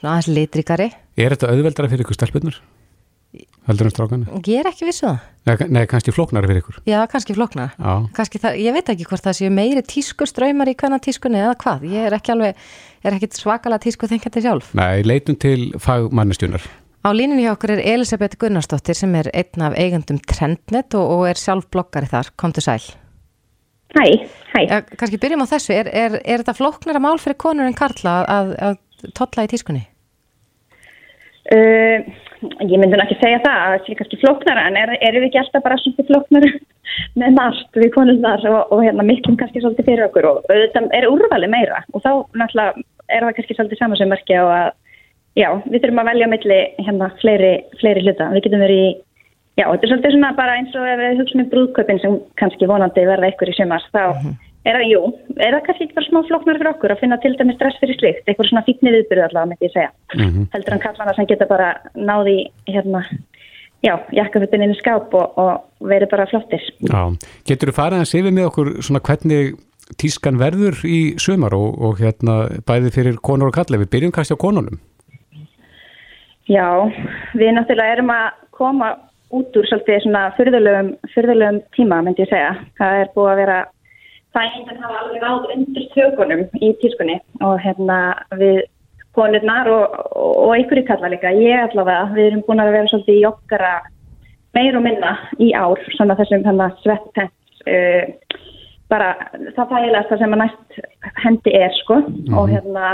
Svona 0.00 0.16
aðeins 0.16 0.30
litrikari 0.34 0.88
Er 1.18 1.34
þetta 1.34 1.50
auðveldara 1.52 1.90
fyrir 1.92 2.06
ykkur 2.06 2.16
stelpunar? 2.16 2.60
Heldur 3.68 3.88
um 3.88 3.92
strákanu? 3.92 4.40
Ég 4.48 4.60
er 4.60 4.68
ekki 4.68 4.86
vissu 4.88 5.06
um 5.06 5.14
það. 5.14 5.28
Nei, 5.46 5.68
nei 5.76 5.86
kannski 5.90 6.12
floknara 6.14 6.48
fyrir 6.50 6.62
ykkur. 6.64 6.80
Já, 6.88 6.98
kannski 7.10 7.36
floknara 7.36 7.96
kannski 8.16 8.40
það, 8.42 8.58
Ég 8.60 8.76
veit 8.76 8.90
ekki 8.92 9.06
hvort 9.08 9.24
það 9.24 9.38
séu 9.38 9.52
meiri 9.54 9.84
tísku 9.86 10.26
ströymar 10.28 10.70
í 10.72 10.76
hvernig 10.76 11.04
tískunni 11.04 11.40
eða 11.40 11.54
hvað. 11.62 11.86
Ég 11.92 12.08
er 12.08 12.16
ekki 12.18 12.34
alveg, 12.34 12.62
er 13.06 13.16
ekki 13.16 13.30
svakala 13.38 13.78
tísku 13.82 14.10
þengjandi 14.10 14.44
sjálf. 14.44 14.72
Nei, 14.78 15.04
leitum 15.06 15.38
til 15.40 15.70
fagmannistjunar 15.80 16.66
Á 17.02 17.10
línunni 17.10 17.42
hjá 17.42 17.56
okkur 17.56 17.72
er 17.74 17.80
Elisabeth 17.96 18.38
Gunnarsdóttir 18.38 18.94
sem 18.94 19.14
er 19.18 19.26
einn 19.34 19.64
af 19.66 19.74
eigandum 19.74 20.20
Trendnet 20.22 20.94
og, 20.94 21.08
og 21.10 21.22
er 21.32 21.40
sjálf 21.40 21.66
bloggari 21.74 22.06
þar, 22.06 22.30
komdu 22.38 22.62
sæl. 22.62 22.78
Hæ, 23.96 24.04
hæ. 24.52 24.60
Ja, 24.68 24.78
Kannski 24.86 25.18
byrjum 25.18 25.42
á 25.42 25.50
þessu, 25.50 25.74
er, 25.74 25.90
er, 25.90 26.20
er 26.22 26.44
þetta 26.44 26.54
floknara 26.54 27.02
mál 27.02 27.18
fyrir 27.18 27.40
konur 27.42 27.66
en 27.66 27.74
Karla 27.74 28.20
að, 28.30 28.54
að 28.68 29.10
totla 29.18 29.48
í 29.48 29.50
tískunni? 29.50 29.82
Uh, 31.50 32.04
ég 32.62 32.78
myndi 32.78 32.98
ekki 33.02 33.16
segja 33.18 33.40
það 33.42 33.56
að 33.62 33.72
það 33.72 33.86
sé 33.86 33.94
kannski 33.98 34.18
flóknara 34.20 34.66
en 34.68 34.76
er 34.78 35.16
við 35.16 35.24
ekki 35.26 35.40
alltaf 35.40 35.64
bara 35.64 35.78
svona 35.82 36.06
flóknara 36.06 36.50
með 37.20 37.34
margt 37.38 37.78
við 37.82 37.90
konundar 37.96 38.44
og, 38.46 38.60
og 38.70 38.84
hérna 38.84 39.06
miklum 39.06 39.38
kannski 39.40 39.62
svolítið 39.62 39.88
fyrir 39.88 40.06
okkur 40.06 40.28
og 40.30 40.46
auðvitað 40.46 40.94
er 40.98 41.08
úrvali 41.10 41.50
meira 41.50 41.82
og 41.90 42.04
þá 42.04 42.12
náttúrulega 42.38 42.86
er 43.10 43.26
það 43.26 43.34
kannski 43.38 43.56
svolítið 43.58 43.82
samansauðmerki 43.82 44.38
og 44.38 44.52
að 44.54 44.70
já, 45.38 45.48
við 45.66 45.80
þurfum 45.80 46.02
að 46.02 46.10
velja 46.12 46.30
milli 46.30 46.60
hérna 46.86 47.10
fleiri, 47.22 47.52
fleiri 47.80 48.04
hluta, 48.06 48.30
við 48.36 48.46
getum 48.46 48.64
verið 48.64 48.84
í 48.84 48.88
já, 49.58 49.66
þetta 49.66 49.82
er 49.82 49.92
svolítið 49.92 50.16
svona 50.16 50.32
bara 50.38 50.56
eins 50.60 50.78
og 50.78 50.88
ef 50.88 51.02
við 51.02 51.20
hugsaum 51.22 51.44
um 51.44 51.52
brúðköpin 51.52 52.02
sem 52.02 52.18
kannski 52.40 52.70
vonandi 52.70 53.06
verða 53.08 53.32
ykkur 53.32 53.52
í 53.52 53.56
sumar, 53.58 53.84
þá 53.90 54.02
mm 54.04 54.18
-hmm. 54.22 54.40
Er 54.62 54.76
það, 54.78 54.84
jú, 54.92 55.00
er 55.42 55.56
það 55.56 55.64
kannski 55.66 55.84
ekki 55.88 55.96
bara 55.96 56.06
smá 56.06 56.20
floknar 56.28 56.58
fyrir 56.60 56.70
okkur 56.70 56.92
að 56.94 57.00
finna 57.00 57.16
til 57.22 57.32
dæmi 57.34 57.54
stress 57.56 57.80
fyrir 57.82 57.98
slikt, 57.98 58.22
eitthvað 58.28 58.48
svona 58.48 58.62
fítni 58.68 58.92
viðbyrðu 58.94 59.24
allavega, 59.26 59.50
myndi 59.50 59.66
ég 59.66 59.74
segja. 59.74 59.90
Mm 60.14 60.28
-hmm. 60.28 60.44
Heldur 60.52 60.74
hann 60.74 60.84
kallana 60.84 61.14
sem 61.16 61.26
geta 61.26 61.46
bara 61.50 61.68
náði, 61.96 62.36
hérna, 62.68 63.02
já, 63.82 63.94
jakkafötun 64.12 64.62
inn 64.62 64.74
í 64.74 64.78
skáp 64.78 65.14
og, 65.14 65.38
og 65.38 65.52
verið 65.80 66.10
bara 66.10 66.26
flottir. 66.30 66.62
Já, 66.78 67.02
getur 67.48 67.68
þú 67.68 67.74
farið 67.80 68.04
að 68.04 68.10
séu 68.12 68.30
með 68.30 68.48
okkur 68.50 68.68
svona 68.82 69.00
hvernig 69.00 69.54
tískan 69.98 70.38
verður 70.38 70.78
í 70.86 71.18
sömar 71.18 71.54
og, 71.54 71.82
og 71.82 71.98
hérna 71.98 72.48
bæði 72.66 72.94
fyrir 72.94 73.16
konur 73.18 73.50
og 73.50 73.54
kalli, 73.54 73.82
við 73.82 73.90
byrjum 73.90 74.14
kannski 74.14 74.38
á 74.38 74.44
konunum? 74.44 74.78
Já, 76.46 76.68
við 77.34 77.54
náttúrulega 77.54 77.96
erum 77.96 78.10
að 78.10 78.26
koma 78.50 78.96
út 79.32 79.56
úr 79.56 79.66
svolítið 79.66 80.02
svona 80.04 80.24
fyrðulegum 80.36 81.62
tíma, 81.74 82.02
myndi 82.02 82.22
ég 82.22 82.30
segja. 82.30 82.56
Það 82.78 82.98
er 83.00 83.14
búið 83.14 83.32
að 83.32 83.40
vera 83.42 83.60
það 84.32 84.52
veginn 84.56 84.82
hafa 84.82 85.00
alveg 85.02 85.26
áður 85.26 85.56
undir 85.56 85.88
tökunum 85.94 86.44
í 86.60 86.72
tískunni 86.82 87.18
og 87.44 87.58
hérna 87.62 87.98
við 88.40 88.62
konurnar 89.16 89.68
og, 89.68 89.96
og, 90.16 90.54
einhverju 90.56 90.86
kalla 90.88 91.10
líka, 91.12 91.34
ég 91.36 91.66
allavega, 91.66 92.08
við 92.16 92.30
erum 92.30 92.44
búin 92.46 92.62
að 92.64 92.72
vera 92.72 92.92
svolítið 92.92 93.18
í 93.18 93.26
okkara 93.28 93.72
meir 94.56 94.76
og 94.78 94.84
minna 94.86 95.16
í 95.40 95.50
ár, 95.52 95.80
svona 95.96 96.16
þessum 96.16 96.46
svettpens 96.80 97.64
uh, 97.68 98.38
bara 98.92 99.12
það 99.56 99.68
fægilegast 99.72 100.14
sem 100.20 100.36
að 100.36 100.42
næst 100.42 100.80
hendi 101.24 101.52
er 101.56 101.72
sko 101.80 102.00
Mhm. 102.02 102.38
og 102.38 102.48
hérna 102.48 102.88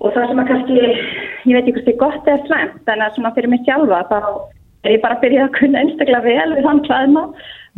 og 0.00 0.12
það 0.14 0.28
sem 0.28 0.40
að 0.42 0.48
kannski, 0.48 0.76
ég 1.48 1.54
veit 1.54 1.66
ekki 1.66 1.72
hvort 1.74 1.88
þið 1.88 1.98
gott 2.02 2.28
eða 2.30 2.46
slæmt 2.46 2.92
en 2.92 3.02
að 3.02 3.14
svona 3.14 3.34
fyrir 3.34 3.50
mig 3.50 3.64
sjálfa 3.66 4.04
þá 4.10 4.18
er 4.84 4.94
ég 4.94 5.04
bara 5.04 5.18
að 5.18 5.24
byrja 5.26 5.44
að 5.46 5.54
kunna 5.58 5.82
einstaklega 5.82 6.24
vel 6.24 6.50
við 6.54 6.66
þann 6.68 6.82
klæðma, 6.86 7.22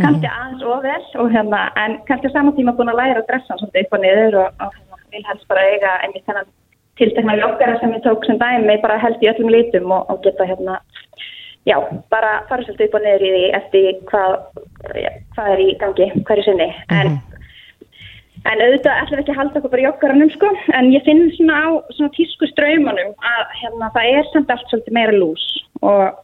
kannski 0.00 0.30
aðeins 0.30 0.64
og 0.68 0.86
vel 0.86 1.02
og 1.22 1.34
hérna, 1.34 1.60
en 1.82 1.98
kannski 2.08 2.32
saman 2.34 2.56
tíma 2.56 2.76
búin 2.76 2.92
að 2.92 3.00
læra 3.00 3.22
að 3.22 3.28
dressa 3.30 3.54
hann 3.54 3.62
svolítið 3.62 3.86
upp 3.86 3.96
og 3.96 4.04
niður 4.04 4.38
og, 4.42 4.64
og 4.66 4.74
hérna, 4.76 5.00
vil 5.14 5.26
helst 5.28 5.48
bara 5.50 5.66
eiga 5.72 5.94
einmitt 6.04 6.26
þennan 6.28 6.52
tiltekna 7.00 7.38
joggara 7.40 7.78
sem 7.80 7.96
ég 7.96 8.04
tók 8.04 8.26
sem 8.28 8.38
dæmi 8.40 8.76
bara 8.84 9.00
helst 9.00 9.24
í 9.24 9.30
öllum 9.32 9.52
litum 9.52 9.92
og, 9.96 10.10
og 10.12 10.20
geta 10.26 10.46
hérna 10.48 10.78
já, 11.68 11.76
bara 12.12 12.44
fara 12.48 12.64
svolítið 12.64 12.86
upp 12.88 12.96
og 12.98 13.04
niður 13.04 13.26
í 13.26 13.32
því 13.34 13.42
eftir 13.58 13.90
hvað, 14.10 14.36
ja, 15.00 15.12
hvað 15.34 15.52
er 15.54 15.64
í 15.64 15.68
gangi 15.80 16.08
hverju 16.28 16.46
sinni. 16.46 16.68
En, 16.96 17.18
en 18.48 18.64
auðvitað 18.64 19.02
ætlum 19.02 19.18
við 19.18 19.22
ekki 19.24 19.34
að 19.34 19.40
halda 19.40 19.60
okkur 19.60 19.74
bara 19.74 19.82
í 19.82 19.86
joggaranum 19.88 20.32
sko 20.36 20.50
en 20.78 20.90
ég 20.94 21.06
finn 21.08 21.26
svona 21.36 21.60
á 21.60 21.68
svona 21.96 22.12
tísku 22.16 22.48
straumanum 22.52 23.12
að 23.34 23.44
hérna 23.60 23.92
það 23.96 24.18
er 24.18 24.32
samt 24.32 24.52
allt 24.54 24.68
svolítið 24.72 24.96
meira 24.96 25.16
lús 25.16 25.46
og, 25.80 26.20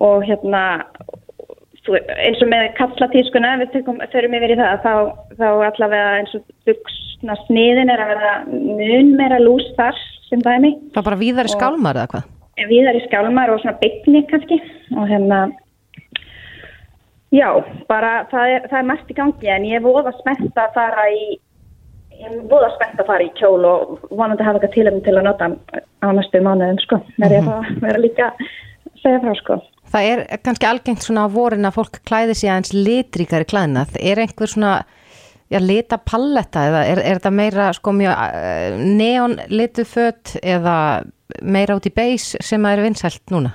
og 0.00 0.22
hérna 0.24 0.62
eins 1.90 2.42
og 2.44 2.48
með 2.52 2.66
kallatískuna 2.76 3.54
við 3.62 3.70
tökum, 3.74 4.00
förum 4.12 4.34
yfir 4.36 4.52
í 4.54 4.58
það 4.60 4.82
þá, 4.84 4.92
þá 5.40 5.46
allavega 5.70 6.10
eins 6.20 6.34
og 6.38 6.44
buksna 6.68 7.36
sniðin 7.46 7.90
er 7.90 8.02
að 8.04 8.12
vera 8.14 8.34
mun 8.50 9.14
meira 9.18 9.38
lús 9.42 9.64
þar 9.78 9.96
sem 10.28 10.42
dæmi. 10.44 10.74
Það 10.94 11.00
er 11.02 11.08
bara 11.08 11.20
víðari 11.24 11.50
Og- 11.50 11.56
skálmar 11.56 11.96
eða 12.02 12.12
hvað? 12.14 12.28
viðar 12.70 12.98
í 12.98 13.02
skálmar 13.08 13.50
og 13.54 13.60
svona 13.62 13.78
byggni 13.80 14.20
kannski. 14.28 14.58
Og 15.00 15.08
hérna 15.08 15.38
já, 17.32 17.48
bara 17.88 18.26
það 18.30 18.54
er, 18.54 18.66
það 18.70 18.78
er 18.82 18.88
mest 18.90 19.10
í 19.12 19.16
gangi 19.16 19.48
en 19.54 19.64
ég 19.68 19.78
er 19.78 19.84
voða 19.86 20.12
spennt 20.18 20.56
að 20.58 20.74
fara 20.76 21.06
í 21.14 21.38
ég 22.20 22.26
er 22.28 22.40
voða 22.50 22.68
spennt 22.76 23.00
að 23.00 23.06
fara 23.08 23.24
í 23.24 23.30
kjól 23.38 23.64
og 23.70 23.98
vonandi 24.10 24.44
hafa 24.44 24.58
eitthvað 24.60 24.74
tilöfum 24.76 25.04
til 25.06 25.14
að 25.16 25.26
nota 25.28 25.50
á 26.04 26.06
næstu 26.12 26.42
mánuðum 26.44 26.80
sko, 26.84 26.98
verð 27.16 27.36
ég 27.38 27.46
að 27.46 27.50
fá- 27.50 27.80
vera 27.86 28.02
líka 28.02 28.26
að 28.34 28.50
segja 29.02 29.22
frá 29.24 29.34
sko 29.40 29.60
Það 29.90 30.08
er 30.12 30.24
kannski 30.44 30.68
algengt 30.68 31.04
svona 31.04 31.26
á 31.26 31.34
vorin 31.34 31.66
að 31.66 31.76
fólk 31.80 32.00
klæði 32.06 32.36
sig 32.38 32.50
aðeins 32.50 32.74
litríkari 32.76 33.48
klæðnað. 33.50 33.96
Er 33.98 34.20
einhver 34.22 34.50
svona 34.50 34.74
já, 35.50 35.58
lita 35.58 35.98
palletta 35.98 36.66
eða 36.68 36.84
er, 36.92 37.00
er 37.02 37.18
þetta 37.18 37.32
meira 37.34 37.70
sko 37.74 37.94
mjög 37.98 38.84
neon 39.00 39.38
litu 39.50 39.86
fött 39.88 40.36
eða 40.42 40.76
meira 41.42 41.78
út 41.78 41.88
í 41.90 41.94
beis 41.94 42.32
sem 42.42 42.64
að 42.66 42.76
er 42.76 42.84
vinsælt 42.86 43.34
núna? 43.34 43.54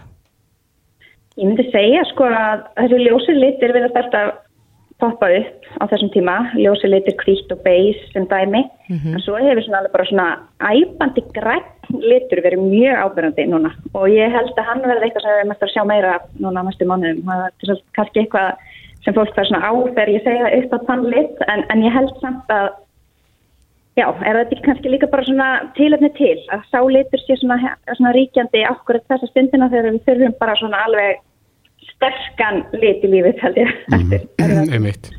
Ég 1.36 1.50
myndi 1.50 1.66
segja 1.72 2.04
sko 2.12 2.28
að 2.32 2.68
þessi 2.80 3.00
ljósi 3.04 3.36
litir 3.36 3.76
vilja 3.76 3.92
alltaf 3.92 4.36
poppa 5.02 5.28
upp 5.28 5.66
á 5.82 5.84
þessum 5.92 6.12
tíma, 6.14 6.36
ljósi 6.56 6.88
litir 6.88 7.18
hvít 7.20 7.52
og 7.52 7.64
beis 7.66 8.00
sem 8.14 8.28
dæmi, 8.32 8.62
en 9.16 9.24
svo 9.24 9.36
hefur 9.42 9.66
svona 9.66 9.82
alveg 9.82 9.96
bara 9.96 10.08
svona 10.10 10.28
æpandi 10.72 11.24
græn 11.36 11.66
litur 12.00 12.42
verið 12.46 12.64
mjög 12.64 13.02
ábyrjandi 13.04 13.48
núna. 13.52 13.74
Og 13.94 14.08
ég 14.10 14.32
held 14.32 14.56
að 14.56 14.70
hann 14.70 14.86
verði 14.86 15.10
eitthvað 15.10 15.28
sem 15.28 15.38
við 15.42 15.50
mættum 15.52 15.68
að 15.68 15.74
sjá 15.74 15.84
meira 15.92 16.16
núna 16.40 16.64
næstu 16.64 16.88
mánuðum, 16.88 17.28
það 17.28 17.76
er 17.76 17.84
kannski 17.98 18.24
eitthvað 18.24 18.50
sem 19.04 19.14
fólk 19.14 19.36
fær 19.36 19.50
svona 19.50 19.68
á 19.68 19.72
þegar 19.76 20.16
ég 20.16 20.26
segja 20.26 20.56
upp 20.62 20.74
á 20.74 20.78
þann 20.88 21.06
lit, 21.12 21.46
en, 21.52 21.68
en 21.70 21.86
ég 21.86 21.96
held 21.96 22.18
samt 22.24 22.52
að 22.56 22.74
Já, 23.96 24.10
er 24.28 24.36
þetta 24.36 24.58
kannski 24.66 24.92
líka 24.92 25.08
bara 25.08 25.24
svona 25.24 25.46
tilöfni 25.78 26.10
til? 26.18 26.36
Að 26.52 26.66
sá 26.68 26.82
litur 26.84 27.22
sé 27.24 27.38
svona, 27.40 27.56
svona 27.88 28.12
ríkjandi 28.12 28.66
okkur 28.68 29.00
þessa 29.08 29.30
stundina 29.30 29.70
þegar 29.72 29.94
við 29.94 30.02
þurfum 30.10 30.34
bara 30.42 30.56
svona 30.60 30.82
alveg 30.84 31.22
sterkan 31.96 32.64
lit 32.78 33.04
í 33.06 33.12
lífið 33.12 33.40
held 33.44 33.62
ég. 33.62 33.72
Eftir. 33.98 34.28
einmitt. 34.76 35.12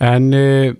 En 0.00 0.30
uh, 0.32 0.70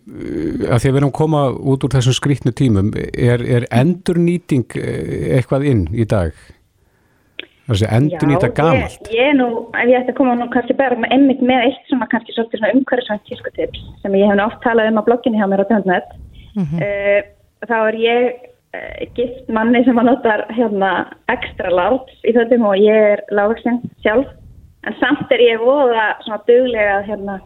að 0.73 0.79
því 0.81 0.89
að 0.89 0.95
við 0.95 1.01
erum 1.03 1.11
að 1.11 1.19
koma 1.19 1.43
út 1.53 1.85
úr 1.85 1.93
þessum 1.93 2.17
skrýtnu 2.17 2.55
tímum 2.57 2.89
er, 2.97 3.45
er 3.45 3.67
endurnýting 3.69 4.79
eh, 4.81 5.37
eitthvað 5.37 5.67
inn 5.69 5.83
í 5.93 6.07
dag? 6.09 6.33
Þessi 7.71 7.87
endurnýta 7.93 8.49
gamalt 8.57 9.11
Ég, 9.13 9.19
ég 9.19 9.29
er 9.31 9.37
nú, 9.37 9.51
ef 9.77 9.91
ég 9.93 10.01
ætti 10.01 10.15
að 10.15 10.19
koma 10.23 10.39
nú 10.39 10.49
kannski 10.55 10.75
bara 10.79 10.97
með 10.99 11.13
einmitt 11.15 11.45
með 11.45 11.67
eitt 11.69 11.93
svona 11.93 12.09
kannski 12.11 12.35
svolítið 12.35 12.63
svona 12.63 12.73
umhverfisvænt 12.79 13.29
tískutips 13.29 13.85
sem 14.01 14.17
ég 14.19 14.33
hef 14.33 14.41
nú 14.41 14.47
oft 14.49 14.63
talað 14.65 14.91
um 14.91 15.03
á 15.05 15.07
blogginu 15.07 15.39
hjá 15.39 15.47
mér 15.53 15.63
á 15.63 15.71
Döndnet. 15.71 16.17
Uh, 16.57 17.21
þá 17.69 17.77
er 17.77 18.01
ég 18.01 18.27
uh, 18.41 19.05
gift 19.21 19.53
manni 19.53 19.85
sem 19.85 20.01
að 20.01 20.09
notar 20.15 20.49
hérna 20.57 20.95
ekstra 21.31 21.71
lát 21.71 22.11
í 22.25 22.35
þettum 22.35 22.67
og 22.73 22.81
ég 22.81 23.13
er 23.13 23.23
lágvaxin 23.37 23.85
sjálf 24.01 24.33
en 24.87 24.99
samt 25.01 25.33
er 25.35 25.43
ég 25.45 25.63
voða 25.63 26.13
svona 26.25 26.43
duglega 26.49 26.99
að, 26.99 27.07
hérna 27.11 27.37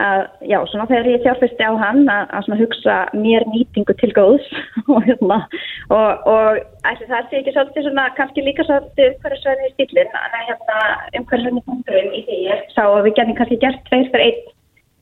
að 0.00 0.20
já, 0.46 0.58
svona 0.70 0.86
þegar 0.90 1.08
ég 1.10 1.24
fjárfesti 1.24 1.66
á 1.66 1.72
hann 1.80 2.04
að, 2.12 2.28
að 2.36 2.44
svona 2.46 2.60
hugsa 2.60 2.98
mér 3.16 3.46
nýtingu 3.50 3.96
til 3.98 4.12
góðs 4.14 4.46
og 4.92 5.02
hérna 5.08 5.40
og, 5.90 6.28
og 6.30 6.60
ætli 6.86 7.08
það 7.10 7.26
sé 7.30 7.40
ekki 7.40 7.56
svolítið 7.56 7.88
svona 7.88 8.06
kannski 8.18 8.46
líka 8.46 8.66
svolítið 8.68 9.16
umhverfisvæðin 9.16 9.66
í 9.66 9.74
stílinn 9.74 10.14
en 10.20 10.48
hérna 10.50 10.78
umhverfisvæðin 11.18 11.66
punkturinn 11.66 12.14
í 12.14 12.24
því 12.28 12.40
ég 12.46 12.64
sá 12.76 12.84
að 12.86 13.02
við 13.08 13.16
getum 13.18 13.38
kannski 13.40 13.60
gert 13.64 13.84
tveir 13.88 14.10
fyrir 14.12 14.26
einn 14.28 14.56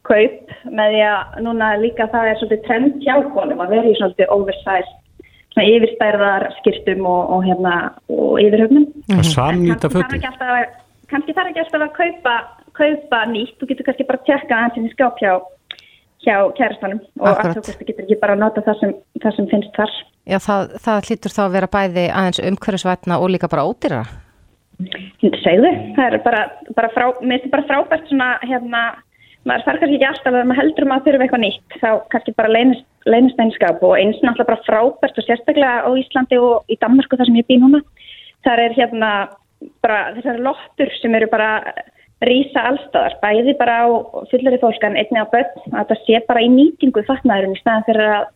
kaup 0.09 0.57
með 0.73 0.95
því 0.95 1.05
að 1.11 1.37
núna 1.45 1.75
líka 1.83 2.09
það 2.15 2.31
er 2.31 2.41
svolítið 2.41 2.65
trend 2.65 3.05
hjá 3.05 3.15
konum 3.35 3.61
að 3.61 3.77
vera 3.77 3.91
í 3.91 3.99
svolítið 3.99 4.33
oversized 4.33 4.97
svona 5.53 5.69
yfirstærðar 5.75 6.49
skýrtum 6.59 7.07
og, 7.09 7.33
og 7.35 7.47
hérna 7.49 7.75
og 8.13 8.37
yfirhöfnum. 8.43 8.87
Að 9.13 9.25
samnýta 9.33 9.91
kannski 9.93 10.23
alltaf 11.09 11.29
að, 11.29 11.33
kannski 11.33 11.35
þarf 11.35 11.51
ekki 11.51 11.63
alltaf 11.63 11.83
að 11.83 11.95
kaupa, 11.97 12.35
kaupa 12.77 13.25
nýtt, 13.33 13.57
þú 13.59 13.69
getur 13.69 13.87
kannski 13.87 14.07
bara 14.07 14.19
að 14.19 14.27
tjekka 14.27 14.59
aðeins 14.59 14.91
í 14.91 14.93
skáp 14.93 15.19
hjá, 15.19 15.33
hjá 16.25 16.37
kærastanum 16.57 17.01
og 17.21 17.29
að 17.29 17.57
þú 17.57 17.87
getur 17.87 18.05
ekki 18.05 18.21
bara 18.21 18.35
að 18.35 18.43
nota 18.43 18.63
það 18.63 18.81
sem, 18.81 18.95
það 19.23 19.37
sem 19.37 19.49
finnst 19.49 19.75
þar. 19.77 19.93
Já, 20.29 20.39
það, 20.39 20.71
það 20.85 21.09
hlýtur 21.09 21.35
þá 21.35 21.43
að 21.45 21.53
vera 21.57 21.73
bæði 21.73 22.07
aðeins 22.13 22.41
umhverfisvætna 22.45 23.19
og 23.19 23.31
líka 23.31 23.49
bara 23.49 23.67
ódýra. 23.67 24.05
Segðu, 25.43 25.71
það 25.97 26.05
er 26.07 26.23
bara, 26.23 26.43
bara, 26.77 26.89
frá, 26.95 27.07
bara 27.51 27.67
frábært 27.67 28.07
svona 28.11 28.37
hérna, 28.45 28.83
maður 29.49 29.65
þarf 29.67 29.81
kannski 29.81 29.97
ekki 29.97 30.07
alltaf 30.07 30.37
að 30.37 30.47
maður 30.47 30.61
heldur 30.61 30.87
að 30.87 30.91
maður 30.93 31.07
þurfi 31.09 31.25
eitthvað 31.27 31.43
nýtt, 31.43 31.79
þá 31.81 31.91
kannski 32.13 32.35
bara 32.39 32.53
leynist, 32.53 32.87
leynist 33.09 33.43
einskap 33.43 33.83
og 33.83 33.97
eins 33.99 34.21
náttúrulega 34.23 34.53
bara 34.53 34.67
frábært 34.69 35.19
og 35.19 35.27
sérstaklega 35.27 35.83
á 35.83 35.91
Íslandi 35.99 36.39
og 36.39 36.71
í 36.71 36.79
Danmarku 36.79 37.19
þar 37.19 37.31
sem 37.31 37.41
ég 37.41 37.49
bý 37.49 37.59
núna, 37.59 37.83
þar 38.47 38.63
er 38.69 38.77
hérna 38.77 39.11
bara 39.85 40.15
þessari 40.17 40.45
lottur 40.45 40.93
sem 41.01 41.15
eru 41.19 41.29
bara 41.31 41.51
rísa 42.27 42.65
allstaðar, 42.73 43.15
bæði 43.23 43.55
bara 43.59 43.77
á 43.85 43.87
fullari 44.31 44.59
fólk 44.63 44.83
en 44.87 44.99
einni 44.99 45.23
á 45.23 45.27
börn, 45.31 45.53
að 45.71 45.79
þetta 45.79 45.99
sé 46.03 46.21
bara 46.27 46.43
í 46.43 46.51
nýtingu 46.51 47.05
fatnaðurinn 47.07 47.55
í 47.55 47.61
staðan 47.61 47.87
fyrir 47.87 48.11
að 48.17 48.27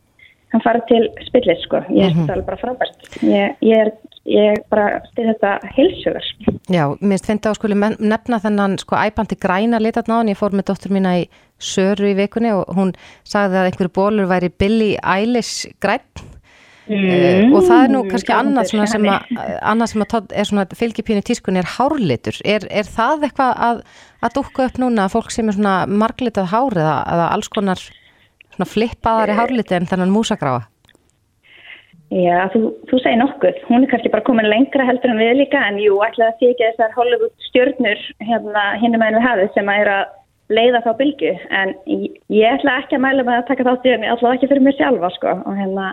hann 0.53 0.63
fara 0.63 0.83
til 0.87 1.03
spillis 1.27 1.63
sko, 1.65 1.81
ég 1.91 2.11
er 2.11 2.17
þetta 2.17 2.37
alveg 2.37 2.49
bara 2.51 2.61
frábært, 2.61 3.07
ég, 3.25 3.57
ég 3.65 3.87
er 3.87 3.93
ég 4.29 4.61
bara 4.71 5.01
stið 5.11 5.33
þetta 5.33 5.53
heilsugar. 5.77 6.27
Já, 6.71 6.85
minnst 7.01 7.27
finnst 7.27 7.47
það 7.47 7.53
að 7.53 7.59
skuli 7.59 7.79
nefna 8.13 8.39
þennan 8.43 8.77
sko 8.83 8.99
æpandi 9.01 9.39
græna 9.43 9.81
litatnáðan, 9.83 10.31
ég 10.33 10.39
fór 10.39 10.55
með 10.55 10.69
dóttur 10.71 10.95
mína 10.95 11.17
í 11.23 11.25
Söru 11.63 12.09
í 12.11 12.17
vikunni 12.19 12.51
og 12.55 12.71
hún 12.75 12.95
sagði 13.29 13.61
að 13.61 13.69
einhverju 13.71 13.95
bólur 13.95 14.31
væri 14.31 14.51
Billie 14.59 14.99
Eilish 14.99 15.71
græn 15.83 16.03
mm, 16.89 17.53
og 17.53 17.67
það 17.69 17.85
er 17.85 17.93
nú 17.93 18.03
kannski 18.09 18.35
annað 18.37 18.71
svona 18.73 18.89
sem 18.91 19.09
að, 19.11 19.33
annað 19.61 19.93
sem 19.93 20.05
að 20.05 20.35
er 20.43 20.51
svona 20.51 20.67
fylgipínu 20.79 21.25
tískunni 21.27 21.63
er 21.63 21.71
hárlitur. 21.77 22.41
Er, 22.45 22.67
er 22.71 22.89
það 22.89 23.29
eitthvað 23.29 23.65
að, 23.69 23.83
að 24.23 24.37
dúkka 24.39 24.69
upp 24.69 24.83
núna 24.83 25.07
að 25.07 25.17
fólk 25.17 25.33
sem 25.35 25.49
er 25.49 25.59
svona 25.59 25.79
marglitað 25.87 26.53
hár 26.53 26.79
eða, 26.79 26.99
eða 27.15 27.31
alls 27.37 27.51
konar 27.53 27.83
svona 28.53 28.69
flippaðari 28.69 29.39
hárliti 29.39 29.79
en 29.79 29.89
þennan 29.91 30.15
músagráa? 30.15 30.67
Já, 32.13 32.45
þú, 32.53 32.75
þú 32.91 32.99
segir 33.01 33.21
nokkuð. 33.23 33.61
Hún 33.71 33.87
er 33.87 33.89
kannski 33.89 34.11
bara 34.13 34.25
komin 34.27 34.51
lengra 34.51 34.85
heldur 34.85 35.15
en 35.15 35.21
við 35.23 35.39
líka, 35.39 35.61
en 35.65 35.79
jú, 35.81 35.97
ætla 36.05 36.29
að 36.29 36.43
ekki 36.51 36.67
þessar 36.67 36.93
Hollywood 36.97 37.33
stjörnur 37.47 38.03
hérna 38.21 38.65
hinnum 38.83 39.05
að 39.07 39.17
við 39.17 39.25
hafið 39.25 39.55
sem 39.55 39.71
að 39.73 39.81
er 39.85 39.91
að 39.95 40.11
leiða 40.53 40.83
þá 40.85 40.91
bylgu, 40.99 41.31
en 41.57 41.73
ég, 41.89 42.45
ætla 42.51 42.77
ekki 42.83 42.99
að 42.99 43.05
mæla 43.07 43.25
með 43.25 43.39
að 43.39 43.47
taka 43.49 43.67
þátt 43.71 43.87
í 43.89 43.95
henni, 43.95 44.11
alltaf 44.13 44.35
ekki 44.35 44.51
fyrir 44.51 44.67
mig 44.67 44.77
sjálfa, 44.77 45.11
sko, 45.15 45.35
og 45.49 45.57
hérna, 45.57 45.87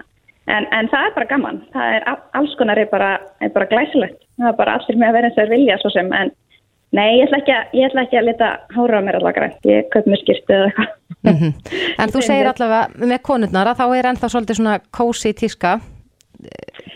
en, 0.56 0.68
en 0.76 0.91
það 0.91 1.08
er 1.08 1.16
bara 1.16 1.30
gaman. 1.32 1.62
Það 1.74 1.95
er 1.95 2.06
alls 2.39 2.56
konar 2.60 2.82
er 2.82 2.89
bara, 2.91 3.10
er 3.43 3.54
bara 3.56 3.70
glæsilegt. 3.72 4.22
Það 4.39 4.52
er 4.52 4.58
bara 4.62 4.78
allir 4.80 5.00
með 5.00 5.10
að 5.10 5.18
vera 5.18 5.30
eins 5.30 5.38
og 5.38 5.43
þeir 5.43 5.54
vilja, 5.56 5.78
svo 5.82 5.93
sem, 5.93 6.10
en 6.20 6.34
nei, 6.97 7.08
ég 7.20 7.28
ætla 7.28 7.41
ekki 7.43 7.56
að, 7.56 7.78
ég 7.80 7.89
ætla 7.89 8.06
ekki 8.08 8.20
að 8.20 8.28
leta 8.32 8.50
hára 8.76 9.00
á 9.00 9.06
mér 9.06 9.20
allavega 9.20 9.39
grænt. 9.39 9.70
Ég 9.70 9.93
kaup 9.93 10.10
mér 10.10 10.24
skýrtu 10.24 10.58
eða 10.58 10.72
eitthvað. 10.72 10.97
En 12.00 12.12
þú 12.14 12.26
segir 12.26 12.52
allavega 12.52 13.08
með 13.14 13.24
konurnar 13.28 13.72
að 13.72 13.82
þá 13.82 13.88
er 14.00 14.12
ennþá 14.14 14.34
svolítið 14.34 14.62
svona 14.62 14.78
kósi 14.95 15.34
tíska 15.38 15.80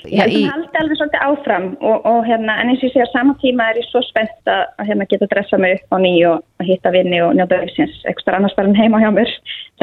Ég 0.08 0.20
held 0.20 0.32
að 0.32 0.38
hún 0.38 0.52
haldi 0.54 0.80
alveg 0.80 1.00
svolítið 1.00 1.24
áfram 1.26 1.66
og, 1.84 2.06
og 2.08 2.20
hérna, 2.28 2.56
en 2.62 2.72
eins 2.72 2.80
og 2.80 2.88
ég 2.88 2.94
segja, 2.94 3.08
á 3.12 3.16
sama 3.16 3.36
tíma 3.42 3.66
er 3.72 3.80
ég 3.82 3.88
svo 3.90 4.00
spennt 4.08 4.52
að, 4.52 4.64
hérna, 4.88 5.08
geta 5.12 5.28
dressa 5.32 5.60
mig 5.60 5.76
upp 5.78 5.96
á 5.96 5.98
ný 6.04 6.14
og 6.30 6.68
hitta 6.68 6.94
vinni 6.96 7.20
og 7.24 7.36
njóta 7.36 7.60
auðvitsins 7.60 8.00
eitthvað 8.08 8.40
annars 8.40 8.56
en 8.64 8.78
heima 8.78 9.02
hjá 9.04 9.10
mér. 9.16 9.32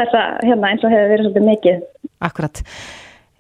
Þessa, 0.01 0.25
hérna, 0.47 0.73
eins 0.73 0.85
og 0.85 0.95
hefur 0.95 1.13
verið 1.13 1.29
svolítið 1.29 1.49
mikið. 1.51 1.85
Akkurat. 2.31 2.63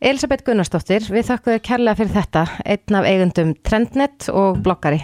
Elisabeth 0.00 0.46
Gunnarsdóttir, 0.46 1.04
við 1.12 1.26
þakkum 1.28 1.52
þér 1.52 1.64
kærlega 1.66 1.98
fyrir 1.98 2.14
þetta, 2.14 2.42
einn 2.72 2.96
af 2.96 3.08
eigundum 3.10 3.50
Trendnet 3.68 4.28
og 4.32 4.62
bloggari. 4.64 5.02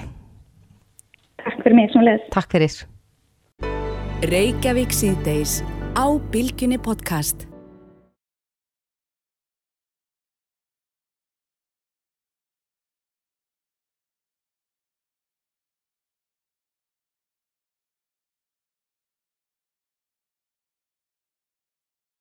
Takk 1.43 1.59
fyrir 1.61 1.77
mig, 1.77 1.91
svona 1.93 2.07
leðis. 2.09 2.31
Takk 2.33 2.55
fyrir. 2.57 2.79
Reykjavík 4.33 4.97
síðdeis 4.97 5.59
á 6.01 6.07
Bilginni 6.33 6.81
podcast. 6.81 7.45